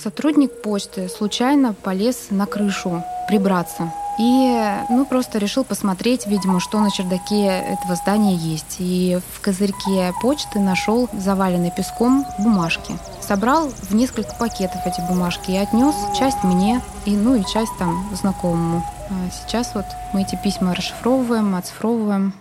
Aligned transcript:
Сотрудник 0.00 0.62
почты 0.62 1.08
случайно 1.08 1.74
полез 1.74 2.28
на 2.30 2.46
крышу 2.46 3.02
прибраться. 3.26 3.92
И, 4.20 4.60
ну, 4.90 5.04
просто 5.04 5.38
решил 5.38 5.64
посмотреть, 5.64 6.26
видимо, 6.26 6.60
что 6.60 6.78
на 6.78 6.90
чердаке 6.90 7.46
этого 7.46 7.96
здания 7.96 8.34
есть. 8.34 8.76
И 8.78 9.18
в 9.34 9.40
козырьке 9.40 10.12
почты 10.22 10.60
нашел 10.60 11.08
заваленный 11.12 11.72
песком 11.72 12.24
бумажки. 12.38 12.96
Собрал 13.20 13.68
в 13.68 13.94
несколько 13.94 14.34
пакетов 14.36 14.80
эти 14.86 15.00
бумажки 15.00 15.50
и 15.50 15.56
отнес 15.56 15.94
часть 16.16 16.44
мне, 16.44 16.80
и, 17.04 17.16
ну, 17.16 17.34
и 17.34 17.44
часть 17.44 17.76
там 17.78 18.08
знакомому. 18.14 18.84
А 19.10 19.14
сейчас 19.30 19.74
вот 19.74 19.86
мы 20.12 20.22
эти 20.22 20.38
письма 20.42 20.74
расшифровываем, 20.74 21.56
оцифровываем. 21.56 22.34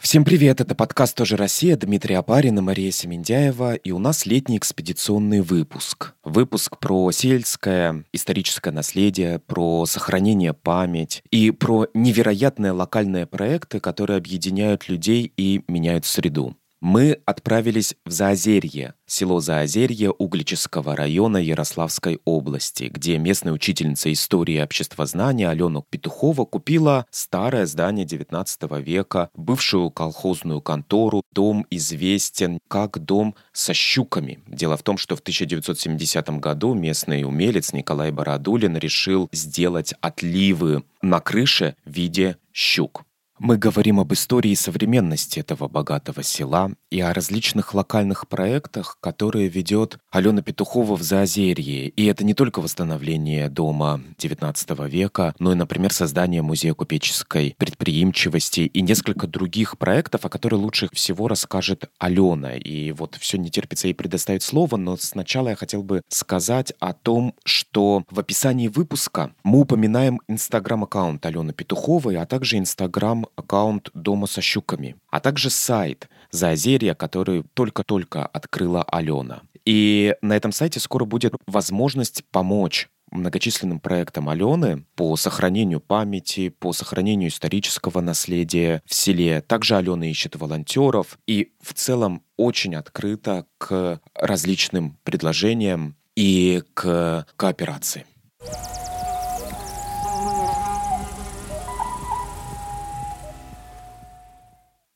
Всем 0.00 0.24
привет, 0.24 0.60
это 0.60 0.76
подкаст 0.76 1.16
«Тоже 1.16 1.36
Россия», 1.36 1.76
Дмитрий 1.76 2.14
Апарин 2.14 2.56
и 2.56 2.62
Мария 2.62 2.92
Семендяева, 2.92 3.74
и 3.74 3.90
у 3.90 3.98
нас 3.98 4.26
летний 4.26 4.56
экспедиционный 4.56 5.40
выпуск. 5.40 6.14
Выпуск 6.22 6.78
про 6.78 7.10
сельское 7.10 8.04
историческое 8.12 8.70
наследие, 8.70 9.40
про 9.40 9.86
сохранение 9.86 10.54
память 10.54 11.24
и 11.32 11.50
про 11.50 11.88
невероятные 11.94 12.70
локальные 12.70 13.26
проекты, 13.26 13.80
которые 13.80 14.18
объединяют 14.18 14.88
людей 14.88 15.32
и 15.36 15.64
меняют 15.66 16.06
среду. 16.06 16.56
Мы 16.80 17.20
отправились 17.26 17.96
в 18.04 18.12
Заозерье, 18.12 18.94
село 19.04 19.40
Заозерье 19.40 20.12
Углического 20.12 20.94
района 20.94 21.38
Ярославской 21.38 22.20
области, 22.24 22.84
где 22.84 23.18
местная 23.18 23.52
учительница 23.52 24.12
истории 24.12 24.54
и 24.54 24.62
обществознания 24.62 25.50
Алена 25.50 25.82
Петухова 25.90 26.44
купила 26.44 27.04
старое 27.10 27.66
здание 27.66 28.06
XIX 28.06 28.80
века, 28.80 29.28
бывшую 29.34 29.90
колхозную 29.90 30.60
контору. 30.60 31.22
Дом 31.32 31.66
известен 31.70 32.60
как 32.68 33.00
дом 33.00 33.34
со 33.52 33.74
щуками. 33.74 34.38
Дело 34.46 34.76
в 34.76 34.84
том, 34.84 34.98
что 34.98 35.16
в 35.16 35.20
1970 35.20 36.28
году 36.38 36.74
местный 36.74 37.24
умелец 37.24 37.72
Николай 37.72 38.12
Бородулин 38.12 38.76
решил 38.76 39.28
сделать 39.32 39.94
отливы 40.00 40.84
на 41.02 41.18
крыше 41.18 41.74
в 41.84 41.90
виде 41.90 42.36
щук. 42.52 43.04
Мы 43.40 43.56
говорим 43.56 44.00
об 44.00 44.12
истории 44.12 44.50
и 44.50 44.56
современности 44.56 45.38
этого 45.38 45.68
богатого 45.68 46.24
села 46.24 46.72
и 46.90 47.00
о 47.00 47.14
различных 47.14 47.72
локальных 47.72 48.26
проектах, 48.26 48.98
которые 49.00 49.48
ведет 49.48 49.98
Алена 50.10 50.42
Петухова 50.42 50.96
в 50.96 51.02
Заозерье. 51.02 51.88
И 51.88 52.06
это 52.06 52.24
не 52.24 52.34
только 52.34 52.60
восстановление 52.60 53.48
дома 53.48 54.00
XIX 54.18 54.88
века, 54.88 55.36
но 55.38 55.52
и, 55.52 55.54
например, 55.54 55.92
создание 55.92 56.42
музея 56.42 56.74
купеческой 56.74 57.54
предприимчивости 57.58 58.62
и 58.62 58.82
несколько 58.82 59.28
других 59.28 59.78
проектов, 59.78 60.24
о 60.24 60.28
которых 60.28 60.60
лучше 60.60 60.88
всего 60.92 61.28
расскажет 61.28 61.90
Алена. 61.98 62.56
И 62.56 62.90
вот 62.90 63.16
все 63.20 63.38
не 63.38 63.50
терпится 63.50 63.86
ей 63.86 63.94
предоставить 63.94 64.42
слово, 64.42 64.76
но 64.76 64.96
сначала 64.96 65.50
я 65.50 65.56
хотел 65.56 65.84
бы 65.84 66.02
сказать 66.08 66.72
о 66.80 66.92
том, 66.92 67.34
что 67.44 68.02
в 68.10 68.18
описании 68.18 68.66
выпуска 68.66 69.32
мы 69.44 69.60
упоминаем 69.60 70.20
инстаграм-аккаунт 70.26 71.24
Алены 71.24 71.52
Петуховой, 71.52 72.16
а 72.16 72.26
также 72.26 72.58
инстаграм 72.58 73.27
аккаунт 73.36 73.90
«Дома 73.94 74.26
со 74.26 74.40
щуками», 74.40 74.96
а 75.10 75.20
также 75.20 75.50
сайт 75.50 76.08
Заозерья, 76.30 76.94
который 76.94 77.44
только-только 77.54 78.26
открыла 78.26 78.82
Алена. 78.82 79.42
И 79.64 80.14
на 80.22 80.36
этом 80.36 80.52
сайте 80.52 80.80
скоро 80.80 81.04
будет 81.04 81.34
возможность 81.46 82.24
помочь 82.30 82.88
многочисленным 83.10 83.80
проектам 83.80 84.28
Алены 84.28 84.84
по 84.94 85.16
сохранению 85.16 85.80
памяти, 85.80 86.50
по 86.50 86.72
сохранению 86.72 87.30
исторического 87.30 88.00
наследия 88.00 88.82
в 88.86 88.94
селе. 88.94 89.40
Также 89.40 89.76
Алена 89.76 90.06
ищет 90.06 90.36
волонтеров 90.36 91.18
и 91.26 91.52
в 91.60 91.74
целом 91.74 92.22
очень 92.36 92.74
открыта 92.74 93.46
к 93.58 94.00
различным 94.14 94.98
предложениям 95.04 95.96
и 96.14 96.62
к 96.74 97.26
кооперации. 97.36 98.04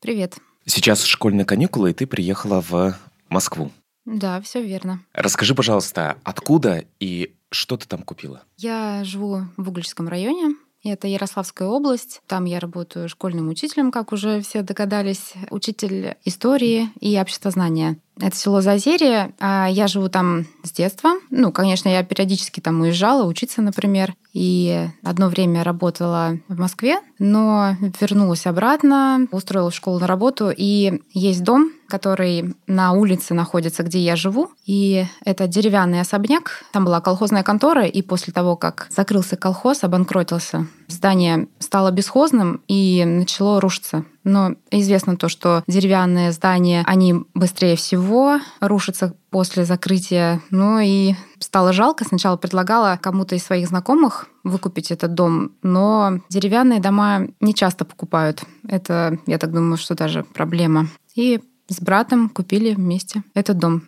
Привет. 0.02 0.38
Сейчас 0.66 1.04
школьные 1.04 1.44
каникулы, 1.44 1.92
и 1.92 1.94
ты 1.94 2.08
приехала 2.08 2.60
в 2.60 2.96
Москву. 3.28 3.70
Да, 4.04 4.40
все 4.40 4.60
верно. 4.60 5.00
Расскажи, 5.12 5.54
пожалуйста, 5.54 6.18
откуда 6.24 6.84
и 6.98 7.36
что 7.52 7.76
ты 7.76 7.86
там 7.86 8.02
купила? 8.02 8.42
Я 8.56 9.04
живу 9.04 9.42
в 9.56 9.68
Угличском 9.68 10.08
районе. 10.08 10.56
Это 10.84 11.06
Ярославская 11.06 11.68
область. 11.68 12.22
Там 12.26 12.44
я 12.44 12.58
работаю 12.58 13.08
школьным 13.08 13.48
учителем, 13.48 13.92
как 13.92 14.12
уже 14.12 14.40
все 14.40 14.62
догадались. 14.62 15.34
Учитель 15.50 16.16
истории 16.24 16.90
и 17.00 17.18
обществознания. 17.20 17.98
Это 18.20 18.36
село 18.36 18.60
Зазерье. 18.60 19.32
А 19.38 19.68
я 19.70 19.86
живу 19.86 20.08
там 20.08 20.46
с 20.64 20.72
детства. 20.72 21.12
Ну, 21.30 21.52
конечно, 21.52 21.88
я 21.88 22.02
периодически 22.02 22.60
там 22.60 22.80
уезжала 22.80 23.26
учиться, 23.26 23.62
например. 23.62 24.14
И 24.32 24.88
одно 25.04 25.28
время 25.28 25.62
работала 25.62 26.38
в 26.48 26.58
Москве, 26.58 26.98
но 27.18 27.76
вернулась 28.00 28.46
обратно, 28.46 29.28
устроилась 29.30 29.74
в 29.74 29.76
школу 29.76 30.00
на 30.00 30.06
работу. 30.06 30.52
И 30.54 31.00
есть 31.12 31.44
дом, 31.44 31.72
который 31.92 32.54
на 32.66 32.92
улице 32.92 33.34
находится, 33.34 33.82
где 33.82 33.98
я 33.98 34.16
живу. 34.16 34.48
И 34.64 35.04
это 35.26 35.46
деревянный 35.46 36.00
особняк. 36.00 36.64
Там 36.72 36.86
была 36.86 37.02
колхозная 37.02 37.42
контора, 37.42 37.84
и 37.84 38.00
после 38.00 38.32
того, 38.32 38.56
как 38.56 38.86
закрылся 38.88 39.36
колхоз, 39.36 39.84
обанкротился, 39.84 40.66
здание 40.88 41.48
стало 41.58 41.90
бесхозным 41.90 42.62
и 42.68 43.04
начало 43.04 43.60
рушиться. 43.60 44.06
Но 44.24 44.54
известно 44.70 45.18
то, 45.18 45.28
что 45.28 45.64
деревянные 45.66 46.32
здания, 46.32 46.82
они 46.86 47.14
быстрее 47.34 47.76
всего 47.76 48.40
рушатся 48.60 49.14
после 49.28 49.66
закрытия. 49.66 50.40
Ну 50.50 50.78
и 50.78 51.14
стало 51.40 51.74
жалко. 51.74 52.06
Сначала 52.06 52.38
предлагала 52.38 52.98
кому-то 53.02 53.34
из 53.34 53.44
своих 53.44 53.68
знакомых 53.68 54.28
выкупить 54.44 54.90
этот 54.90 55.12
дом, 55.12 55.52
но 55.62 56.20
деревянные 56.30 56.80
дома 56.80 57.26
не 57.40 57.54
часто 57.54 57.84
покупают. 57.84 58.44
Это, 58.66 59.18
я 59.26 59.36
так 59.36 59.52
думаю, 59.52 59.76
что 59.76 59.94
даже 59.94 60.24
проблема. 60.24 60.86
И 61.14 61.40
с 61.72 61.80
братом 61.80 62.28
купили 62.28 62.74
вместе 62.74 63.22
этот 63.34 63.58
дом. 63.58 63.82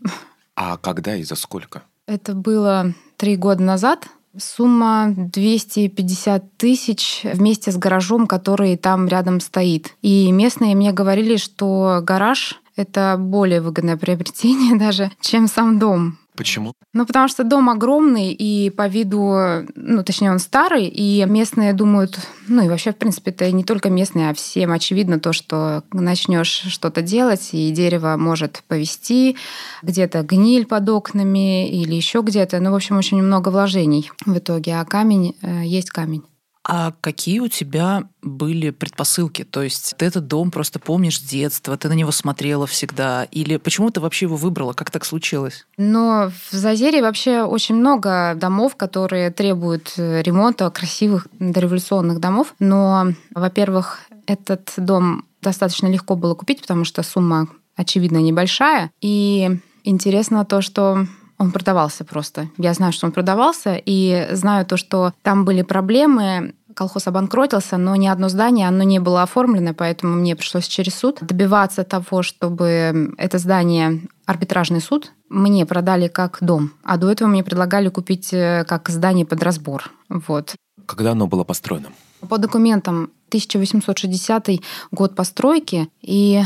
А 0.56 0.77
когда 0.77 1.17
и 1.17 1.22
за 1.22 1.34
сколько? 1.34 1.83
Это 2.06 2.34
было 2.34 2.95
три 3.17 3.37
года 3.37 3.62
назад. 3.62 4.06
Сумма 4.37 5.15
250 5.17 6.56
тысяч 6.56 7.21
вместе 7.23 7.71
с 7.71 7.77
гаражом, 7.77 8.27
который 8.27 8.77
там 8.77 9.06
рядом 9.06 9.41
стоит. 9.41 9.94
И 10.03 10.31
местные 10.33 10.75
мне 10.75 10.93
говорили, 10.93 11.37
что 11.37 12.00
гараж— 12.03 12.61
это 12.77 13.17
более 13.19 13.61
выгодное 13.61 13.97
приобретение 13.97 14.77
даже, 14.78 15.12
чем 15.21 15.47
сам 15.47 15.78
дом. 15.78 16.19
Почему? 16.37 16.75
Ну, 16.93 17.06
потому 17.06 17.28
что 17.28 17.45
дом 17.45 17.71
огромный, 17.71 18.33
и 18.33 18.71
по 18.71 18.89
виду, 18.89 19.67
ну, 19.77 20.03
точнее, 20.03 20.33
он 20.33 20.41
старый, 20.41 20.87
и 20.87 21.25
местные 21.27 21.72
думают, 21.72 22.19
ну, 22.49 22.65
и 22.65 22.69
вообще, 22.69 22.93
в 22.93 22.97
принципе, 22.97 23.31
это 23.31 23.50
не 23.53 23.62
только 23.62 23.89
местные, 23.89 24.31
а 24.31 24.34
всем 24.34 24.73
очевидно 24.73 25.21
то, 25.21 25.33
что 25.33 25.84
начнешь 25.93 26.65
что-то 26.69 27.03
делать, 27.03 27.50
и 27.53 27.71
дерево 27.71 28.17
может 28.17 28.65
повести, 28.67 29.37
где-то 29.83 30.23
гниль 30.23 30.67
под 30.67 30.89
окнами 30.89 31.71
или 31.71 31.94
еще 31.94 32.21
где-то. 32.21 32.59
Ну, 32.59 32.73
в 32.73 32.75
общем, 32.75 32.99
очень 32.99 33.23
много 33.23 33.50
вложений 33.50 34.11
в 34.27 34.37
итоге, 34.37 34.77
а 34.77 34.84
камень 34.84 35.37
э, 35.41 35.62
есть 35.65 35.91
камень. 35.91 36.25
А 36.66 36.92
какие 37.00 37.41
у 37.41 37.48
тебя 37.48 38.04
были 38.22 38.70
предпосылки? 38.70 39.44
То 39.44 39.62
есть 39.62 39.94
ты 39.98 40.06
этот 40.06 40.26
дом 40.26 40.50
просто 40.50 40.78
помнишь 40.78 41.20
с 41.20 41.22
детства, 41.22 41.76
ты 41.76 41.88
на 41.88 41.92
него 41.92 42.10
смотрела 42.10 42.66
всегда? 42.66 43.25
Или 43.25 43.58
почему 43.58 43.91
ты 43.91 44.00
вообще 44.00 44.25
его 44.25 44.36
выбрала? 44.36 44.72
Как 44.72 44.91
так 44.91 45.04
случилось? 45.04 45.66
Но 45.76 46.32
в 46.50 46.56
Зазере 46.56 47.02
вообще 47.02 47.42
очень 47.42 47.75
много 47.75 48.34
домов, 48.34 48.76
которые 48.76 49.30
требуют 49.30 49.92
э, 49.98 50.22
ремонта, 50.22 50.70
красивых 50.70 51.28
дореволюционных 51.38 52.19
домов. 52.19 52.54
Но, 52.58 53.12
во-первых, 53.34 54.00
этот 54.26 54.72
дом 54.78 55.26
достаточно 55.42 55.86
легко 55.88 56.16
было 56.16 56.34
купить, 56.34 56.62
потому 56.62 56.84
что 56.86 57.02
сумма, 57.02 57.48
очевидно, 57.76 58.19
небольшая. 58.19 58.91
И 59.02 59.60
интересно 59.84 60.46
то, 60.46 60.62
что 60.62 61.06
он 61.39 61.53
продавался 61.53 62.05
просто. 62.05 62.49
Я 62.58 62.75
знаю, 62.75 62.93
что 62.93 63.06
он 63.06 63.12
продавался, 63.12 63.81
и 63.85 64.29
знаю 64.32 64.67
то, 64.67 64.76
что 64.76 65.12
там 65.23 65.44
были 65.44 65.62
проблемы. 65.62 66.55
Колхоз 66.75 67.06
обанкротился, 67.06 67.76
но 67.76 67.94
ни 67.94 68.08
одно 68.08 68.29
здание, 68.29 68.67
оно 68.67 68.82
не 68.82 68.99
было 68.99 69.23
оформлено, 69.23 69.75
поэтому 69.75 70.17
мне 70.17 70.35
пришлось 70.35 70.67
через 70.67 70.94
суд 70.94 71.19
добиваться 71.20 71.85
того, 71.85 72.23
чтобы 72.23 73.14
это 73.17 73.38
здание 73.38 74.00
арбитражный 74.26 74.81
суд 74.81 75.12
мне 75.29 75.67
продали 75.67 76.08
как 76.08 76.38
дом, 76.41 76.73
а 76.82 76.97
до 76.97 77.11
этого 77.11 77.29
мне 77.29 77.44
предлагали 77.44 77.88
купить 77.88 78.32
э, 78.32 78.64
как 78.67 78.88
здание 78.88 79.26
под 79.26 79.43
разбор. 79.43 79.91
Вот. 80.08 80.55
Когда 80.87 81.12
оно 81.12 81.26
было 81.26 81.44
построено? 81.44 81.88
По 82.29 82.38
документам 82.38 83.11
1860 83.29 84.49
год 84.93 85.14
постройки, 85.14 85.88
и 86.03 86.43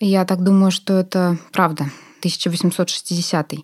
я 0.00 0.24
так 0.24 0.42
думаю, 0.42 0.70
что 0.70 0.94
это 0.94 1.38
правда. 1.52 1.86
1860. 2.20 3.54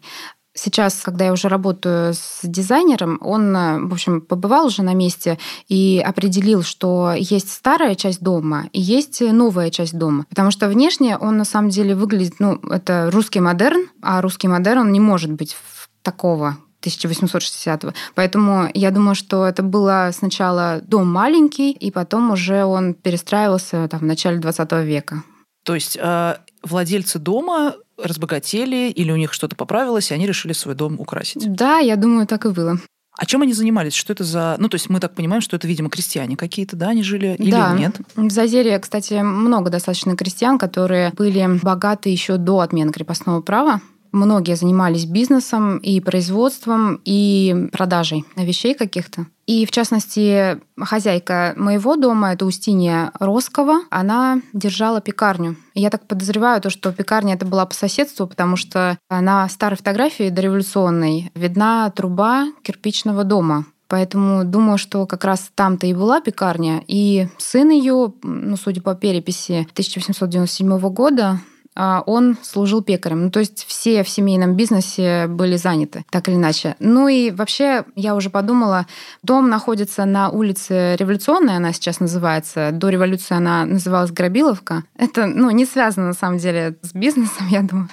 Сейчас, 0.54 1.00
когда 1.02 1.24
я 1.24 1.32
уже 1.32 1.48
работаю 1.48 2.12
с 2.12 2.40
дизайнером, 2.42 3.18
он, 3.22 3.52
в 3.88 3.92
общем, 3.92 4.20
побывал 4.20 4.66
уже 4.66 4.82
на 4.82 4.92
месте 4.92 5.38
и 5.68 6.02
определил, 6.04 6.62
что 6.62 7.14
есть 7.16 7.50
старая 7.50 7.94
часть 7.94 8.20
дома 8.20 8.68
и 8.72 8.80
есть 8.80 9.22
новая 9.22 9.70
часть 9.70 9.96
дома. 9.96 10.26
Потому 10.28 10.50
что 10.50 10.68
внешне 10.68 11.16
он 11.16 11.38
на 11.38 11.44
самом 11.44 11.70
деле 11.70 11.94
выглядит, 11.94 12.34
ну, 12.38 12.60
это 12.70 13.10
русский 13.10 13.40
модерн, 13.40 13.88
а 14.02 14.20
русский 14.20 14.48
модерн 14.48 14.92
не 14.92 15.00
может 15.00 15.32
быть 15.32 15.56
такого 16.02 16.58
1860-го. 16.82 17.92
Поэтому 18.14 18.68
я 18.74 18.90
думаю, 18.90 19.14
что 19.14 19.46
это 19.46 19.62
было 19.62 20.10
сначала 20.12 20.80
дом 20.82 21.10
маленький, 21.10 21.72
и 21.72 21.90
потом 21.90 22.30
уже 22.30 22.64
он 22.64 22.94
перестраивался 22.94 23.88
там, 23.88 24.00
в 24.00 24.04
начале 24.04 24.38
20 24.38 24.72
века. 24.84 25.22
То 25.64 25.74
есть 25.74 25.96
э, 26.00 26.36
владельцы 26.62 27.18
дома 27.18 27.74
разбогатели 27.96 28.90
или 28.90 29.10
у 29.10 29.16
них 29.16 29.32
что-то 29.32 29.56
поправилось, 29.56 30.10
и 30.10 30.14
они 30.14 30.26
решили 30.26 30.52
свой 30.52 30.74
дом 30.74 31.00
украсить? 31.00 31.52
Да, 31.54 31.78
я 31.78 31.96
думаю, 31.96 32.26
так 32.26 32.46
и 32.46 32.50
было. 32.50 32.78
А 33.18 33.26
чем 33.26 33.42
они 33.42 33.52
занимались? 33.52 33.94
Что 33.94 34.14
это 34.14 34.24
за... 34.24 34.56
Ну, 34.58 34.68
то 34.68 34.76
есть 34.76 34.88
мы 34.88 34.98
так 34.98 35.14
понимаем, 35.14 35.42
что 35.42 35.56
это, 35.56 35.68
видимо, 35.68 35.90
крестьяне 35.90 36.36
какие-то, 36.36 36.76
да, 36.76 36.88
они 36.88 37.02
жили 37.02 37.36
или 37.38 37.50
да. 37.50 37.72
нет? 37.74 38.00
В 38.16 38.30
Зазере, 38.30 38.78
кстати, 38.78 39.14
много 39.14 39.70
достаточно 39.70 40.16
крестьян, 40.16 40.58
которые 40.58 41.12
были 41.12 41.60
богаты 41.62 42.08
еще 42.08 42.38
до 42.38 42.60
отмены 42.60 42.90
крепостного 42.90 43.42
права. 43.42 43.82
Многие 44.12 44.56
занимались 44.56 45.06
бизнесом 45.06 45.78
и 45.78 46.00
производством, 46.00 47.00
и 47.04 47.68
продажей 47.72 48.24
вещей 48.36 48.74
каких-то. 48.74 49.26
И, 49.46 49.66
в 49.66 49.70
частности, 49.70 50.60
хозяйка 50.78 51.54
моего 51.56 51.96
дома, 51.96 52.32
это 52.32 52.44
Устинья 52.44 53.10
Роскова, 53.18 53.80
она 53.90 54.40
держала 54.52 55.00
пекарню. 55.00 55.56
я 55.74 55.90
так 55.90 56.06
подозреваю, 56.06 56.60
то, 56.60 56.70
что 56.70 56.92
пекарня 56.92 57.34
это 57.34 57.46
была 57.46 57.66
по 57.66 57.74
соседству, 57.74 58.26
потому 58.26 58.56
что 58.56 58.98
на 59.10 59.48
старой 59.48 59.76
фотографии 59.76 60.28
дореволюционной 60.28 61.32
видна 61.34 61.90
труба 61.90 62.46
кирпичного 62.62 63.24
дома. 63.24 63.64
Поэтому 63.88 64.44
думаю, 64.44 64.78
что 64.78 65.06
как 65.06 65.22
раз 65.24 65.50
там-то 65.54 65.86
и 65.86 65.92
была 65.92 66.22
пекарня. 66.22 66.82
И 66.86 67.28
сын 67.36 67.68
ее, 67.68 68.14
ну, 68.22 68.56
судя 68.56 68.80
по 68.80 68.94
переписи 68.94 69.66
1897 69.72 70.78
года, 70.88 71.40
он 71.74 72.36
служил 72.42 72.82
пекарем. 72.82 73.24
Ну, 73.24 73.30
то 73.30 73.40
есть 73.40 73.64
все 73.66 74.02
в 74.02 74.08
семейном 74.08 74.54
бизнесе 74.56 75.26
были 75.26 75.56
заняты, 75.56 76.04
так 76.10 76.28
или 76.28 76.36
иначе. 76.36 76.76
Ну 76.78 77.08
и 77.08 77.30
вообще, 77.30 77.84
я 77.94 78.14
уже 78.14 78.30
подумала, 78.30 78.86
дом 79.22 79.48
находится 79.48 80.04
на 80.04 80.28
улице 80.28 80.96
Революционная, 80.98 81.56
она 81.56 81.72
сейчас 81.72 82.00
называется. 82.00 82.70
До 82.72 82.88
революции 82.88 83.34
она 83.34 83.64
называлась 83.64 84.10
Грабиловка. 84.10 84.84
Это, 84.96 85.26
ну, 85.26 85.50
не 85.50 85.64
связано, 85.64 86.08
на 86.08 86.12
самом 86.12 86.38
деле, 86.38 86.76
с 86.82 86.92
бизнесом, 86.92 87.48
я 87.48 87.62
думаю. 87.62 87.88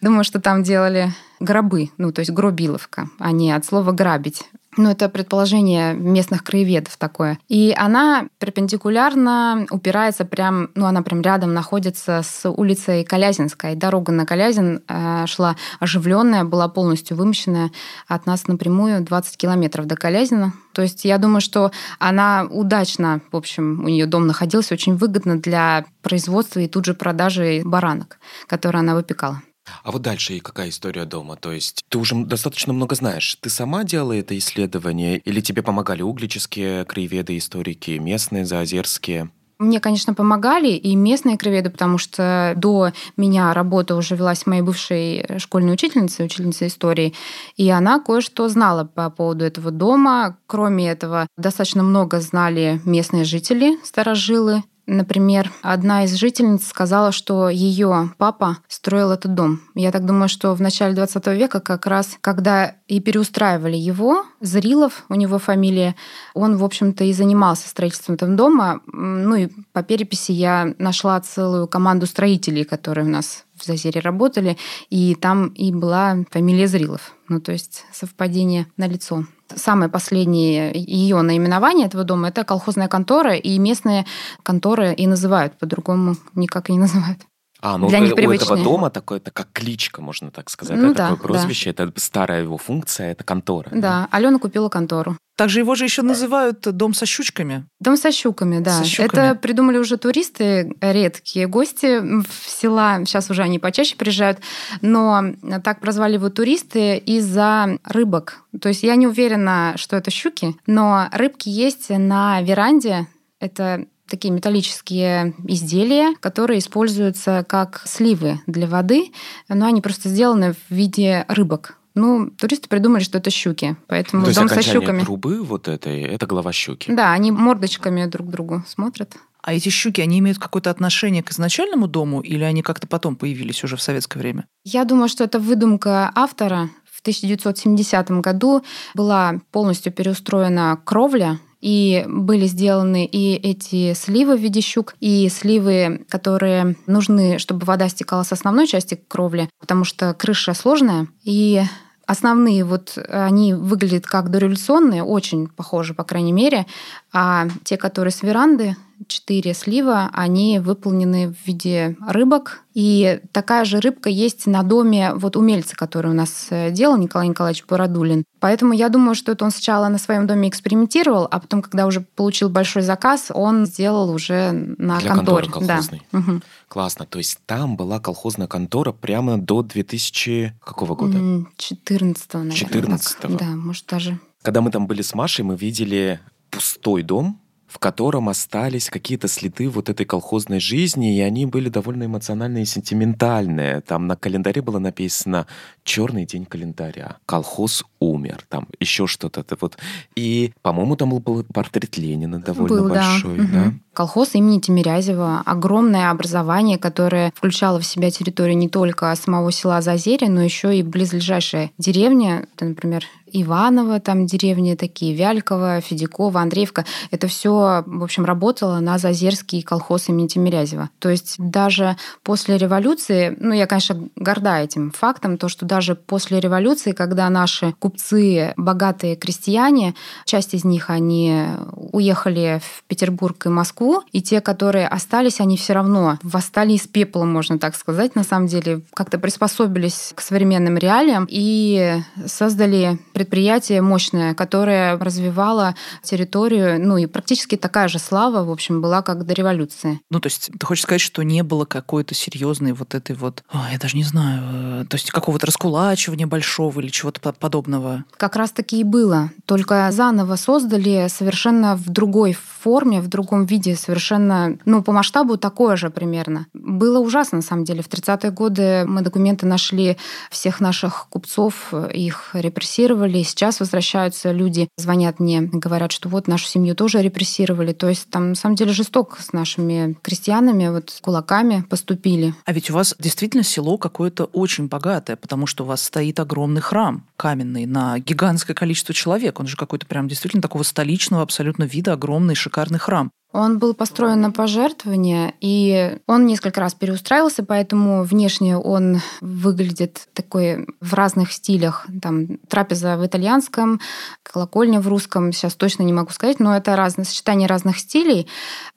Думаю, 0.00 0.24
что 0.24 0.40
там 0.40 0.62
делали 0.62 1.12
гробы, 1.40 1.90
ну, 1.96 2.12
то 2.12 2.20
есть 2.20 2.30
гробиловка, 2.30 3.08
а 3.18 3.32
не 3.32 3.52
от 3.52 3.64
слова 3.64 3.92
грабить. 3.92 4.44
Ну, 4.76 4.90
это 4.90 5.08
предположение 5.08 5.94
местных 5.94 6.44
краеведов 6.44 6.96
такое. 6.98 7.38
И 7.48 7.74
она 7.76 8.28
перпендикулярно 8.38 9.66
упирается 9.70 10.24
прям, 10.24 10.68
ну, 10.74 10.84
она 10.84 11.02
прям 11.02 11.22
рядом 11.22 11.54
находится 11.54 12.22
с 12.22 12.48
улицей 12.48 13.04
Колязинской. 13.04 13.74
Дорога 13.74 14.12
на 14.12 14.26
Колязин 14.26 14.82
э, 14.86 15.24
шла 15.26 15.56
оживленная, 15.80 16.44
была 16.44 16.68
полностью 16.68 17.16
вымощенная 17.16 17.70
от 18.06 18.26
нас 18.26 18.48
напрямую 18.48 19.00
20 19.02 19.36
километров 19.36 19.86
до 19.86 19.96
Колязина. 19.96 20.52
То 20.72 20.82
есть 20.82 21.06
я 21.06 21.16
думаю, 21.16 21.40
что 21.40 21.70
она 21.98 22.46
удачно, 22.50 23.22
в 23.32 23.36
общем, 23.36 23.82
у 23.82 23.88
нее 23.88 24.04
дом 24.04 24.26
находился 24.26 24.74
очень 24.74 24.96
выгодно 24.96 25.38
для 25.38 25.86
производства 26.02 26.60
и 26.60 26.68
тут 26.68 26.84
же 26.84 26.92
продажи 26.92 27.62
баранок, 27.64 28.18
которые 28.46 28.80
она 28.80 28.94
выпекала. 28.94 29.40
А 29.82 29.90
вот 29.90 30.02
дальше 30.02 30.34
и 30.34 30.40
какая 30.40 30.68
история 30.68 31.04
дома? 31.04 31.36
То 31.36 31.52
есть 31.52 31.84
ты 31.88 31.98
уже 31.98 32.14
достаточно 32.24 32.72
много 32.72 32.94
знаешь. 32.94 33.36
Ты 33.40 33.50
сама 33.50 33.84
делала 33.84 34.12
это 34.12 34.36
исследование 34.36 35.18
или 35.18 35.40
тебе 35.40 35.62
помогали 35.62 36.02
углические 36.02 36.84
краеведы, 36.84 37.36
историки, 37.38 37.92
местные, 37.92 38.44
заозерские? 38.44 39.30
Мне, 39.58 39.80
конечно, 39.80 40.12
помогали 40.12 40.68
и 40.68 40.94
местные 40.94 41.38
краеведы, 41.38 41.70
потому 41.70 41.96
что 41.96 42.52
до 42.56 42.92
меня 43.16 43.54
работа 43.54 43.96
уже 43.96 44.14
велась 44.14 44.44
моей 44.44 44.60
бывшей 44.60 45.24
школьной 45.38 45.72
учительницей, 45.72 46.26
учительницей 46.26 46.68
истории, 46.68 47.14
и 47.56 47.70
она 47.70 47.98
кое-что 47.98 48.50
знала 48.50 48.84
по 48.84 49.08
поводу 49.08 49.46
этого 49.46 49.70
дома. 49.70 50.36
Кроме 50.46 50.90
этого, 50.90 51.26
достаточно 51.38 51.82
много 51.82 52.20
знали 52.20 52.82
местные 52.84 53.24
жители, 53.24 53.78
старожилы, 53.82 54.62
Например, 54.86 55.50
одна 55.62 56.04
из 56.04 56.14
жительниц 56.14 56.68
сказала, 56.68 57.10
что 57.10 57.48
ее 57.48 58.12
папа 58.18 58.58
строил 58.68 59.10
этот 59.10 59.34
дом. 59.34 59.60
Я 59.74 59.90
так 59.90 60.06
думаю, 60.06 60.28
что 60.28 60.54
в 60.54 60.60
начале 60.60 60.94
20 60.94 61.26
века, 61.28 61.60
как 61.60 61.86
раз 61.86 62.16
когда 62.20 62.76
и 62.86 63.00
переустраивали 63.00 63.76
его, 63.76 64.24
Зрилов, 64.40 65.04
у 65.08 65.14
него 65.14 65.38
фамилия, 65.38 65.96
он, 66.34 66.56
в 66.56 66.64
общем-то, 66.64 67.02
и 67.02 67.12
занимался 67.12 67.68
строительством 67.68 68.14
этого 68.14 68.32
дома. 68.34 68.80
Ну 68.86 69.34
и 69.34 69.48
по 69.72 69.82
переписи 69.82 70.30
я 70.30 70.72
нашла 70.78 71.20
целую 71.20 71.66
команду 71.66 72.06
строителей, 72.06 72.64
которые 72.64 73.06
у 73.06 73.10
нас 73.10 73.44
в 73.56 73.64
Зазере 73.64 74.00
работали, 74.00 74.56
и 74.88 75.16
там 75.16 75.48
и 75.48 75.72
была 75.72 76.18
фамилия 76.30 76.68
Зрилов. 76.68 77.12
Ну, 77.28 77.40
то 77.40 77.50
есть 77.50 77.84
совпадение 77.92 78.66
на 78.76 78.86
лицо 78.86 79.24
самое 79.54 79.90
последнее 79.90 80.72
ее 80.74 81.22
наименование 81.22 81.86
этого 81.86 82.04
дома 82.04 82.28
это 82.28 82.44
колхозная 82.44 82.88
контора, 82.88 83.36
и 83.36 83.58
местные 83.58 84.04
конторы 84.42 84.94
и 84.94 85.06
называют, 85.06 85.58
по-другому 85.58 86.16
никак 86.34 86.68
и 86.70 86.72
не 86.72 86.78
называют. 86.78 87.18
А, 87.60 87.78
ну 87.78 87.88
Для 87.88 88.00
них 88.00 88.14
у 88.14 88.30
этого 88.30 88.56
дома 88.56 88.90
такое, 88.90 89.18
это 89.18 89.30
как 89.30 89.48
кличка, 89.52 90.02
можно 90.02 90.30
так 90.30 90.50
сказать, 90.50 90.76
ну, 90.78 90.94
да, 90.94 91.10
такое 91.10 91.28
прозвище, 91.28 91.72
да. 91.72 91.84
это 91.84 92.00
старая 92.00 92.42
его 92.42 92.58
функция, 92.58 93.12
это 93.12 93.24
контора. 93.24 93.70
Да, 93.70 93.80
да, 93.80 94.08
Алена 94.10 94.38
купила 94.38 94.68
контору. 94.68 95.16
Также 95.36 95.60
его 95.60 95.74
же 95.74 95.84
еще 95.84 96.00
называют 96.00 96.60
дом 96.62 96.94
со 96.94 97.04
щучками. 97.04 97.66
Дом 97.78 97.98
со 97.98 98.10
щуками, 98.10 98.58
да. 98.60 98.78
Со 98.78 98.84
щуками. 98.84 99.08
Это 99.08 99.34
придумали 99.38 99.76
уже 99.76 99.98
туристы, 99.98 100.74
редкие 100.80 101.46
гости 101.46 102.00
в 102.00 102.48
села. 102.48 103.04
Сейчас 103.04 103.30
уже 103.30 103.42
они 103.42 103.58
почаще 103.58 103.96
приезжают. 103.96 104.38
Но 104.80 105.34
так 105.62 105.80
прозвали 105.80 106.14
его 106.14 106.30
туристы 106.30 106.96
из-за 106.96 107.78
рыбок. 107.84 108.44
То 108.62 108.70
есть 108.70 108.82
я 108.82 108.96
не 108.96 109.06
уверена, 109.06 109.74
что 109.76 109.96
это 109.96 110.10
щуки, 110.10 110.56
но 110.66 111.08
рыбки 111.12 111.50
есть 111.50 111.90
на 111.90 112.40
веранде. 112.40 113.06
Это 113.38 113.86
такие 114.08 114.32
металлические 114.32 115.34
изделия, 115.46 116.14
которые 116.20 116.58
используются 116.58 117.44
как 117.48 117.82
сливы 117.84 118.40
для 118.46 118.66
воды, 118.66 119.12
но 119.48 119.66
они 119.66 119.80
просто 119.80 120.08
сделаны 120.08 120.52
в 120.52 120.70
виде 120.70 121.24
рыбок. 121.28 121.78
Ну, 121.94 122.28
туристы 122.30 122.68
придумали, 122.68 123.02
что 123.02 123.16
это 123.16 123.30
щуки, 123.30 123.76
поэтому 123.86 124.26
То 124.26 124.34
дом 124.34 124.48
со 124.50 124.60
щуками. 124.60 125.00
трубы 125.00 125.42
вот 125.42 125.66
этой, 125.66 126.02
это 126.02 126.26
голова 126.26 126.52
щуки? 126.52 126.92
Да, 126.92 127.12
они 127.12 127.32
мордочками 127.32 128.04
друг 128.04 128.28
к 128.28 128.30
другу 128.30 128.62
смотрят. 128.68 129.16
А 129.40 129.54
эти 129.54 129.70
щуки, 129.70 130.02
они 130.02 130.18
имеют 130.18 130.38
какое-то 130.38 130.70
отношение 130.70 131.22
к 131.22 131.30
изначальному 131.30 131.86
дому 131.86 132.20
или 132.20 132.44
они 132.44 132.62
как-то 132.62 132.86
потом 132.86 133.16
появились 133.16 133.64
уже 133.64 133.76
в 133.76 133.82
советское 133.82 134.18
время? 134.18 134.46
Я 134.64 134.84
думаю, 134.84 135.08
что 135.08 135.24
это 135.24 135.38
выдумка 135.38 136.10
автора. 136.14 136.68
В 136.84 137.00
1970 137.00 138.10
году 138.20 138.62
была 138.94 139.40
полностью 139.52 139.92
переустроена 139.92 140.78
кровля 140.84 141.38
и 141.66 142.04
были 142.06 142.46
сделаны 142.46 143.04
и 143.04 143.34
эти 143.34 143.92
сливы 143.94 144.36
в 144.36 144.40
виде 144.40 144.60
щук, 144.60 144.94
и 145.00 145.28
сливы, 145.28 146.06
которые 146.08 146.76
нужны, 146.86 147.40
чтобы 147.40 147.66
вода 147.66 147.88
стекала 147.88 148.22
с 148.22 148.30
основной 148.30 148.68
части 148.68 148.94
кровли, 149.08 149.48
потому 149.58 149.82
что 149.82 150.14
крыша 150.14 150.54
сложная, 150.54 151.08
и 151.24 151.64
Основные 152.06 152.64
вот 152.64 152.98
они 153.08 153.54
выглядят 153.54 154.06
как 154.06 154.30
дореволюционные, 154.30 155.02
очень 155.02 155.48
похожи, 155.48 155.92
по 155.92 156.04
крайней 156.04 156.32
мере, 156.32 156.66
а 157.12 157.48
те, 157.64 157.76
которые 157.76 158.12
с 158.12 158.22
веранды, 158.22 158.76
четыре 159.08 159.54
слива, 159.54 160.10
они 160.12 160.58
выполнены 160.58 161.34
в 161.34 161.46
виде 161.46 161.96
рыбок. 162.06 162.62
И 162.74 163.20
такая 163.32 163.64
же 163.64 163.80
рыбка 163.80 164.08
есть 164.08 164.46
на 164.46 164.62
доме 164.62 165.12
вот 165.14 165.36
умельца, 165.36 165.76
который 165.76 166.10
у 166.10 166.14
нас 166.14 166.48
э, 166.50 166.70
делал, 166.70 166.96
Николай 166.96 167.28
Николаевич 167.28 167.64
Бородулин. 167.66 168.24
Поэтому 168.40 168.72
я 168.72 168.88
думаю, 168.88 169.14
что 169.14 169.32
это 169.32 169.44
он 169.44 169.50
сначала 169.50 169.88
на 169.88 169.98
своем 169.98 170.26
доме 170.26 170.48
экспериментировал, 170.48 171.28
а 171.30 171.40
потом, 171.40 171.62
когда 171.62 171.86
уже 171.86 172.00
получил 172.00 172.48
большой 172.48 172.82
заказ, 172.82 173.30
он 173.32 173.66
сделал 173.66 174.10
уже 174.10 174.52
на 174.52 174.98
Для 174.98 175.10
конторе. 175.10 175.48
Да. 175.60 175.80
Угу. 176.12 176.40
Классно. 176.68 177.06
То 177.06 177.18
есть 177.18 177.38
там 177.46 177.76
была 177.76 178.00
колхозная 178.00 178.48
контора 178.48 178.92
прямо 178.92 179.38
до 179.38 179.62
2000 179.62 180.54
какого 180.64 180.94
года? 180.94 181.46
14 181.56 182.34
наверное. 182.34 182.56
14 182.56 183.36
Да, 183.36 183.46
может 183.46 183.86
даже. 183.86 184.18
Когда 184.42 184.60
мы 184.60 184.70
там 184.70 184.86
были 184.86 185.02
с 185.02 185.14
Машей, 185.14 185.44
мы 185.44 185.56
видели 185.56 186.20
пустой 186.50 187.02
дом, 187.02 187.40
в 187.66 187.78
котором 187.78 188.28
остались 188.28 188.90
какие-то 188.90 189.28
следы 189.28 189.68
вот 189.68 189.88
этой 189.88 190.06
колхозной 190.06 190.60
жизни, 190.60 191.16
и 191.16 191.20
они 191.20 191.46
были 191.46 191.68
довольно 191.68 192.04
эмоциональные 192.04 192.62
и 192.62 192.66
сентиментальные. 192.66 193.80
Там 193.80 194.06
на 194.06 194.16
календаре 194.16 194.62
было 194.62 194.78
написано 194.78 195.46
«Черный 195.84 196.26
день 196.26 196.46
календаря». 196.46 197.18
Колхоз 197.26 197.84
умер, 198.00 198.44
там 198.48 198.68
еще 198.80 199.06
что-то. 199.06 199.44
Вот. 199.60 199.76
И, 200.14 200.52
по-моему, 200.62 200.96
там 200.96 201.10
был 201.10 201.44
портрет 201.44 201.96
Ленина 201.98 202.40
довольно 202.40 202.82
был, 202.82 202.88
большой. 202.88 203.38
Да. 203.38 203.44
Да? 203.44 203.62
Угу. 203.68 203.74
Колхоз 203.94 204.34
имени 204.34 204.60
Тимирязева. 204.60 205.42
Огромное 205.46 206.10
образование, 206.10 206.76
которое 206.76 207.32
включало 207.34 207.80
в 207.80 207.86
себя 207.86 208.10
территорию 208.10 208.56
не 208.56 208.68
только 208.68 209.14
самого 209.16 209.50
села 209.50 209.80
Зазерье, 209.80 210.28
но 210.28 210.42
еще 210.42 210.76
и 210.76 210.82
близлежащая 210.82 211.70
деревня. 211.78 212.46
Это, 212.54 212.66
например, 212.66 213.04
Иваново, 213.32 214.00
там 214.00 214.26
деревни 214.26 214.74
такие, 214.74 215.14
Вяльково, 215.14 215.80
Федякова, 215.80 216.40
Андреевка. 216.40 216.84
Это 217.10 217.26
все, 217.26 217.82
в 217.86 218.04
общем, 218.04 218.24
работало 218.24 218.78
на 218.80 218.98
Зазерский 218.98 219.62
колхоз 219.62 220.08
имени 220.08 220.28
Тимирязева. 220.28 220.90
То 220.98 221.08
есть 221.08 221.34
даже 221.38 221.96
после 222.22 222.56
революции, 222.56 223.36
ну, 223.40 223.52
я, 223.52 223.66
конечно, 223.66 224.08
горда 224.16 224.60
этим 224.60 224.90
фактом, 224.90 225.38
то, 225.38 225.48
что 225.48 225.66
даже 225.66 225.94
после 225.94 226.38
революции, 226.40 226.92
когда 226.92 227.28
наши 227.30 227.74
купцы, 227.86 228.52
богатые 228.56 229.14
крестьяне, 229.14 229.94
часть 230.24 230.54
из 230.54 230.64
них, 230.64 230.90
они 230.90 231.44
уехали 231.92 232.60
в 232.60 232.82
Петербург 232.88 233.46
и 233.46 233.48
Москву, 233.48 234.02
и 234.10 234.20
те, 234.20 234.40
которые 234.40 234.88
остались, 234.88 235.40
они 235.40 235.56
все 235.56 235.72
равно 235.72 236.18
восстали 236.24 236.72
из 236.72 236.88
пепла, 236.88 237.24
можно 237.24 237.60
так 237.60 237.76
сказать, 237.76 238.16
на 238.16 238.24
самом 238.24 238.48
деле, 238.48 238.80
как-то 238.92 239.20
приспособились 239.20 240.12
к 240.16 240.20
современным 240.20 240.76
реалиям 240.78 241.28
и 241.30 242.00
создали 242.26 242.98
предприятие 243.12 243.82
мощное, 243.82 244.34
которое 244.34 244.98
развивало 244.98 245.76
территорию, 246.02 246.84
ну 246.84 246.96
и 246.96 247.06
практически 247.06 247.56
такая 247.56 247.86
же 247.86 248.00
слава, 248.00 248.44
в 248.44 248.50
общем, 248.50 248.82
была, 248.82 249.02
как 249.02 249.24
до 249.24 249.32
революции. 249.32 250.00
Ну, 250.10 250.18
то 250.18 250.26
есть 250.26 250.50
ты 250.58 250.66
хочешь 250.66 250.82
сказать, 250.82 251.00
что 251.00 251.22
не 251.22 251.44
было 251.44 251.66
какой-то 251.66 252.16
серьезной 252.16 252.72
вот 252.72 252.96
этой 252.96 253.14
вот, 253.14 253.44
о, 253.48 253.70
я 253.70 253.78
даже 253.78 253.96
не 253.96 254.02
знаю, 254.02 254.82
э, 254.82 254.84
то 254.88 254.96
есть 254.96 255.12
какого-то 255.12 255.46
раскулачивания 255.46 256.26
большого 256.26 256.80
или 256.80 256.88
чего-то 256.88 257.20
подобного? 257.32 257.75
Как 258.16 258.36
раз-таки 258.36 258.80
и 258.80 258.84
было. 258.84 259.30
Только 259.44 259.88
заново 259.92 260.36
создали 260.36 261.08
совершенно 261.08 261.76
в 261.76 261.88
другой 261.88 262.32
форме, 262.32 263.00
в 263.00 263.08
другом 263.08 263.46
виде, 263.46 263.76
совершенно, 263.76 264.58
ну, 264.64 264.82
по 264.82 264.92
масштабу 264.92 265.36
такое 265.36 265.76
же 265.76 265.90
примерно. 265.90 266.46
Было 266.52 266.98
ужасно, 266.98 267.36
на 267.36 267.42
самом 267.42 267.64
деле. 267.64 267.82
В 267.82 267.88
30-е 267.88 268.30
годы 268.30 268.84
мы 268.86 269.02
документы 269.02 269.46
нашли 269.46 269.96
всех 270.30 270.60
наших 270.60 271.06
купцов, 271.08 271.72
их 271.92 272.30
репрессировали. 272.32 273.22
Сейчас 273.22 273.60
возвращаются 273.60 274.32
люди, 274.32 274.68
звонят 274.76 275.20
мне, 275.20 275.42
говорят, 275.42 275.92
что 275.92 276.08
вот 276.08 276.28
нашу 276.28 276.46
семью 276.46 276.74
тоже 276.74 277.02
репрессировали. 277.02 277.72
То 277.72 277.88
есть 277.88 278.10
там 278.10 278.30
на 278.30 278.34
самом 278.34 278.56
деле 278.56 278.72
жестоко 278.72 279.22
с 279.22 279.32
нашими 279.32 279.96
крестьянами, 280.02 280.68
вот 280.68 280.98
кулаками 281.00 281.64
поступили. 281.68 282.34
А 282.44 282.52
ведь 282.52 282.70
у 282.70 282.74
вас 282.74 282.94
действительно 282.98 283.44
село 283.44 283.78
какое-то 283.78 284.24
очень 284.24 284.68
богатое, 284.68 285.16
потому 285.16 285.46
что 285.46 285.64
у 285.64 285.66
вас 285.66 285.82
стоит 285.82 286.18
огромный 286.20 286.60
храм 286.60 287.04
каменный 287.16 287.65
на 287.66 287.98
гигантское 287.98 288.54
количество 288.54 288.94
человек. 288.94 289.40
Он 289.40 289.46
же 289.46 289.56
какой-то 289.56 289.86
прям 289.86 290.08
действительно 290.08 290.42
такого 290.42 290.62
столичного 290.62 291.22
абсолютно 291.22 291.64
вида 291.64 291.92
огромный 291.92 292.34
шикарный 292.34 292.78
храм. 292.78 293.10
Он 293.32 293.58
был 293.58 293.74
построен 293.74 294.22
на 294.22 294.30
пожертвования, 294.30 295.34
и 295.42 295.98
он 296.06 296.24
несколько 296.24 296.58
раз 296.58 296.72
переустраивался, 296.72 297.44
поэтому 297.44 298.02
внешне 298.02 298.56
он 298.56 299.02
выглядит 299.20 300.08
такой 300.14 300.66
в 300.80 300.94
разных 300.94 301.32
стилях. 301.32 301.86
Там 302.00 302.38
трапеза 302.48 302.96
в 302.96 303.04
итальянском, 303.04 303.80
колокольня 304.22 304.80
в 304.80 304.88
русском, 304.88 305.32
сейчас 305.32 305.54
точно 305.54 305.82
не 305.82 305.92
могу 305.92 306.12
сказать, 306.12 306.40
но 306.40 306.56
это 306.56 306.76
разное 306.76 307.04
сочетание 307.04 307.46
разных 307.46 307.78
стилей. 307.78 308.26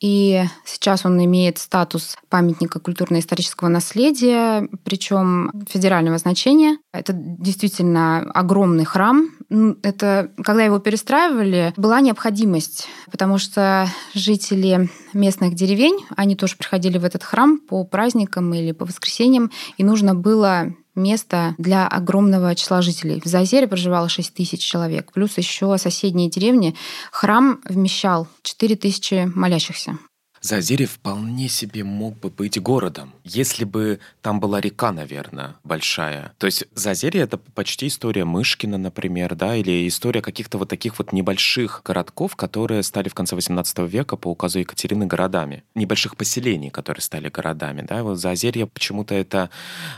И 0.01 0.43
сейчас 0.65 1.05
он 1.05 1.23
имеет 1.23 1.57
статус 1.57 2.17
памятника 2.27 2.81
культурно-исторического 2.81 3.69
наследия, 3.69 4.67
причем 4.83 5.51
федерального 5.69 6.17
значения. 6.17 6.77
Это 6.91 7.13
действительно 7.13 8.21
огромный 8.33 8.83
храм. 8.83 9.29
Это, 9.83 10.31
когда 10.43 10.63
его 10.63 10.79
перестраивали, 10.79 11.71
была 11.77 12.01
необходимость, 12.01 12.87
потому 13.11 13.37
что 13.37 13.87
жители 14.15 14.89
местных 15.13 15.53
деревень, 15.53 16.03
они 16.15 16.35
тоже 16.35 16.55
приходили 16.55 16.97
в 16.97 17.05
этот 17.05 17.23
храм 17.23 17.59
по 17.59 17.83
праздникам 17.83 18.51
или 18.53 18.71
по 18.71 18.85
воскресеньям, 18.85 19.51
и 19.77 19.83
нужно 19.83 20.15
было 20.15 20.73
место 20.95 21.55
для 21.57 21.87
огромного 21.87 22.55
числа 22.55 22.81
жителей. 22.81 23.21
В 23.23 23.27
Зазере 23.27 23.67
проживало 23.67 24.09
6 24.09 24.33
тысяч 24.33 24.59
человек, 24.59 25.11
плюс 25.11 25.37
еще 25.37 25.77
соседние 25.77 26.29
деревни. 26.29 26.75
Храм 27.11 27.61
вмещал 27.65 28.27
4 28.41 28.75
тысячи 28.75 29.31
молящихся. 29.33 29.97
Зазерье 30.41 30.87
вполне 30.87 31.49
себе 31.49 31.83
мог 31.83 32.17
бы 32.19 32.29
быть 32.29 32.61
городом, 32.61 33.13
если 33.23 33.65
бы 33.65 33.99
там 34.21 34.39
была 34.39 34.61
река, 34.61 34.91
наверное, 34.91 35.55
большая. 35.63 36.33
То 36.37 36.47
есть 36.47 36.65
Зазерье— 36.73 37.21
это 37.23 37.37
почти 37.37 37.87
история 37.87 38.25
Мышкина, 38.25 38.77
например, 38.77 39.35
да, 39.35 39.55
или 39.55 39.87
история 39.87 40.21
каких-то 40.21 40.57
вот 40.57 40.69
таких 40.69 40.97
вот 40.99 41.11
небольших 41.11 41.81
городков, 41.83 42.35
которые 42.35 42.83
стали 42.83 43.09
в 43.09 43.13
конце 43.13 43.35
18 43.35 43.79
века 43.79 44.15
по 44.15 44.29
указу 44.29 44.59
Екатерины 44.59 45.05
городами. 45.05 45.63
Небольших 45.75 46.15
поселений, 46.15 46.69
которые 46.69 47.01
стали 47.01 47.29
городами, 47.29 47.81
да. 47.81 48.03
Вот 48.03 48.19
Зазерье 48.19 48.67
почему-то 48.67 49.15
это 49.15 49.49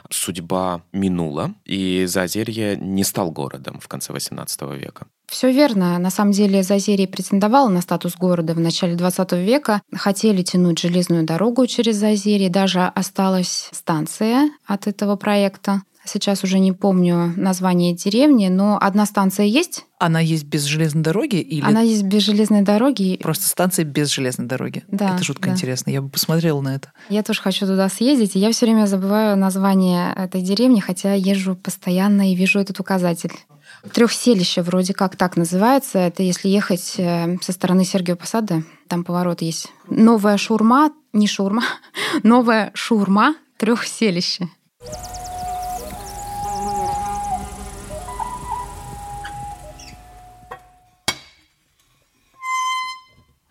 судьба 0.09 0.81
минула, 0.91 1.53
и 1.65 2.05
Зазерье 2.05 2.75
не 2.77 3.03
стал 3.03 3.31
городом 3.31 3.79
в 3.79 3.87
конце 3.87 4.13
18 4.13 4.61
века. 4.73 5.07
Все 5.31 5.49
верно. 5.49 5.97
На 5.97 6.09
самом 6.09 6.33
деле 6.33 6.61
Зазерье 6.61 7.07
претендовало 7.07 7.69
на 7.69 7.79
статус 7.79 8.17
города 8.17 8.53
в 8.53 8.59
начале 8.59 8.95
20 8.95 9.31
века. 9.31 9.81
Хотели 9.95 10.43
тянуть 10.43 10.79
железную 10.79 11.23
дорогу 11.23 11.65
через 11.67 11.95
Зазерье. 11.95 12.49
Даже 12.49 12.81
осталась 12.81 13.69
станция 13.71 14.51
от 14.67 14.87
этого 14.87 15.15
проекта. 15.15 15.83
Сейчас 16.03 16.43
уже 16.43 16.59
не 16.59 16.73
помню 16.73 17.33
название 17.37 17.93
деревни, 17.93 18.49
но 18.49 18.77
одна 18.81 19.05
станция 19.05 19.45
есть. 19.45 19.85
Она 19.99 20.19
есть 20.19 20.43
без 20.43 20.63
железной 20.63 21.03
дороги 21.03 21.37
или? 21.37 21.63
Она 21.63 21.79
есть 21.79 22.03
без 22.03 22.23
железной 22.23 22.63
дороги. 22.63 23.17
Просто 23.21 23.47
станция 23.47 23.85
без 23.85 24.09
железной 24.09 24.47
дороги. 24.47 24.83
Да. 24.89 25.15
Это 25.15 25.23
жутко 25.23 25.47
да. 25.47 25.53
интересно. 25.53 25.91
Я 25.91 26.01
бы 26.01 26.09
посмотрела 26.09 26.59
на 26.59 26.75
это. 26.75 26.91
Я 27.07 27.23
тоже 27.23 27.41
хочу 27.41 27.65
туда 27.65 27.87
съездить, 27.87 28.35
и 28.35 28.39
я 28.39 28.51
все 28.51 28.65
время 28.65 28.85
забываю 28.85 29.37
название 29.37 30.13
этой 30.13 30.41
деревни, 30.41 30.81
хотя 30.81 31.13
езжу 31.13 31.55
постоянно 31.55 32.33
и 32.33 32.35
вижу 32.35 32.59
этот 32.59 32.81
указатель. 32.81 33.31
Трехселище 33.89 34.61
вроде 34.61 34.93
как 34.93 35.15
так 35.15 35.37
называется. 35.37 35.97
Это 35.97 36.21
если 36.21 36.49
ехать 36.49 36.95
э, 36.97 37.37
со 37.41 37.51
стороны 37.51 37.83
Сергия 37.83 38.15
Посада, 38.15 38.63
там 38.87 39.03
поворот 39.03 39.41
есть. 39.41 39.69
Новая 39.87 40.37
шурма, 40.37 40.91
не 41.13 41.27
шурма, 41.27 41.63
новая 42.23 42.71
шурма 42.75 43.35
трехселище. 43.57 44.49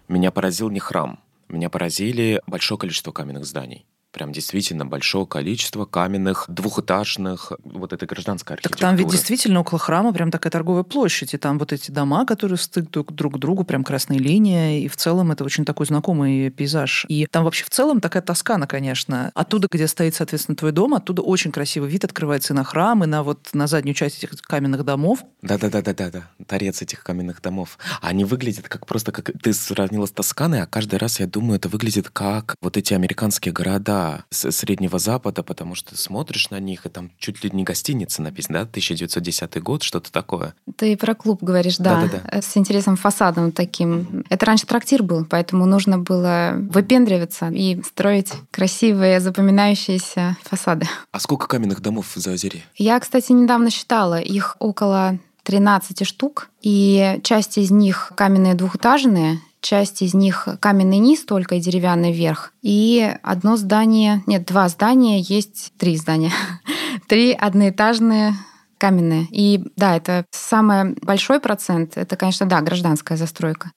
Меня 0.06 0.30
поразил 0.30 0.70
не 0.70 0.80
храм, 0.80 1.20
меня 1.48 1.70
поразили 1.70 2.40
большое 2.46 2.78
количество 2.78 3.12
каменных 3.12 3.44
зданий 3.44 3.86
прям 4.12 4.32
действительно 4.32 4.86
большое 4.86 5.26
количество 5.26 5.84
каменных, 5.84 6.46
двухэтажных, 6.48 7.52
вот 7.64 7.92
этой 7.92 8.06
гражданской 8.06 8.54
архитектуры. 8.56 8.80
Так 8.80 8.88
там 8.88 8.96
ведь 8.96 9.08
действительно 9.08 9.60
около 9.60 9.78
храма 9.78 10.12
прям 10.12 10.30
такая 10.30 10.50
торговая 10.50 10.82
площадь, 10.82 11.34
и 11.34 11.38
там 11.38 11.58
вот 11.58 11.72
эти 11.72 11.90
дома, 11.90 12.26
которые 12.26 12.58
стык 12.58 12.90
друг, 12.90 13.36
к 13.36 13.38
другу, 13.38 13.64
прям 13.64 13.84
красная 13.84 14.18
линия, 14.18 14.80
и 14.80 14.88
в 14.88 14.96
целом 14.96 15.32
это 15.32 15.44
очень 15.44 15.64
такой 15.64 15.86
знакомый 15.86 16.50
пейзаж. 16.50 17.06
И 17.08 17.26
там 17.30 17.44
вообще 17.44 17.64
в 17.64 17.70
целом 17.70 18.00
такая 18.00 18.22
тоскана, 18.22 18.66
конечно. 18.66 19.30
Оттуда, 19.34 19.68
где 19.70 19.86
стоит, 19.86 20.14
соответственно, 20.14 20.56
твой 20.56 20.72
дом, 20.72 20.94
оттуда 20.94 21.22
очень 21.22 21.52
красивый 21.52 21.90
вид 21.90 22.04
открывается 22.04 22.52
и 22.52 22.56
на 22.56 22.64
храм, 22.64 23.04
и 23.04 23.06
на 23.06 23.22
вот 23.22 23.48
на 23.52 23.66
заднюю 23.66 23.94
часть 23.94 24.18
этих 24.18 24.30
каменных 24.42 24.84
домов. 24.84 25.20
Да-да-да-да-да, 25.42 26.28
торец 26.46 26.82
этих 26.82 27.02
каменных 27.02 27.40
домов. 27.42 27.78
Они 28.00 28.24
выглядят 28.24 28.68
как 28.68 28.86
просто, 28.86 29.12
как 29.12 29.30
ты 29.42 29.52
сравнила 29.52 30.06
с 30.06 30.10
Тосканой, 30.10 30.62
а 30.62 30.66
каждый 30.66 30.98
раз 30.98 31.20
я 31.20 31.26
думаю, 31.26 31.56
это 31.56 31.68
выглядит 31.68 32.10
как 32.10 32.56
вот 32.60 32.76
эти 32.76 32.94
американские 32.94 33.52
города, 33.52 33.99
с 34.30 34.50
Среднего 34.52 34.98
Запада, 34.98 35.42
потому 35.42 35.74
что 35.74 35.96
смотришь 35.96 36.50
на 36.50 36.60
них, 36.60 36.86
и 36.86 36.88
там 36.88 37.10
чуть 37.18 37.42
ли 37.44 37.50
не 37.52 37.64
гостиница 37.64 38.22
написана, 38.22 38.60
да, 38.60 38.62
1910 38.62 39.62
год, 39.62 39.82
что-то 39.82 40.10
такое. 40.12 40.54
Ты 40.76 40.96
про 40.96 41.14
клуб 41.14 41.42
говоришь, 41.42 41.76
да, 41.78 42.02
Да-да-да. 42.02 42.42
с 42.42 42.56
интересным 42.56 42.96
фасадом 42.96 43.52
таким. 43.52 44.24
Это 44.28 44.46
раньше 44.46 44.66
трактир 44.66 45.02
был, 45.02 45.24
поэтому 45.24 45.66
нужно 45.66 45.98
было 45.98 46.54
выпендриваться 46.56 47.48
и 47.48 47.82
строить 47.82 48.32
красивые, 48.50 49.20
запоминающиеся 49.20 50.36
фасады. 50.42 50.86
А 51.12 51.20
сколько 51.20 51.46
каменных 51.46 51.80
домов 51.80 52.06
в 52.14 52.20
Заозерье? 52.20 52.62
Я, 52.76 52.98
кстати, 53.00 53.32
недавно 53.32 53.70
считала, 53.70 54.20
их 54.20 54.56
около 54.58 55.18
13 55.44 56.06
штук, 56.06 56.50
и 56.62 57.18
часть 57.22 57.58
из 57.58 57.70
них 57.70 58.12
каменные 58.14 58.54
двухэтажные, 58.54 59.40
часть 59.60 60.02
из 60.02 60.14
них 60.14 60.48
каменный 60.60 60.98
низ 60.98 61.24
только 61.24 61.56
и 61.56 61.60
деревянный 61.60 62.12
верх. 62.12 62.52
И 62.62 63.14
одно 63.22 63.56
здание, 63.56 64.22
нет, 64.26 64.46
два 64.46 64.68
здания, 64.68 65.20
есть 65.20 65.72
три 65.78 65.96
здания. 65.96 66.32
Три 67.08 67.32
одноэтажные 67.32 68.34
каменные. 68.78 69.26
И 69.30 69.64
да, 69.76 69.96
это 69.96 70.24
самый 70.30 70.94
большой 71.02 71.40
процент, 71.40 71.96
это, 71.96 72.16
конечно, 72.16 72.46
да, 72.46 72.60
гражданская 72.60 73.18
застройка. 73.18 73.72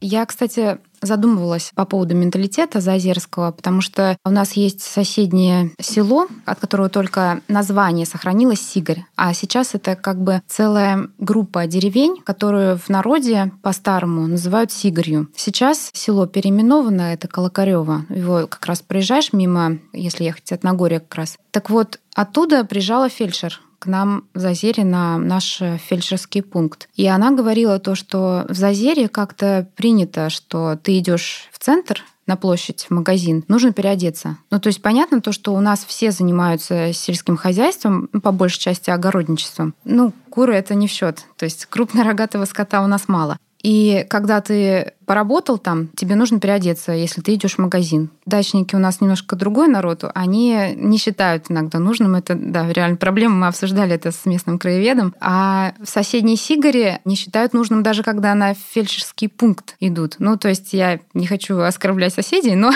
Я, 0.00 0.24
кстати, 0.26 0.78
задумывалась 1.02 1.72
по 1.74 1.84
поводу 1.84 2.14
менталитета 2.14 2.80
Заозерского, 2.80 3.52
потому 3.52 3.80
что 3.80 4.16
у 4.24 4.30
нас 4.30 4.52
есть 4.52 4.80
соседнее 4.80 5.72
село, 5.80 6.26
от 6.44 6.58
которого 6.58 6.88
только 6.88 7.40
название 7.48 8.06
сохранилось 8.06 8.60
Сигарь. 8.60 9.04
А 9.16 9.34
сейчас 9.34 9.74
это 9.74 9.96
как 9.96 10.22
бы 10.22 10.42
целая 10.46 11.08
группа 11.18 11.66
деревень, 11.66 12.20
которую 12.22 12.78
в 12.78 12.88
народе 12.88 13.52
по-старому 13.62 14.26
называют 14.26 14.72
Сигарью. 14.72 15.28
Сейчас 15.36 15.90
село 15.92 16.26
переименовано, 16.26 17.12
это 17.12 17.28
Колокарево. 17.28 18.06
Его 18.08 18.46
как 18.46 18.66
раз 18.66 18.82
проезжаешь 18.82 19.32
мимо, 19.32 19.78
если 19.92 20.24
ехать 20.24 20.52
от 20.52 20.62
Нагорья 20.64 21.00
как 21.00 21.14
раз. 21.14 21.36
Так 21.50 21.70
вот, 21.70 22.00
оттуда 22.14 22.64
приезжала 22.64 23.08
фельдшер 23.08 23.60
к 23.78 23.86
нам 23.86 24.24
в 24.34 24.40
Зазере 24.40 24.84
на 24.84 25.18
наш 25.18 25.60
фельдшерский 25.88 26.42
пункт. 26.42 26.88
И 26.94 27.06
она 27.06 27.30
говорила 27.30 27.78
то, 27.78 27.94
что 27.94 28.46
в 28.48 28.54
Зазере 28.54 29.08
как-то 29.08 29.68
принято, 29.76 30.30
что 30.30 30.76
ты 30.76 30.98
идешь 30.98 31.48
в 31.52 31.58
центр, 31.58 32.04
на 32.28 32.36
площадь, 32.36 32.84
в 32.88 32.90
магазин, 32.92 33.42
нужно 33.48 33.72
переодеться. 33.72 34.36
Ну, 34.50 34.60
то 34.60 34.66
есть 34.66 34.82
понятно 34.82 35.22
то, 35.22 35.32
что 35.32 35.54
у 35.54 35.60
нас 35.60 35.84
все 35.84 36.10
занимаются 36.10 36.92
сельским 36.92 37.38
хозяйством, 37.38 38.10
ну, 38.12 38.20
по 38.20 38.32
большей 38.32 38.60
части 38.60 38.90
огородничеством. 38.90 39.74
Ну, 39.84 40.12
куры 40.28 40.54
это 40.54 40.74
не 40.74 40.86
в 40.86 40.90
счет. 40.90 41.24
То 41.38 41.46
есть 41.46 41.64
крупнорогатого 41.66 42.44
скота 42.44 42.84
у 42.84 42.86
нас 42.86 43.08
мало. 43.08 43.38
И 43.62 44.04
когда 44.10 44.42
ты 44.42 44.92
поработал 45.08 45.56
там, 45.56 45.88
тебе 45.96 46.14
нужно 46.16 46.38
переодеться, 46.38 46.92
если 46.92 47.22
ты 47.22 47.34
идешь 47.34 47.54
в 47.54 47.58
магазин. 47.58 48.10
Дачники 48.26 48.76
у 48.76 48.78
нас 48.78 49.00
немножко 49.00 49.36
другой 49.36 49.66
народ, 49.66 50.04
они 50.14 50.74
не 50.76 50.98
считают 50.98 51.46
иногда 51.48 51.78
нужным. 51.78 52.14
Это, 52.14 52.34
да, 52.34 52.70
реально 52.70 52.98
проблема, 52.98 53.34
мы 53.34 53.46
обсуждали 53.46 53.94
это 53.94 54.12
с 54.12 54.26
местным 54.26 54.58
краеведом. 54.58 55.14
А 55.18 55.72
в 55.82 55.88
соседней 55.88 56.36
Сигаре 56.36 57.00
не 57.06 57.16
считают 57.16 57.54
нужным 57.54 57.82
даже 57.82 58.02
когда 58.02 58.34
на 58.34 58.52
фельдшерский 58.52 59.30
пункт 59.30 59.76
идут. 59.80 60.16
Ну, 60.18 60.36
то 60.36 60.48
есть 60.48 60.74
я 60.74 61.00
не 61.14 61.26
хочу 61.26 61.58
оскорблять 61.58 62.12
соседей, 62.12 62.54
но, 62.54 62.70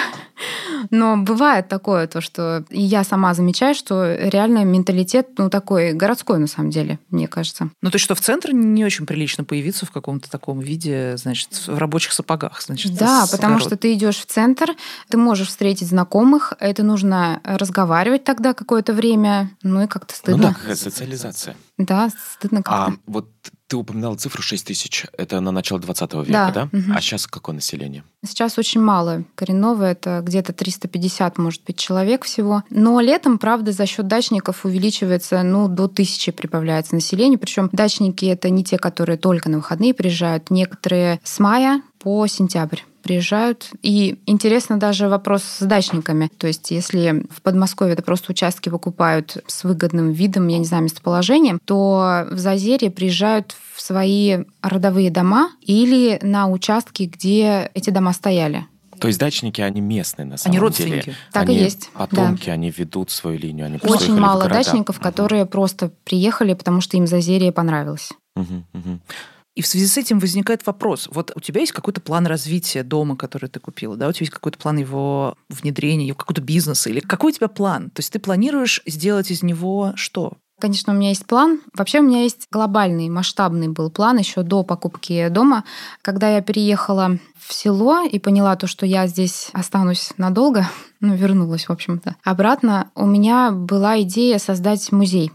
но 0.90 1.18
бывает 1.18 1.68
такое, 1.68 2.06
то, 2.06 2.22
что 2.22 2.64
я 2.70 3.04
сама 3.04 3.34
замечаю, 3.34 3.74
что 3.74 4.14
реально 4.14 4.64
менталитет, 4.64 5.28
ну, 5.36 5.50
такой 5.50 5.92
городской 5.92 6.38
на 6.38 6.46
самом 6.46 6.70
деле, 6.70 6.98
мне 7.10 7.28
кажется. 7.28 7.68
Ну, 7.82 7.90
то 7.90 7.96
есть 7.96 8.04
что 8.06 8.14
в 8.14 8.22
центре 8.22 8.54
не 8.54 8.86
очень 8.86 9.04
прилично 9.04 9.44
появиться 9.44 9.84
в 9.84 9.90
каком-то 9.90 10.30
таком 10.30 10.60
виде, 10.60 11.18
значит, 11.18 11.50
в 11.66 11.76
рабочих 11.76 12.14
сапогах, 12.22 12.62
значит. 12.62 12.94
Да, 12.94 13.26
потому 13.30 13.56
огород. 13.56 13.68
что 13.68 13.76
ты 13.76 13.92
идешь 13.94 14.18
в 14.18 14.26
центр, 14.26 14.70
ты 15.08 15.16
можешь 15.16 15.48
встретить 15.48 15.88
знакомых, 15.88 16.54
это 16.60 16.82
нужно 16.82 17.40
разговаривать 17.44 18.24
тогда 18.24 18.54
какое-то 18.54 18.92
время, 18.92 19.50
ну 19.62 19.82
и 19.82 19.86
как-то 19.86 20.14
стыдно. 20.14 20.42
Ну 20.42 20.48
да, 20.48 20.54
какая 20.54 20.76
социализация. 20.76 21.56
Да, 21.78 22.10
стыдно 22.36 22.62
как-то. 22.62 22.92
А 22.92 22.96
вот 23.06 23.28
ты 23.72 23.76
упоминала 23.78 24.16
цифру 24.16 24.42
6 24.42 24.66
тысяч. 24.66 25.06
Это 25.16 25.40
на 25.40 25.50
начало 25.50 25.80
20 25.80 26.12
века, 26.12 26.26
да? 26.30 26.50
да? 26.50 26.68
Угу. 26.78 26.92
А 26.94 27.00
сейчас 27.00 27.26
какое 27.26 27.54
население? 27.54 28.04
Сейчас 28.22 28.58
очень 28.58 28.82
мало. 28.82 29.24
Коренного 29.34 29.84
это 29.84 30.20
где-то 30.22 30.52
350, 30.52 31.38
может 31.38 31.64
быть, 31.64 31.78
человек 31.78 32.26
всего. 32.26 32.64
Но 32.68 33.00
летом, 33.00 33.38
правда, 33.38 33.72
за 33.72 33.86
счет 33.86 34.06
дачников 34.06 34.66
увеличивается, 34.66 35.42
ну, 35.42 35.68
до 35.68 35.88
тысячи 35.88 36.32
прибавляется 36.32 36.94
население. 36.94 37.38
Причем 37.38 37.70
дачники 37.72 38.26
это 38.26 38.50
не 38.50 38.62
те, 38.62 38.76
которые 38.76 39.16
только 39.16 39.48
на 39.48 39.56
выходные 39.56 39.94
приезжают. 39.94 40.50
Некоторые 40.50 41.18
с 41.24 41.38
мая 41.38 41.80
по 41.98 42.26
сентябрь 42.26 42.80
приезжают. 43.02 43.70
И 43.82 44.20
интересно 44.26 44.78
даже 44.78 45.08
вопрос 45.08 45.42
с 45.42 45.64
дачниками. 45.64 46.30
То 46.38 46.46
есть 46.46 46.70
если 46.70 47.26
в 47.30 47.42
Подмосковье 47.42 47.94
это 47.94 48.02
просто 48.02 48.32
участки 48.32 48.68
выкупают 48.68 49.38
с 49.46 49.64
выгодным 49.64 50.12
видом, 50.12 50.48
я 50.48 50.58
не 50.58 50.64
знаю, 50.64 50.84
местоположением, 50.84 51.60
то 51.64 52.26
в 52.30 52.38
Зазерье 52.38 52.90
приезжают 52.90 53.54
в 53.74 53.80
свои 53.80 54.44
родовые 54.62 55.10
дома 55.10 55.50
или 55.60 56.18
на 56.22 56.48
участки, 56.48 57.04
где 57.04 57.70
эти 57.74 57.90
дома 57.90 58.12
стояли. 58.12 58.66
То 59.02 59.08
есть 59.08 59.18
дачники, 59.18 59.60
они 59.60 59.80
местные 59.80 60.26
на 60.26 60.36
самом 60.36 60.52
они 60.52 60.60
родственники. 60.60 61.06
деле. 61.06 61.16
Так 61.32 61.48
они 61.48 61.56
и 61.56 61.62
есть. 61.64 61.90
Потомки, 61.92 62.46
да. 62.46 62.52
они 62.52 62.70
ведут 62.70 63.10
свою 63.10 63.36
линию. 63.36 63.66
Они 63.66 63.80
Очень 63.82 64.16
мало 64.16 64.48
дачников, 64.48 65.00
которые 65.00 65.44
просто 65.44 65.90
приехали, 66.04 66.54
потому 66.54 66.80
что 66.80 66.96
им 66.96 67.08
Зазерье 67.08 67.50
понравилось. 67.50 68.10
Угу, 68.36 68.64
угу. 68.72 69.00
И 69.54 69.60
в 69.60 69.66
связи 69.66 69.86
с 69.86 69.98
этим 69.98 70.18
возникает 70.18 70.66
вопрос. 70.66 71.08
Вот 71.12 71.32
у 71.34 71.40
тебя 71.40 71.60
есть 71.60 71.72
какой-то 71.72 72.00
план 72.00 72.26
развития 72.26 72.82
дома, 72.82 73.16
который 73.16 73.48
ты 73.50 73.60
купила, 73.60 73.96
да? 73.96 74.08
У 74.08 74.12
тебя 74.12 74.24
есть 74.24 74.32
какой-то 74.32 74.58
план 74.58 74.78
его 74.78 75.36
внедрения, 75.50 76.14
какой-то 76.14 76.40
бизнеса? 76.40 76.88
Или 76.88 77.00
какой 77.00 77.32
у 77.32 77.34
тебя 77.34 77.48
план? 77.48 77.90
То 77.90 78.00
есть 78.00 78.12
ты 78.12 78.18
планируешь 78.18 78.82
сделать 78.86 79.30
из 79.30 79.42
него 79.42 79.92
что? 79.94 80.32
Конечно, 80.58 80.92
у 80.92 80.96
меня 80.96 81.08
есть 81.08 81.26
план. 81.26 81.60
Вообще 81.76 81.98
у 81.98 82.04
меня 82.04 82.22
есть 82.22 82.46
глобальный, 82.50 83.08
масштабный 83.08 83.68
был 83.68 83.90
план 83.90 84.18
еще 84.18 84.42
до 84.42 84.62
покупки 84.62 85.28
дома. 85.28 85.64
Когда 86.02 86.28
я 86.30 86.40
переехала 86.40 87.18
в 87.36 87.52
село 87.52 88.02
и 88.04 88.18
поняла 88.20 88.54
то, 88.54 88.68
что 88.68 88.86
я 88.86 89.08
здесь 89.08 89.50
останусь 89.52 90.12
надолго, 90.18 90.68
ну, 91.00 91.14
вернулась, 91.14 91.68
в 91.68 91.72
общем-то, 91.72 92.14
обратно, 92.22 92.90
у 92.94 93.06
меня 93.06 93.50
была 93.50 94.00
идея 94.02 94.38
создать 94.38 94.92
музей 94.92 95.32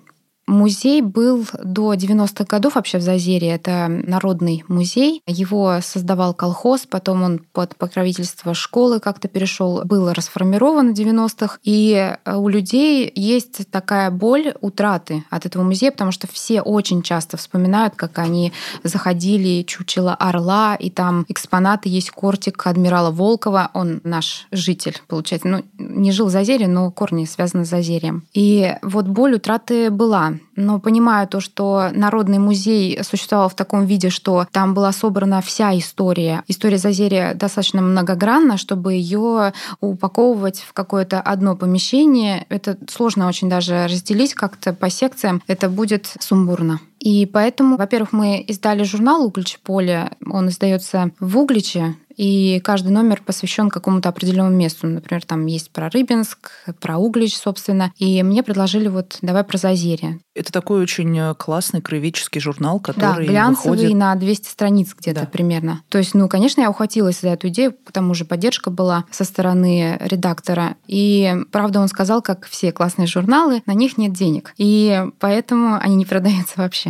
Музей 0.47 1.01
был 1.01 1.45
до 1.61 1.93
90-х 1.93 2.45
годов 2.45 2.75
вообще 2.75 2.99
в 2.99 3.01
Зазере. 3.01 3.49
Это 3.49 3.87
народный 3.89 4.63
музей. 4.69 5.21
Его 5.27 5.79
создавал 5.81 6.33
колхоз, 6.33 6.85
потом 6.89 7.23
он 7.23 7.39
под 7.51 7.75
покровительство 7.75 8.53
школы 8.53 9.01
как-то 9.01 9.27
перешел. 9.27 9.83
Был 9.83 10.13
расформирован 10.13 10.93
в 10.93 10.97
90-х. 10.97 11.59
И 11.63 12.15
э, 12.23 12.35
у 12.35 12.47
людей 12.47 13.11
есть 13.13 13.69
такая 13.71 14.09
боль 14.09 14.53
утраты 14.61 15.25
от 15.29 15.45
этого 15.45 15.63
музея, 15.63 15.91
потому 15.91 16.13
что 16.13 16.27
все 16.27 16.61
очень 16.61 17.01
часто 17.01 17.35
вспоминают, 17.35 17.95
как 17.95 18.17
они 18.17 18.53
заходили 18.83 19.63
чучело 19.63 20.15
орла, 20.15 20.75
и 20.75 20.89
там 20.89 21.25
экспонаты 21.27 21.89
есть 21.89 22.11
кортик 22.11 22.65
адмирала 22.65 23.11
Волкова. 23.11 23.69
Он 23.73 23.99
наш 24.05 24.47
житель, 24.53 24.97
получается. 25.07 25.49
Ну, 25.49 25.65
не 25.77 26.13
жил 26.13 26.27
в 26.27 26.31
Зазере, 26.31 26.69
но 26.69 26.89
корни 26.89 27.25
связаны 27.25 27.65
с 27.65 27.69
Зазерьем. 27.69 28.23
И 28.33 28.75
вот 28.81 29.07
боль 29.07 29.35
утраты 29.35 29.91
была 29.91 30.36
но 30.55 30.79
понимаю 30.79 31.27
то, 31.27 31.39
что 31.39 31.89
Народный 31.93 32.39
музей 32.39 32.99
существовал 33.03 33.49
в 33.49 33.55
таком 33.55 33.85
виде, 33.85 34.09
что 34.09 34.45
там 34.51 34.73
была 34.73 34.91
собрана 34.91 35.41
вся 35.41 35.77
история. 35.77 36.43
История 36.47 36.77
Зазерия 36.77 37.33
достаточно 37.33 37.81
многогранна, 37.81 38.57
чтобы 38.57 38.93
ее 38.93 39.53
упаковывать 39.81 40.59
в 40.59 40.73
какое-то 40.73 41.21
одно 41.21 41.55
помещение. 41.55 42.45
Это 42.49 42.77
сложно 42.89 43.27
очень 43.27 43.49
даже 43.49 43.85
разделить 43.85 44.33
как-то 44.33 44.73
по 44.73 44.89
секциям. 44.89 45.41
Это 45.47 45.69
будет 45.69 46.11
сумбурно. 46.19 46.79
И 46.99 47.25
поэтому, 47.25 47.77
во-первых, 47.77 48.13
мы 48.13 48.39
издали 48.39 48.83
журнал 48.83 49.25
«Углич 49.25 49.59
поле». 49.59 50.11
Он 50.25 50.49
издается 50.49 51.11
в 51.19 51.37
Угличе, 51.37 51.95
и 52.17 52.59
каждый 52.63 52.89
номер 52.89 53.21
посвящен 53.23 53.69
какому-то 53.69 54.09
определенному 54.09 54.55
месту. 54.55 54.87
Например, 54.87 55.23
там 55.23 55.45
есть 55.45 55.69
про 55.71 55.89
Рыбинск, 55.89 56.51
про 56.81 56.97
Углич, 56.97 57.37
собственно. 57.37 57.93
И 57.97 58.21
мне 58.23 58.41
предложили 58.41 58.87
вот 58.87 59.19
давай 59.21 59.43
про 59.43 59.57
Зазерье. 59.57 60.19
Это 60.35 60.51
такой 60.51 60.81
очень 60.81 61.17
э, 61.17 61.35
классный 61.35 61.81
краеведческий 61.81 62.41
журнал, 62.41 62.79
который 62.79 63.25
Да, 63.25 63.31
глянцевый 63.31 63.77
выходит... 63.77 63.97
на 63.97 64.15
200 64.15 64.47
страниц 64.47 64.95
где-то 64.97 65.21
да. 65.21 65.25
примерно. 65.27 65.83
То 65.89 65.99
есть, 65.99 66.15
ну, 66.15 66.27
конечно, 66.27 66.61
я 66.61 66.69
ухватилась 66.69 67.21
за 67.21 67.29
эту 67.29 67.49
идею, 67.49 67.73
к 67.73 67.91
тому 67.91 68.15
же 68.15 68.25
поддержка 68.25 68.71
была 68.71 69.05
со 69.11 69.23
стороны 69.23 69.97
редактора. 69.99 70.75
И, 70.87 71.35
правда, 71.51 71.79
он 71.79 71.87
сказал, 71.87 72.23
как 72.23 72.47
все 72.47 72.71
классные 72.71 73.07
журналы, 73.07 73.61
на 73.67 73.73
них 73.73 73.97
нет 73.97 74.13
денег. 74.13 74.53
И 74.57 75.05
поэтому 75.19 75.75
они 75.79 75.95
не 75.95 76.05
продаются 76.05 76.53
вообще. 76.57 76.86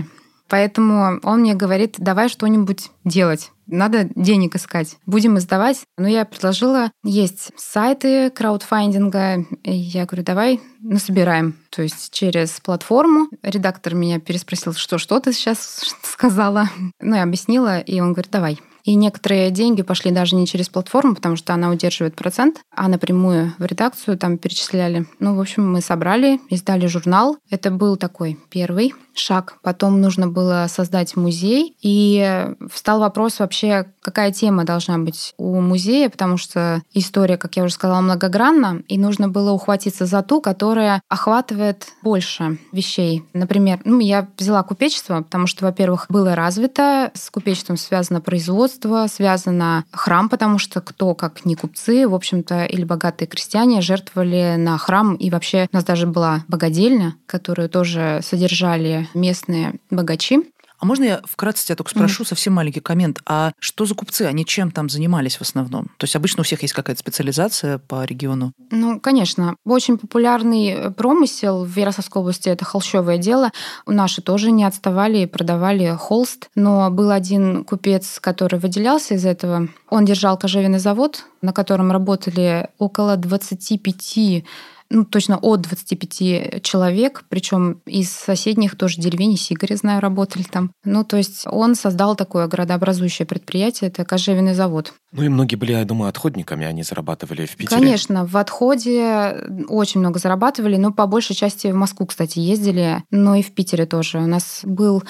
Поэтому 0.50 1.20
он 1.24 1.42
мне 1.42 1.54
говорит, 1.54 1.96
давай 1.98 2.30
что-нибудь 2.30 2.90
делать. 3.04 3.52
Надо 3.68 4.10
денег 4.16 4.56
искать. 4.56 4.98
Будем 5.06 5.38
издавать. 5.38 5.82
Но 5.98 6.08
я 6.08 6.24
предложила, 6.26 6.92
есть 7.04 7.52
сайты 7.58 8.30
краудфандинга. 8.30 9.46
Я 9.64 10.06
говорю, 10.06 10.24
давай 10.24 10.62
насобираем. 10.80 11.56
То 11.70 11.82
есть 11.82 12.14
через 12.14 12.60
платформу. 12.62 13.28
Редактор 13.44 13.94
меня 13.94 14.20
переспросил, 14.20 14.74
что, 14.74 14.98
что 14.98 15.20
ты 15.20 15.34
сейчас 15.34 15.96
сказала. 16.02 16.70
Ну, 17.02 17.16
я 17.16 17.24
объяснила, 17.24 17.80
и 17.80 18.00
он 18.00 18.14
говорит, 18.14 18.32
давай. 18.32 18.60
И 18.88 18.96
некоторые 18.96 19.52
деньги 19.52 19.82
пошли 19.82 20.12
даже 20.12 20.38
не 20.38 20.48
через 20.48 20.70
платформу, 20.70 21.14
потому 21.14 21.36
что 21.36 21.54
она 21.54 21.70
удерживает 21.70 22.16
процент, 22.16 22.62
а 22.74 22.88
напрямую 22.88 23.54
в 23.58 23.66
редакцию 23.66 24.18
там 24.18 24.38
перечисляли. 24.38 25.06
Ну, 25.20 25.36
в 25.36 25.42
общем, 25.42 25.70
мы 25.70 25.82
собрали, 25.82 26.40
издали 26.50 26.88
журнал. 26.88 27.36
Это 27.50 27.70
был 27.70 27.98
такой 27.98 28.40
первый 28.50 28.94
шаг. 29.14 29.58
Потом 29.62 30.00
нужно 30.00 30.28
было 30.28 30.68
создать 30.70 31.18
музей, 31.18 31.76
и 31.82 32.48
встал 32.72 33.00
вопрос 33.00 33.40
вообще, 33.40 33.88
какая 34.02 34.32
тема 34.32 34.64
должна 34.64 34.98
быть 35.00 35.34
у 35.38 35.60
музея, 35.60 36.10
потому 36.10 36.38
что 36.38 36.82
история, 36.94 37.38
как 37.38 37.58
я 37.58 37.64
уже 37.64 37.74
сказала, 37.74 38.00
многогранна, 38.00 38.84
и 38.88 38.98
нужно 38.98 39.28
было 39.28 39.52
ухватиться 39.52 40.06
за 40.06 40.22
ту, 40.22 40.40
которая 40.40 41.02
охватывает 41.10 41.88
больше 42.04 42.58
вещей. 42.72 43.26
Например, 43.34 43.82
ну, 43.84 44.00
я 44.00 44.28
взяла 44.38 44.64
купечество, 44.64 45.24
потому 45.24 45.48
что, 45.48 45.66
во-первых, 45.66 46.06
было 46.10 46.36
развито, 46.36 47.12
с 47.14 47.30
купечеством 47.30 47.76
связано 47.76 48.22
производство, 48.22 48.77
связано 49.08 49.86
храм, 49.92 50.30
потому 50.30 50.60
что 50.60 50.82
кто, 50.82 51.16
как 51.16 51.46
не 51.46 51.56
купцы, 51.56 52.08
в 52.08 52.16
общем-то, 52.16 52.66
или 52.66 52.84
богатые 52.84 53.28
крестьяне 53.28 53.82
жертвовали 53.82 54.56
на 54.58 54.78
храм, 54.78 55.16
и 55.16 55.30
вообще 55.30 55.68
у 55.72 55.76
нас 55.76 55.84
даже 55.84 56.08
была 56.08 56.44
богадельня, 56.48 57.16
которую 57.26 57.70
тоже 57.70 58.20
содержали 58.24 59.08
местные 59.14 59.76
богачи. 59.90 60.44
А 60.80 60.86
можно 60.86 61.04
я 61.04 61.22
вкратце 61.26 61.66
тебя 61.66 61.76
только 61.76 61.92
спрошу, 61.92 62.24
mm. 62.24 62.28
совсем 62.28 62.54
маленький 62.54 62.80
коммент. 62.80 63.20
А 63.26 63.52
что 63.60 63.86
за 63.86 63.96
купцы? 63.96 64.24
Они 64.24 64.46
чем 64.46 64.72
там 64.72 64.90
занимались 64.90 65.38
в 65.38 65.42
основном? 65.42 65.86
То 65.98 66.04
есть 66.04 66.16
обычно 66.16 66.42
у 66.42 66.44
всех 66.44 66.62
есть 66.62 66.74
какая-то 66.74 67.00
специализация 67.00 67.80
по 67.80 68.06
региону? 68.06 68.54
Ну, 68.70 69.00
конечно. 69.00 69.56
Очень 69.66 69.98
популярный 69.98 70.92
промысел 70.92 71.66
в 71.66 71.76
Ярославской 71.76 72.22
области– 72.22 72.50
это 72.50 72.66
холщовое 72.66 73.18
дело. 73.18 73.52
Наши 73.86 74.22
тоже 74.22 74.52
не 74.52 74.64
отставали 74.64 75.20
и 75.20 75.26
продавали 75.26 75.96
холст. 75.98 76.50
Но 76.56 76.92
был 76.92 77.12
один 77.12 77.64
купец, 77.64 78.20
который 78.20 78.60
выделялся 78.60 79.16
из 79.16 79.26
этого. 79.26 79.70
Он 79.90 80.06
держал 80.06 80.38
кожевенный 80.38 80.80
завод, 80.80 81.26
на 81.42 81.54
котором 81.54 81.92
работали 81.92 82.70
около 82.78 83.18
25 83.18 84.44
ну, 84.90 85.06
точно 85.06 85.38
от 85.38 85.62
25 85.62 86.62
человек, 86.64 87.26
причем 87.30 87.82
из 87.86 88.12
соседних 88.12 88.78
тоже 88.78 89.02
деревень, 89.02 89.38
Сигари, 89.38 89.76
знаю, 89.76 90.02
работали 90.02 90.44
там. 90.44 90.72
Ну, 90.84 91.04
то 91.04 91.18
есть 91.18 91.44
он 91.46 91.76
создал 91.76 92.16
такое 92.16 92.48
городообразующее 92.48 93.26
предприятие, 93.26 93.90
это 93.90 94.06
кожевенный 94.06 94.54
завод. 94.54 94.94
Ну 95.12 95.24
и 95.24 95.30
многие 95.30 95.56
были, 95.56 95.74
я 95.74 95.86
думаю, 95.86 96.10
отходниками, 96.10 96.66
они 96.66 96.84
зарабатывали 96.84 97.46
в 97.46 97.56
Питере. 97.56 97.82
Конечно, 97.82 98.26
в 98.26 98.38
отходе 98.38 99.44
очень 99.68 100.00
много 100.00 100.20
зарабатывали, 100.20 100.78
но 100.78 100.92
по 100.92 101.08
большей 101.08 101.36
части 101.36 101.68
в 101.68 101.76
Москву, 101.76 102.06
кстати, 102.06 102.40
ездили, 102.40 103.04
но 103.12 103.36
и 103.36 103.42
в 103.42 103.52
Питере 103.54 103.86
тоже. 103.86 104.20
У 104.20 104.28
нас 104.28 104.62
был 104.64 105.04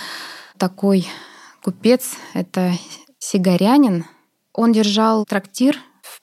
такой 0.58 1.08
купец, 1.64 2.16
это 2.34 2.74
сигарянин, 3.20 4.06
он 4.54 4.72
держал 4.72 5.24
трактир 5.26 5.78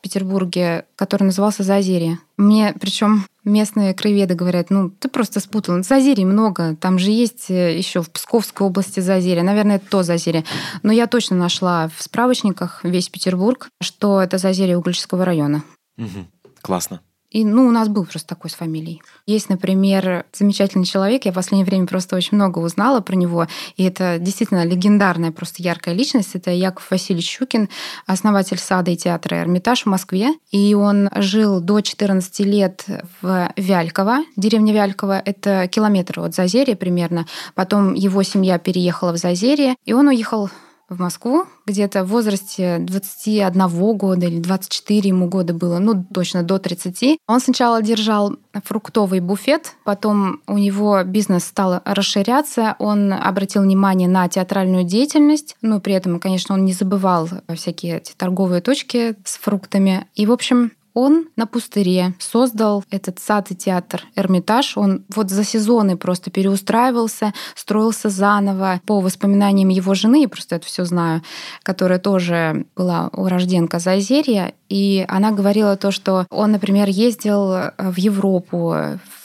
Петербурге, 0.04 0.84
который 0.96 1.24
назывался 1.24 1.62
Зазерье. 1.62 2.18
Мне, 2.36 2.74
причем 2.78 3.26
местные 3.42 3.94
краеведы 3.94 4.34
говорят, 4.34 4.68
ну, 4.68 4.90
ты 4.90 5.08
просто 5.08 5.40
спутал. 5.40 5.82
Зазерий 5.82 6.26
много, 6.26 6.76
там 6.76 6.98
же 6.98 7.10
есть 7.10 7.50
э, 7.50 7.76
еще 7.76 8.02
в 8.02 8.10
Псковской 8.10 8.66
области 8.66 9.00
Зазерье. 9.00 9.42
Наверное, 9.42 9.76
это 9.76 9.86
то 9.88 10.02
Зазерье. 10.02 10.44
Но 10.82 10.92
я 10.92 11.06
точно 11.06 11.36
нашла 11.36 11.90
в 11.96 12.02
справочниках 12.02 12.84
весь 12.84 13.08
Петербург, 13.08 13.68
что 13.80 14.20
это 14.20 14.36
Зазерье 14.36 14.76
Углического 14.76 15.24
района. 15.24 15.64
Угу. 15.96 16.26
Классно. 16.60 17.00
И, 17.34 17.44
ну, 17.44 17.66
у 17.66 17.72
нас 17.72 17.88
был 17.88 18.04
просто 18.04 18.28
такой 18.28 18.48
с 18.48 18.54
фамилией. 18.54 19.02
Есть, 19.26 19.48
например, 19.48 20.24
замечательный 20.32 20.84
человек, 20.84 21.24
я 21.24 21.32
в 21.32 21.34
последнее 21.34 21.66
время 21.66 21.86
просто 21.88 22.14
очень 22.14 22.36
много 22.36 22.60
узнала 22.60 23.00
про 23.00 23.16
него, 23.16 23.48
и 23.76 23.82
это 23.82 24.18
действительно 24.20 24.64
легендарная, 24.64 25.32
просто 25.32 25.60
яркая 25.60 25.94
личность. 25.96 26.36
Это 26.36 26.52
Яков 26.52 26.88
Васильевич 26.92 27.28
Щукин, 27.28 27.68
основатель 28.06 28.58
сада 28.58 28.92
и 28.92 28.96
театра 28.96 29.42
«Эрмитаж» 29.42 29.82
в 29.82 29.86
Москве. 29.86 30.28
И 30.52 30.74
он 30.74 31.10
жил 31.16 31.60
до 31.60 31.80
14 31.80 32.40
лет 32.40 32.84
в 33.20 33.52
Вяльково, 33.56 34.18
деревня 34.36 34.72
Вяльково, 34.72 35.18
это 35.18 35.66
километр 35.66 36.20
от 36.20 36.36
Зазерия 36.36 36.76
примерно. 36.76 37.26
Потом 37.56 37.94
его 37.94 38.22
семья 38.22 38.58
переехала 38.58 39.10
в 39.10 39.16
Зазерие, 39.16 39.74
и 39.84 39.92
он 39.92 40.06
уехал 40.06 40.50
в 40.88 41.00
Москву, 41.00 41.46
где-то 41.66 42.04
в 42.04 42.08
возрасте 42.08 42.78
21 42.78 43.96
года 43.96 44.26
или 44.26 44.40
24 44.40 45.08
ему 45.08 45.28
года 45.28 45.54
было, 45.54 45.78
ну, 45.78 46.04
точно 46.12 46.42
до 46.42 46.58
30. 46.58 47.18
Он 47.26 47.40
сначала 47.40 47.82
держал 47.82 48.36
фруктовый 48.52 49.20
буфет, 49.20 49.74
потом 49.84 50.40
у 50.46 50.58
него 50.58 51.02
бизнес 51.04 51.44
стал 51.44 51.80
расширяться, 51.84 52.76
он 52.78 53.12
обратил 53.12 53.62
внимание 53.62 54.08
на 54.08 54.28
театральную 54.28 54.84
деятельность, 54.84 55.56
но 55.62 55.80
при 55.80 55.94
этом, 55.94 56.20
конечно, 56.20 56.54
он 56.54 56.64
не 56.64 56.72
забывал 56.72 57.28
всякие 57.54 57.96
эти 57.96 58.12
торговые 58.12 58.60
точки 58.60 59.16
с 59.24 59.36
фруктами. 59.38 60.06
И, 60.14 60.26
в 60.26 60.32
общем, 60.32 60.72
он 60.94 61.28
на 61.36 61.46
пустыре 61.46 62.14
создал 62.18 62.84
этот 62.90 63.18
сад 63.18 63.50
и 63.50 63.56
театр 63.56 64.04
Эрмитаж. 64.14 64.76
Он 64.76 65.04
вот 65.14 65.30
за 65.30 65.44
сезоны 65.44 65.96
просто 65.96 66.30
переустраивался, 66.30 67.34
строился 67.54 68.08
заново. 68.08 68.80
По 68.86 69.00
воспоминаниям 69.00 69.68
его 69.68 69.94
жены, 69.94 70.22
я 70.22 70.28
просто 70.28 70.56
это 70.56 70.66
все 70.66 70.84
знаю, 70.84 71.22
которая 71.62 71.98
тоже 71.98 72.66
была 72.76 73.08
урожденка 73.12 73.78
Зазерья, 73.80 74.54
и 74.68 75.04
она 75.08 75.32
говорила 75.32 75.76
то, 75.76 75.90
что 75.90 76.26
он, 76.30 76.52
например, 76.52 76.88
ездил 76.88 77.72
в 77.76 77.96
Европу, 77.96 78.74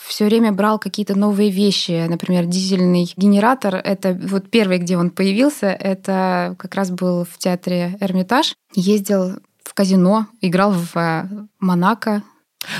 все 0.10 0.26
время 0.26 0.52
брал 0.52 0.80
какие-то 0.80 1.16
новые 1.16 1.52
вещи. 1.52 2.08
Например, 2.08 2.46
дизельный 2.46 3.14
генератор. 3.16 3.76
Это 3.76 4.20
вот 4.20 4.50
первый, 4.50 4.80
где 4.80 4.98
он 4.98 5.12
появился, 5.12 5.68
это 5.68 6.56
как 6.58 6.74
раз 6.76 6.90
был 6.90 7.26
в 7.26 7.38
театре 7.38 7.96
Эрмитаж. 8.00 8.56
Ездил 8.74 9.36
казино, 9.80 10.26
играл 10.42 10.74
в 10.74 10.98
э, 10.98 11.30
Монако, 11.62 12.22